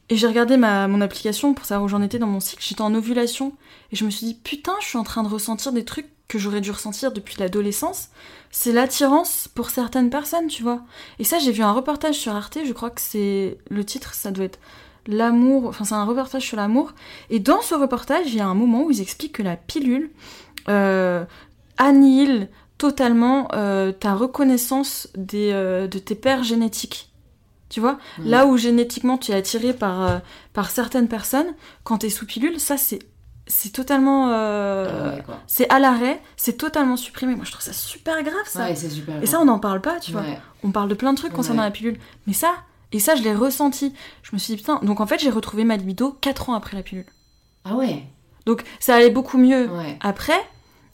Et 0.10 0.18
j'ai 0.18 0.28
regardé 0.28 0.56
ma, 0.56 0.88
mon 0.88 1.02
application 1.02 1.54
pour 1.56 1.66
savoir 1.66 1.86
où 1.86 1.88
j'en 1.88 2.02
étais 2.02 2.20
dans 2.20 2.28
mon 2.28 2.40
cycle. 2.40 2.64
J'étais 2.64 2.82
en 2.82 2.94
ovulation. 2.94 3.54
Et 3.92 3.96
je 3.96 4.06
me 4.06 4.12
suis 4.12 4.28
dit, 4.28 4.36
putain, 4.36 4.74
je 4.82 4.86
suis 4.86 4.98
en 5.00 5.04
train 5.04 5.24
de 5.24 5.28
ressentir 5.28 5.72
des 5.72 5.84
trucs 5.84 6.10
que 6.28 6.40
j'aurais 6.40 6.62
dû 6.62 6.72
ressentir 6.72 7.12
depuis 7.12 7.36
l'adolescence. 7.40 8.10
C'est 8.52 8.72
l'attirance 8.72 9.48
pour 9.54 9.70
certaines 9.70 10.10
personnes, 10.10 10.48
tu 10.48 10.64
vois. 10.64 10.82
Et 11.20 11.24
ça, 11.24 11.40
j'ai 11.40 11.52
vu 11.52 11.62
un 11.62 11.72
reportage 11.72 12.16
sur 12.16 12.36
Arte. 12.36 12.60
Je 12.66 12.74
crois 12.74 12.90
que 12.90 13.02
c'est. 13.02 13.58
Le 13.70 13.84
titre, 13.84 14.14
ça 14.14 14.32
doit 14.32 14.46
être 14.46 14.60
L'amour. 15.08 15.68
Enfin, 15.68 15.86
c'est 15.86 15.94
un 15.94 16.06
reportage 16.06 16.42
sur 16.42 16.58
l'amour. 16.58 16.94
Et 17.30 17.40
dans 17.40 17.62
ce 17.62 17.76
reportage, 17.76 18.26
il 18.28 18.36
y 18.36 18.40
a 18.40 18.48
un 18.48 18.56
moment 18.56 18.84
où 18.84 18.92
ils 18.92 19.02
expliquent 19.02 19.34
que 19.34 19.44
la 19.44 19.56
pilule 19.56 20.10
euh, 20.68 21.26
annihile 21.78 22.50
totalement 22.78 23.48
euh, 23.54 23.92
ta 23.92 24.16
reconnaissance 24.16 25.08
des, 25.16 25.52
euh, 25.54 25.88
de 25.88 26.00
tes 26.00 26.16
pères 26.16 26.44
génétiques. 26.44 27.12
Tu 27.70 27.80
vois? 27.80 27.98
Là 28.20 28.46
où 28.46 28.58
génétiquement 28.58 29.18
tu 29.18 29.32
es 29.32 29.36
attiré 29.36 29.74
par, 29.74 30.02
euh, 30.02 30.18
par 30.54 30.70
certaines 30.70 31.08
personnes, 31.08 31.54
quand 31.84 32.00
tu 32.00 32.06
es 32.06 32.10
sous 32.10 32.26
pilule, 32.26 32.60
ça 32.60 32.78
c'est, 32.78 33.00
c'est 33.48 33.72
totalement. 33.72 34.30
euh, 34.32 34.88
Ah 34.90 35.16
ouais. 35.16 35.24
C'est 35.48 35.70
à 35.70 35.80
l'arrêt, 35.80 36.22
c'est 36.38 36.58
totalement 36.58 36.98
supprimé. 36.98 37.36
Moi 37.36 37.46
je 37.46 37.52
trouve 37.52 37.64
ça 37.64 37.74
super 37.74 38.22
grave 38.24 38.46
ça. 38.46 38.66
Ouais, 38.66 38.76
super. 38.76 39.22
Et 39.22 39.26
ça 39.26 39.40
on 39.40 39.46
n'en 39.46 39.60
parle 39.60 39.82
pas, 39.82 40.00
tu 40.00 40.12
vois. 40.12 40.24
On 40.64 40.72
parle 40.72 40.90
de 40.90 40.96
plein 40.96 41.14
de 41.14 41.18
trucs 41.18 41.34
concernant 41.34 41.64
la 41.64 41.72
pilule. 41.72 41.98
Mais 42.28 42.34
ça, 42.34 42.54
et 42.92 43.00
ça 43.00 43.16
je 43.16 43.24
l'ai 43.24 43.34
ressenti. 43.36 43.94
Je 44.24 44.32
me 44.34 44.38
suis 44.40 44.54
dit 44.56 44.58
putain, 44.62 44.80
donc 44.84 45.00
en 45.02 45.06
fait 45.08 45.20
j'ai 45.20 45.30
retrouvé 45.30 45.64
ma 45.64 45.78
libido 45.78 46.18
4 46.22 46.50
ans 46.50 46.54
après 46.56 46.76
la 46.78 46.84
pilule. 46.84 47.06
Ah 47.64 47.76
ouais. 47.76 48.04
Donc 48.46 48.64
ça 48.80 48.96
allait 48.96 49.10
beaucoup 49.10 49.38
mieux 49.38 49.70
après. 50.02 50.40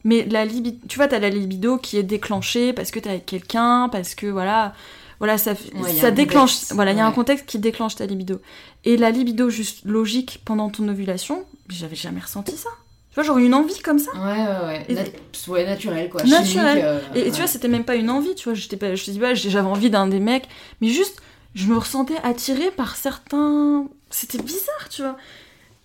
Mais 0.03 0.25
la 0.25 0.45
libido, 0.45 0.79
tu 0.87 0.95
vois, 0.97 1.07
t'as 1.07 1.19
la 1.19 1.29
libido 1.29 1.77
qui 1.77 1.95
est 1.97 2.03
déclenchée 2.03 2.73
parce 2.73 2.89
que 2.89 2.99
t'es 2.99 3.09
avec 3.11 3.25
quelqu'un, 3.27 3.87
parce 3.91 4.15
que 4.15 4.25
voilà, 4.25 4.73
voilà, 5.21 5.37
ça, 5.37 5.51
Ouais, 5.51 6.11
déclenche, 6.11 6.53
contexte. 6.53 6.73
voilà, 6.73 6.91
il 6.93 6.97
y 6.97 6.99
a 6.99 7.05
un 7.05 7.11
contexte 7.11 7.45
qui 7.45 7.59
déclenche 7.59 7.93
ta 7.95 8.07
libido. 8.07 8.41
Et 8.85 8.97
la 8.97 9.11
libido 9.11 9.51
juste 9.51 9.85
logique 9.85 10.41
pendant 10.43 10.69
ton 10.71 10.87
ovulation, 10.89 11.45
j'avais 11.69 11.95
jamais 11.95 12.19
ressenti 12.21 12.57
ça. 12.57 12.69
Tu 13.11 13.15
vois, 13.15 13.23
j'aurais 13.23 13.43
une 13.45 13.53
envie 13.53 13.77
comme 13.81 13.99
ça. 13.99 14.09
Ouais, 14.13 14.19
ouais, 14.21 14.65
ouais. 14.65 14.85
Et- 14.89 15.49
ouais, 15.51 15.65
naturel, 15.65 16.09
quoi. 16.09 16.23
Naturel. 16.23 16.81
Euh, 16.83 16.99
Et, 17.13 17.25
tu 17.25 17.37
vois, 17.37 17.45
c'était 17.47 17.67
même 17.67 17.83
pas 17.83 17.95
une 17.95 18.09
envie, 18.09 18.33
tu 18.33 18.45
vois, 18.45 18.53
j'étais 18.55 18.77
pas, 18.77 18.95
je 18.95 19.05
te 19.05 19.11
dis 19.11 19.19
pas, 19.19 19.35
j'avais 19.35 19.67
envie 19.67 19.89
d'un 19.91 20.07
des 20.07 20.19
mecs, 20.19 20.47
mais 20.81 20.87
juste, 20.87 21.21
je 21.53 21.67
me 21.67 21.77
ressentais 21.77 22.17
attirée 22.23 22.71
par 22.71 22.95
certains. 22.95 23.85
C'était 24.09 24.39
bizarre, 24.39 24.89
tu 24.89 25.03
vois. 25.03 25.17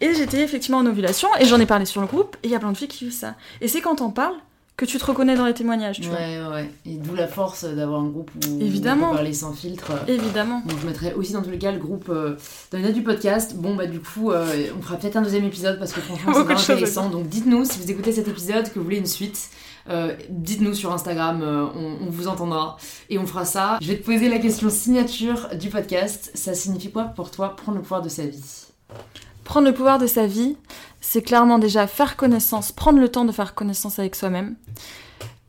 Et 0.01 0.15
j'étais 0.15 0.41
effectivement 0.41 0.79
en 0.79 0.87
ovulation, 0.87 1.29
et 1.41 1.45
j'en 1.45 1.59
ai 1.61 1.67
parlé 1.67 1.85
sur 1.85 2.01
le 2.01 2.07
groupe, 2.07 2.37
et 2.43 2.47
il 2.49 2.51
y 2.53 2.55
a 2.55 2.59
plein 2.59 2.73
de 2.73 2.77
filles 2.77 2.89
qui 2.89 3.05
vivent 3.05 3.13
ça. 3.13 3.35
Et 3.61 3.69
c'est 3.69 3.81
quand 3.81 3.97
t'en 3.97 4.11
parles 4.11 4.35
que 4.77 4.85
tu 4.85 4.99
te 4.99 5.05
reconnais 5.07 5.37
dans 5.37 5.47
les 5.47 5.55
témoignages, 5.55 6.01
tu 6.01 6.09
vois. 6.09 6.19
Ouais, 6.19 6.39
ouais, 6.39 6.49
ouais. 6.53 6.71
Et 6.85 6.97
d'où 6.97 7.15
la 7.15 7.27
force 7.27 7.65
d'avoir 7.65 8.01
un 8.01 8.09
groupe 8.09 8.31
où 8.35 8.61
Évidemment. 8.61 9.07
on 9.07 9.11
peut 9.11 9.17
parler 9.17 9.33
sans 9.33 9.53
filtre. 9.55 9.93
Évidemment. 10.07 10.63
Donc 10.67 10.79
je 10.81 10.87
mettrai 10.87 11.15
aussi 11.15 11.33
dans 11.33 11.41
tous 11.43 11.51
les 11.51 11.59
cas 11.59 11.73
le 11.73 11.79
groupe 11.79 12.09
euh, 12.11 12.37
dans 12.71 12.79
les 12.79 12.85
notes 12.85 12.95
du 12.95 13.03
podcast. 13.03 13.57
Bon 13.57 13.75
bah 13.75 13.87
du 13.87 14.01
coup 14.01 14.31
euh, 14.33 14.67
on 14.79 14.83
fera 14.83 14.97
peut-être 14.97 15.17
un 15.17 15.23
deuxième 15.23 15.45
épisode 15.45 15.79
parce 15.79 15.93
que 15.93 16.01
franchement 16.03 16.33
c'est 16.59 16.73
intéressant. 16.73 17.09
Donc 17.09 17.29
dites-nous 17.29 17.65
si 17.65 17.79
vous 17.81 17.91
écoutez 17.91 18.13
cet 18.13 18.29
épisode 18.29 18.71
que 18.71 18.79
vous 18.79 18.85
voulez 18.85 18.99
une 18.99 19.07
suite. 19.07 19.49
Euh, 19.89 20.15
dites-nous 20.29 20.75
sur 20.75 20.93
Instagram, 20.93 21.43
on, 21.43 22.07
on 22.07 22.11
vous 22.11 22.27
entendra 22.29 22.77
et 23.09 23.19
on 23.19 23.27
fera 23.27 23.45
ça. 23.45 23.79
Je 23.81 23.87
vais 23.87 23.97
te 23.97 24.05
poser 24.05 24.29
la 24.29 24.41
question 24.41 24.69
signature 24.69 25.49
du 25.59 25.71
podcast. 25.71 26.33
Ça 26.35 26.55
signifie 26.55 26.91
quoi 26.91 27.05
pour 27.05 27.31
toi 27.31 27.55
prendre 27.57 27.79
le 27.79 27.83
pouvoir 27.83 28.03
de 28.03 28.09
sa 28.09 28.27
vie? 28.27 28.43
Prendre 29.47 29.69
le 29.69 29.73
pouvoir 29.73 29.99
de 29.99 30.09
sa 30.09 30.27
vie, 30.27 30.57
c'est 31.01 31.23
clairement 31.23 31.61
déjà 31.61 31.87
faire 31.87 32.17
connaissance, 32.17 32.73
prendre 32.73 32.99
le 32.99 33.09
temps 33.09 33.25
de 33.25 33.31
faire 33.31 33.55
connaissance 33.55 34.01
avec 34.01 34.17
soi-même. 34.17 34.57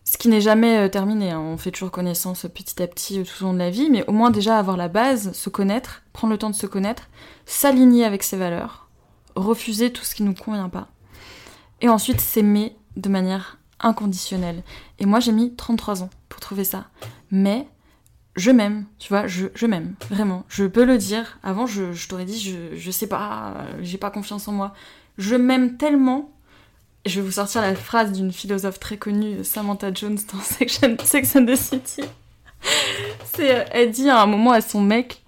Ce 0.03 0.19
qui 0.19 0.29
n'est 0.29 0.39
jamais 0.39 0.77
euh, 0.77 0.87
terminé, 0.87 1.31
hein. 1.31 1.39
on 1.39 1.57
fait 1.57 1.71
toujours 1.71 1.89
connaissance 1.89 2.45
petit 2.53 2.81
à 2.81 2.87
petit 2.87 3.19
euh, 3.19 3.23
tout 3.23 3.43
au 3.43 3.47
long 3.47 3.53
de 3.53 3.57
la 3.57 3.71
vie, 3.71 3.89
mais 3.89 4.05
au 4.07 4.11
moins 4.11 4.29
déjà 4.29 4.59
avoir 4.59 4.77
la 4.77 4.87
base, 4.87 5.31
se 5.33 5.49
connaître, 5.49 6.03
prendre 6.13 6.31
le 6.31 6.37
temps 6.37 6.51
de 6.51 6.55
se 6.55 6.67
connaître, 6.67 7.09
s'aligner 7.47 8.05
avec 8.05 8.21
ses 8.21 8.37
valeurs, 8.37 8.87
refuser 9.35 9.91
tout 9.91 10.03
ce 10.03 10.13
qui 10.13 10.21
nous 10.21 10.35
convient 10.35 10.69
pas. 10.69 10.89
Et 11.81 11.89
ensuite 11.89 12.21
s'aimer 12.21 12.77
de 12.97 13.09
manière 13.09 13.57
inconditionnelle. 13.79 14.61
Et 14.99 15.07
moi 15.07 15.19
j'ai 15.19 15.31
mis 15.31 15.55
33 15.55 16.03
ans 16.03 16.11
pour 16.29 16.39
trouver 16.39 16.65
ça. 16.65 16.85
Mais 17.31 17.67
je 18.37 18.51
m'aime, 18.51 18.85
tu 18.99 19.09
vois, 19.09 19.25
je, 19.25 19.47
je 19.55 19.65
m'aime, 19.65 19.95
vraiment. 20.11 20.45
Je 20.47 20.65
peux 20.65 20.85
le 20.85 20.99
dire. 20.99 21.39
Avant, 21.41 21.65
je, 21.65 21.91
je 21.91 22.07
t'aurais 22.07 22.25
dit, 22.25 22.39
je, 22.39 22.77
je 22.77 22.91
sais 22.91 23.07
pas, 23.07 23.55
euh, 23.57 23.79
j'ai 23.81 23.97
pas 23.97 24.11
confiance 24.11 24.47
en 24.47 24.51
moi. 24.51 24.73
Je 25.17 25.35
m'aime 25.35 25.77
tellement. 25.77 26.31
Je 27.07 27.19
vais 27.19 27.25
vous 27.25 27.31
sortir 27.31 27.61
la 27.61 27.73
phrase 27.73 28.11
d'une 28.11 28.31
philosophe 28.31 28.79
très 28.79 28.97
connue, 28.97 29.43
Samantha 29.43 29.91
Jones, 29.91 30.19
dans 30.31 30.39
Sex 31.03 31.35
and 31.35 31.45
the 31.45 31.55
City. 31.55 32.03
C'est, 33.33 33.55
euh, 33.55 33.63
elle 33.71 33.89
dit 33.91 34.07
à 34.07 34.21
un 34.21 34.27
moment 34.27 34.51
à 34.51 34.61
son 34.61 34.81
mec, 34.81 35.23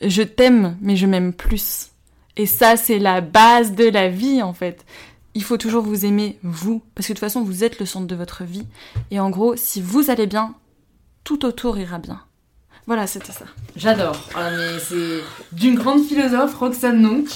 je 0.00 0.22
t'aime, 0.22 0.76
mais 0.80 0.94
je 0.94 1.06
m'aime 1.06 1.32
plus. 1.32 1.90
Et 2.36 2.46
ça, 2.46 2.76
c'est 2.76 3.00
la 3.00 3.20
base 3.20 3.74
de 3.74 3.88
la 3.88 4.08
vie, 4.08 4.40
en 4.40 4.52
fait. 4.52 4.86
Il 5.34 5.42
faut 5.42 5.56
toujours 5.56 5.82
vous 5.82 6.04
aimer, 6.04 6.38
vous. 6.44 6.80
Parce 6.94 7.08
que 7.08 7.12
de 7.12 7.16
toute 7.16 7.26
façon, 7.26 7.42
vous 7.42 7.64
êtes 7.64 7.80
le 7.80 7.86
centre 7.86 8.06
de 8.06 8.14
votre 8.14 8.44
vie. 8.44 8.66
Et 9.10 9.18
en 9.18 9.30
gros, 9.30 9.56
si 9.56 9.82
vous 9.82 10.10
allez 10.10 10.28
bien, 10.28 10.54
tout 11.24 11.44
autour 11.44 11.76
ira 11.78 11.98
bien. 11.98 12.20
Voilà, 12.86 13.06
c'était 13.06 13.32
ça. 13.32 13.44
J'adore. 13.76 14.16
Ah, 14.34 14.50
mais 14.50 14.78
c'est 14.80 15.20
d'une 15.52 15.76
grande 15.76 16.04
philosophe, 16.04 16.54
Roxane 16.56 17.00
Nonc, 17.00 17.26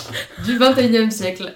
du 0.44 0.58
21e 0.58 1.10
siècle. 1.10 1.54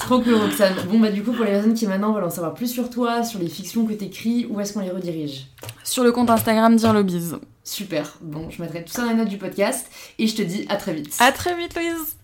Trop 0.00 0.20
cool, 0.20 0.34
Roxane. 0.34 0.74
Bon, 0.88 0.98
bah, 0.98 1.10
du 1.10 1.22
coup, 1.22 1.32
pour 1.32 1.44
les 1.44 1.52
personnes 1.52 1.74
qui 1.74 1.86
maintenant 1.86 2.12
veulent 2.12 2.24
en 2.24 2.30
savoir 2.30 2.54
plus 2.54 2.66
sur 2.66 2.90
toi, 2.90 3.22
sur 3.22 3.38
les 3.38 3.48
fictions 3.48 3.86
que 3.86 3.92
t'écris, 3.92 4.46
où 4.50 4.60
est-ce 4.60 4.72
qu'on 4.72 4.80
les 4.80 4.90
redirige? 4.90 5.46
Sur 5.84 6.02
le 6.02 6.10
compte 6.10 6.28
Instagram, 6.28 6.74
dire 6.74 6.92
le 6.92 7.04
bise. 7.04 7.36
Super. 7.62 8.16
Bon, 8.20 8.50
je 8.50 8.60
mettrai 8.60 8.84
tout 8.84 8.92
ça 8.92 9.02
dans 9.02 9.10
les 9.10 9.14
notes 9.14 9.28
du 9.28 9.38
podcast 9.38 9.86
et 10.18 10.26
je 10.26 10.34
te 10.34 10.42
dis 10.42 10.66
à 10.68 10.76
très 10.76 10.92
vite. 10.92 11.14
À 11.20 11.30
très 11.30 11.56
vite, 11.56 11.76
Louise. 11.76 12.16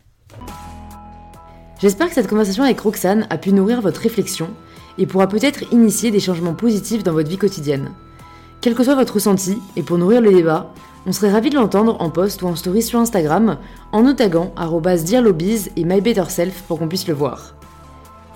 J'espère 1.80 2.09
que 2.09 2.14
cette 2.14 2.28
conversation 2.28 2.64
avec 2.64 2.80
Roxane 2.80 3.28
a 3.30 3.38
pu 3.38 3.52
nourrir 3.52 3.80
votre 3.80 4.00
réflexion 4.00 4.50
et 4.98 5.07
pourra 5.07 5.28
peut-être 5.28 5.72
initier 5.72 6.11
des 6.11 6.20
changements 6.20 6.54
positifs 6.54 7.04
dans 7.04 7.12
votre 7.12 7.28
vie 7.28 7.38
quotidienne. 7.38 7.92
Quel 8.61 8.74
que 8.74 8.82
soit 8.82 8.94
votre 8.94 9.14
ressenti, 9.14 9.59
et 9.76 9.82
pour 9.82 9.98
nourrir 9.98 10.20
le 10.20 10.32
débat, 10.32 10.72
on 11.07 11.12
serait 11.12 11.30
ravis 11.30 11.50
de 11.50 11.54
l'entendre 11.54 11.96
en 12.00 12.11
post 12.11 12.42
ou 12.42 12.48
en 12.48 12.57
story 12.57 12.82
sur 12.82 12.98
Instagram 12.98 13.59
en 13.92 14.02
nous 14.02 14.12
taguant 14.12 14.52
@dirlobiz 15.04 15.70
et 15.76 15.84
mybetterself 15.84 16.62
pour 16.66 16.78
qu'on 16.78 16.88
puisse 16.88 17.07
le 17.07 17.14
voir. 17.14 17.54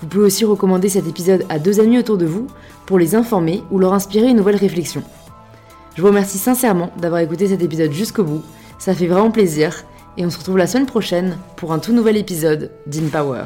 Vous 0.01 0.07
pouvez 0.07 0.25
aussi 0.25 0.45
recommander 0.45 0.89
cet 0.89 1.07
épisode 1.07 1.45
à 1.49 1.59
deux 1.59 1.79
amis 1.79 1.99
autour 1.99 2.17
de 2.17 2.25
vous 2.25 2.47
pour 2.85 2.97
les 2.97 3.13
informer 3.13 3.61
ou 3.71 3.77
leur 3.77 3.93
inspirer 3.93 4.29
une 4.29 4.37
nouvelle 4.37 4.55
réflexion. 4.55 5.03
Je 5.95 6.01
vous 6.01 6.07
remercie 6.07 6.37
sincèrement 6.37 6.91
d'avoir 6.97 7.21
écouté 7.21 7.47
cet 7.47 7.61
épisode 7.61 7.91
jusqu'au 7.91 8.23
bout, 8.23 8.41
ça 8.79 8.95
fait 8.95 9.07
vraiment 9.07 9.31
plaisir, 9.31 9.83
et 10.17 10.25
on 10.25 10.29
se 10.29 10.37
retrouve 10.37 10.57
la 10.57 10.67
semaine 10.67 10.87
prochaine 10.87 11.37
pour 11.57 11.73
un 11.73 11.79
tout 11.79 11.93
nouvel 11.93 12.17
épisode 12.17 12.71
d'InPower. 12.87 13.45